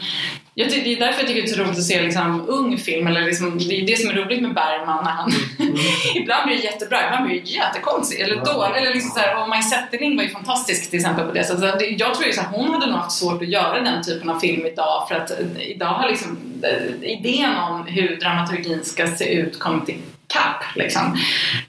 jag 0.54 0.70
tycker, 0.70 0.84
det 0.84 0.92
är 0.96 1.00
därför 1.00 1.20
jag 1.20 1.28
tycker 1.28 1.42
det 1.42 1.48
är 1.48 1.54
så 1.54 1.62
roligt 1.62 1.78
att 1.78 1.84
se 1.84 2.02
liksom, 2.02 2.44
ung 2.48 2.78
film. 2.78 3.06
Eller 3.06 3.22
liksom, 3.22 3.58
det 3.58 3.80
är 3.80 3.86
det 3.86 3.98
som 3.98 4.10
är 4.10 4.14
roligt 4.14 4.42
med 4.42 4.54
Bergman. 4.54 5.04
När 5.04 5.10
han, 5.10 5.32
ibland 6.14 6.46
blir 6.46 6.56
det 6.56 6.62
jättebra, 6.62 6.98
ibland 7.06 7.26
blir 7.26 7.40
det 7.40 7.48
jättekonstigt. 7.48 8.22
Eller 8.22 8.36
dåligt. 8.36 8.76
Eller 8.76 8.94
liksom 8.94 9.10
så 9.10 9.18
här, 9.18 9.42
och 9.42 9.48
Maj 9.48 9.62
Zetterling 9.62 10.16
var 10.16 10.24
ju 10.24 10.30
fantastisk 10.30 10.90
till 10.90 10.98
exempel 10.98 11.26
på 11.26 11.32
det 11.34 11.44
sättet. 11.44 12.00
Jag 12.00 12.14
tror 12.14 12.26
ju 12.26 12.32
här, 12.32 12.48
hon 12.52 12.70
hade 12.70 12.86
nog 12.86 12.96
haft 12.96 13.18
svårt 13.18 13.42
att 13.42 13.48
göra 13.48 13.80
den 13.80 14.04
typen 14.04 14.30
av 14.30 14.38
film 14.40 14.66
idag. 14.66 15.08
För 15.08 15.14
att 15.14 15.30
eh, 15.30 15.70
idag 15.70 15.86
har 15.86 16.08
liksom 16.08 16.38
eh, 16.62 17.10
idén 17.10 17.56
om 17.56 17.86
hur 17.86 18.16
dramaturgin 18.16 18.84
ska 18.84 19.06
se 19.06 19.34
ut 19.34 19.58
kommit 19.58 19.88
ikapp 20.28 20.76
liksom, 20.76 21.16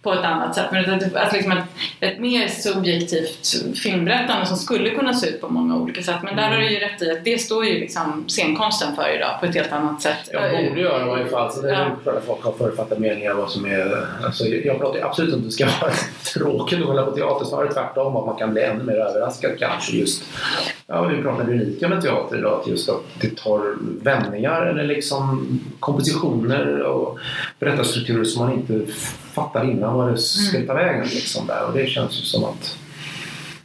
på 0.02 0.14
ett 0.14 0.24
annat 0.26 0.56
sätt. 0.56 0.66
Men 0.72 0.94
att, 0.94 1.16
att 1.16 1.34
liksom 1.34 1.52
ett, 1.52 1.64
ett 2.00 2.20
mer 2.20 2.48
subjektivt 2.48 3.48
filmberättande 3.84 4.46
som 4.46 4.58
skulle 4.58 4.90
kunna 4.90 5.14
se 5.14 5.28
ut 5.30 5.42
på 5.42 5.50
många 5.50 5.76
olika 5.76 6.04
sätt. 6.04 6.16
Men 6.24 6.36
där 6.36 6.50
har 6.50 6.58
du 6.58 6.70
ju 6.70 6.80
rätt 6.80 7.02
i 7.02 7.12
att 7.12 7.24
det 7.26 7.38
står 7.42 7.66
ju 7.66 7.80
liksom 7.80 8.26
scenkonsten 8.28 8.96
för 8.96 9.16
idag 9.16 9.40
på 9.40 9.46
ett 9.46 9.56
helt 9.56 9.72
annat 9.72 10.02
sätt. 10.02 10.30
Jag 10.32 10.68
borde 10.70 10.82
göra 10.82 11.06
i 11.06 11.10
varje 11.10 11.26
fall. 11.26 11.52
Så 11.54 11.62
det 11.62 11.72
är 11.72 11.92
Ja. 12.06 12.12
folk 12.26 12.44
har 12.44 12.52
förutfattade 12.52 13.02
meningar 13.02 13.34
vad 13.34 13.50
som 13.52 13.66
är... 13.66 14.08
Alltså, 14.26 14.46
jag 14.46 14.80
pratar 14.80 15.00
absolut 15.02 15.34
inte 15.34 15.38
om 15.38 15.42
att 15.42 15.58
det 15.58 15.66
ska 15.66 15.66
vara 15.86 15.94
tråkigt 16.34 16.80
att 16.80 16.86
hålla 16.88 17.04
på 17.04 17.12
teater. 17.12 17.46
Snarare 17.46 17.74
tvärtom. 17.74 18.16
Att 18.16 18.26
man 18.26 18.36
kan 18.36 18.54
bli 18.54 18.62
ännu 18.64 18.84
mer 18.84 18.96
överraskad 18.96 19.52
kanske 19.60 19.98
just... 19.98 20.24
Ja, 20.90 21.02
vi 21.02 21.22
pratar 21.22 21.44
det 21.44 21.52
unika 21.52 21.88
med 21.88 22.02
teater 22.02 22.38
idag. 22.38 22.60
Att 22.62 22.68
just 22.68 22.90
att 22.90 23.02
det 23.22 23.38
tar 23.38 23.76
vändningar 24.04 24.62
eller 24.66 24.84
liksom 24.84 25.48
kompositioner 25.80 26.82
och 26.82 27.20
berättarstrukturer 27.60 28.24
som 28.24 28.46
man 28.46 28.47
inte 28.54 28.94
fattar 29.34 29.72
innan 29.72 29.94
vad 29.94 30.12
det 30.12 30.18
ska 30.18 30.62
ta 30.62 30.74
vägen. 30.74 31.04
Liksom 31.04 31.48
där. 31.48 31.68
Och 31.68 31.74
det 31.74 31.88
känns 31.88 32.20
ju 32.20 32.24
som 32.26 32.44
att... 32.44 32.78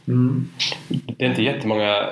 Mm. 0.07 0.49
Det 0.87 1.25
är 1.25 1.29
inte 1.29 1.43
jättemånga 1.43 2.05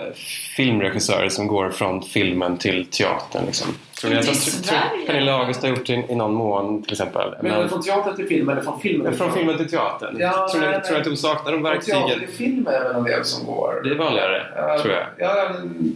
filmregissörer 0.58 1.30
som 1.30 1.48
går 1.48 1.70
från 1.70 2.02
filmen 2.02 2.58
till 2.58 2.86
teatern. 2.86 3.46
Liksom. 3.46 3.68
Tror 4.02 4.12
ni 4.12 4.18
att 4.18 5.08
Pernilla 5.08 5.34
August 5.34 5.62
har 5.62 5.70
gjort 5.70 5.88
det 5.88 5.94
i, 5.94 6.06
i 6.10 6.16
någon 6.16 6.34
mån 6.34 6.84
till 6.84 6.92
exempel? 6.92 7.36
Men 7.42 7.70
från 7.70 7.82
teater 7.82 8.14
till 8.14 8.28
film 8.28 8.50
eller 8.50 8.62
från 8.62 8.80
film? 8.80 9.04
Men 9.04 9.14
från 9.14 9.32
filmen 9.34 9.58
till 9.58 9.70
teatern? 9.70 10.18
Ja, 10.20 10.50
tror, 10.52 10.62
ni, 10.62 10.68
nej, 10.68 10.82
tror 10.82 10.96
ni 10.96 11.02
att 11.02 11.08
hon 11.08 11.18
saknar 11.18 11.52
de 11.52 11.62
Från 11.62 11.80
teater 11.80 11.94
verktygen? 11.94 12.20
till 12.20 12.38
film 12.38 12.68
är 12.68 12.84
väl 12.84 12.96
en 12.96 13.04
del 13.04 13.26
som 13.26 13.46
går. 13.46 13.82
Det 13.84 13.90
är 13.90 13.96
vanligare, 13.96 14.48
Ja, 14.56 14.80
tror 14.82 14.94
jag. 14.94 15.06
Ja, 15.18 15.50
men 15.54 15.96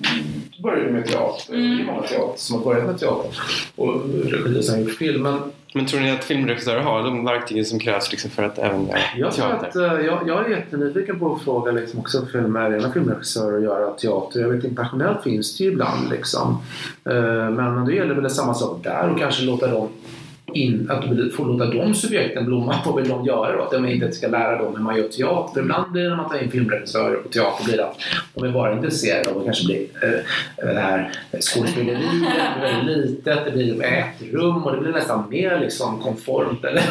då 0.57 0.63
började 0.63 0.91
med 0.91 1.05
teater. 1.07 1.53
Mm. 1.53 1.77
Det 1.77 1.83
är 1.83 1.85
många 1.85 2.01
teater 2.01 2.33
som 2.39 2.57
har 2.57 2.65
börjat 2.65 2.85
med 2.85 2.99
teater 2.99 3.31
och 3.75 4.01
regi 4.23 4.63
som 4.63 4.75
har 4.75 4.81
gjort 4.81 4.97
film. 4.97 5.23
Men 5.23 5.51
Men 5.75 5.85
tror 5.85 5.99
ni 5.99 6.11
att 6.11 6.23
filmregissörer 6.23 6.81
har 6.81 7.03
de 7.03 7.25
verktygen 7.25 7.65
som 7.65 7.79
krävs 7.79 8.11
liksom, 8.11 8.31
för 8.31 8.43
att 8.43 8.57
även 8.57 8.87
göra 8.87 8.99
jag, 9.17 9.31
tror 9.33 9.47
teater? 9.47 9.67
att, 9.67 9.75
eh, 9.75 10.05
jag, 10.05 10.27
jag 10.27 10.45
är 10.45 10.49
jättenyfiken 10.49 11.19
på 11.19 11.35
att 11.35 11.41
fråga 11.41 11.71
liksom 11.71 11.99
också 11.99 12.25
filmer, 12.31 12.69
rena 12.71 12.91
filmregissörer 12.91 13.57
att 13.57 13.63
göra 13.63 13.91
teater. 13.91 14.39
Jag 14.39 14.49
vet 14.49 14.63
internationellt 14.63 15.23
finns 15.23 15.57
det 15.57 15.63
ju 15.63 15.71
ibland 15.71 16.09
liksom. 16.09 16.57
Eh, 17.05 17.13
Men, 17.15 17.55
men 17.55 17.85
då 17.85 17.91
gäller 17.91 18.13
väl 18.13 18.23
det 18.23 18.29
samma 18.29 18.53
sak 18.53 18.83
där 18.83 19.09
och 19.09 19.19
kanske 19.19 19.43
låta 19.43 19.67
dem 19.67 19.87
in, 20.53 20.91
att 20.91 21.01
du 21.01 21.29
får 21.29 21.45
låta 21.45 21.65
de 21.65 21.93
subjekten 21.93 22.45
blomma. 22.45 22.75
Vad 22.85 22.95
vill 22.95 23.09
de 23.09 23.25
göra 23.25 23.57
då? 23.57 23.63
Att 23.63 23.71
de 23.71 23.85
inte 23.85 24.11
ska 24.11 24.27
lära 24.27 24.63
dem 24.63 24.75
hur 24.75 24.83
man 24.83 24.97
gör 24.97 25.07
teater. 25.07 25.53
För 25.53 25.61
ibland 25.61 25.91
blir 25.91 26.03
det 26.03 26.09
när 26.09 26.15
man 26.15 26.29
tar 26.29 26.43
in 26.43 26.51
filmregissörer 26.51 27.17
på 27.17 27.29
teater 27.29 27.65
blir 27.65 27.77
det 27.77 27.85
att 27.85 27.99
de 28.33 28.43
är 28.43 28.51
bara 28.51 28.73
intresserade 28.73 29.29
av 29.29 29.37
att 29.37 29.45
kanske 29.45 29.65
bli 29.65 29.89
äh, 30.01 30.65
det 30.65 30.79
här 30.79 31.11
skådespeleriet. 31.39 32.01
Det 32.01 32.59
blir 32.59 32.61
väldigt 32.61 32.97
litet. 32.97 33.45
Det 33.45 33.51
blir 33.51 33.83
ett 33.83 34.33
rum 34.33 34.63
och 34.63 34.71
det 34.71 34.81
blir 34.81 34.91
nästan 34.91 35.29
mer 35.29 35.59
liksom 35.59 35.99
konformt 35.99 36.65
eller 36.65 36.83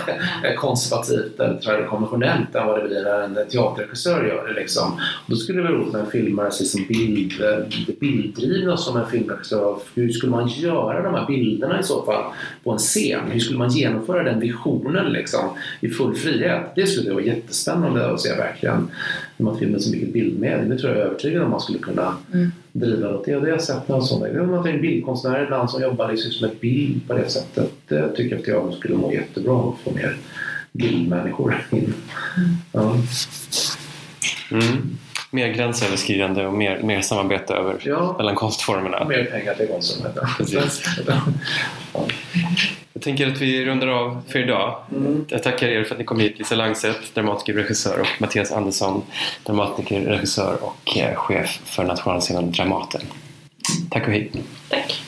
eh, 0.45 0.55
konservativt 0.57 1.41
eller 1.41 1.59
traditionellt 1.59 2.55
än 2.55 2.67
vad 2.67 2.83
det 2.83 2.89
blir 2.89 3.03
när 3.03 3.21
en 3.21 3.49
teaterregissör 3.51 4.25
gör 4.25 4.49
det. 4.49 4.61
Liksom. 4.61 5.01
Då 5.27 5.37
skulle 5.37 5.59
det 5.59 5.69
vara 5.69 5.79
roligt 5.79 5.93
med 5.93 6.01
en 6.01 6.11
filmare 6.11 6.51
som 6.51 6.85
bild, 6.89 7.33
det 7.87 8.01
bilddrivna 8.01 8.77
som 8.77 8.97
en 8.97 9.07
filmregissör. 9.07 9.79
Hur 9.95 10.09
skulle 10.09 10.33
man 10.33 10.49
göra 10.49 11.03
de 11.03 11.15
här 11.15 11.27
bilderna 11.27 11.81
i 11.81 11.83
så 11.83 12.05
fall 12.05 12.25
på 12.65 12.71
en 12.71 12.79
scen? 12.79 13.31
Skulle 13.45 13.59
man 13.59 13.71
genomföra 13.71 14.23
den 14.23 14.41
visionen 14.41 15.13
liksom, 15.13 15.41
i 15.81 15.89
full 15.89 16.15
frihet? 16.15 16.63
Det 16.75 16.87
skulle 16.87 17.13
vara 17.15 17.25
jättespännande 17.25 18.11
att 18.11 18.21
se 18.21 18.35
verkligen. 18.37 18.91
När 19.37 19.45
man 19.45 19.59
filmar 19.59 19.79
så 19.79 19.91
mycket 19.91 20.13
bildmedium. 20.13 20.69
Det 20.69 20.79
tror 20.79 20.93
jag 20.93 21.01
är 21.01 21.05
övertygad 21.05 21.43
om 21.43 21.51
man 21.51 21.61
skulle 21.61 21.79
kunna 21.79 22.17
Mm. 22.33 22.53
driva 22.73 23.09
åt 23.15 23.25
det. 23.25 23.37
Och 23.37 23.43
det 23.43 23.47
har 23.51 23.57
jag 23.57 23.63
sett 23.65 23.89
någon 23.89 24.03
sån. 24.05 24.21
Det 24.21 24.29
är 24.29 24.79
bildkonstnärer 24.81 25.45
ibland 25.45 25.71
som 25.71 25.83
jobbar 25.83 26.13
liksom 26.13 26.31
som 26.31 26.49
ett 26.49 26.61
bild 26.61 27.09
på 27.09 27.15
det 27.15 27.29
sättet. 27.29 27.71
Det 27.89 28.09
tycker 28.17 28.31
jag 28.33 28.41
att 28.41 28.49
jag 28.49 28.75
skulle 28.75 28.95
må 28.97 29.13
jättebra 29.13 29.59
att 29.69 29.75
få 29.85 29.91
mer 29.95 30.17
bildmänniskor 30.73 31.67
in. 31.71 31.95
Ja. 32.73 32.97
Mm. 34.51 34.97
Mer 35.31 35.49
gränsöverskridande 35.49 36.47
och 36.47 36.53
mer, 36.53 36.81
mer 36.83 37.01
samarbete 37.01 37.55
över, 37.55 37.77
Ja. 37.85 38.15
mellan 38.19 38.35
konstformerna. 38.35 39.05
Mer 39.05 39.25
pengar 39.25 39.55
till. 39.55 39.69
Precis. 40.39 40.83
Jag 42.97 43.03
tänker 43.03 43.27
att 43.27 43.41
vi 43.41 43.65
rundar 43.65 43.87
av 43.87 44.23
för 44.29 44.39
idag. 44.39 44.77
Mm. 44.93 45.25
Jag 45.29 45.43
tackar 45.43 45.69
er 45.69 45.85
för 45.85 45.95
att 45.95 45.99
ni 45.99 46.05
kom 46.05 46.21
hit. 46.21 46.39
Lisa 46.39 46.55
Langset, 46.55 47.15
dramatiker, 47.15 47.53
regissör 47.53 48.01
och 48.01 48.21
Mattias 48.21 48.53
Andersson, 48.53 49.03
dramatiker, 49.43 50.01
regissör 50.01 50.59
och 50.61 50.99
eh, 50.99 51.15
chef 51.15 51.61
för 51.65 51.85
nationalscenen 51.85 52.53
Dramaten. 52.53 53.01
Tack 53.91 54.07
och 54.07 54.13
hej. 54.13 54.31
Tack. 54.69 55.03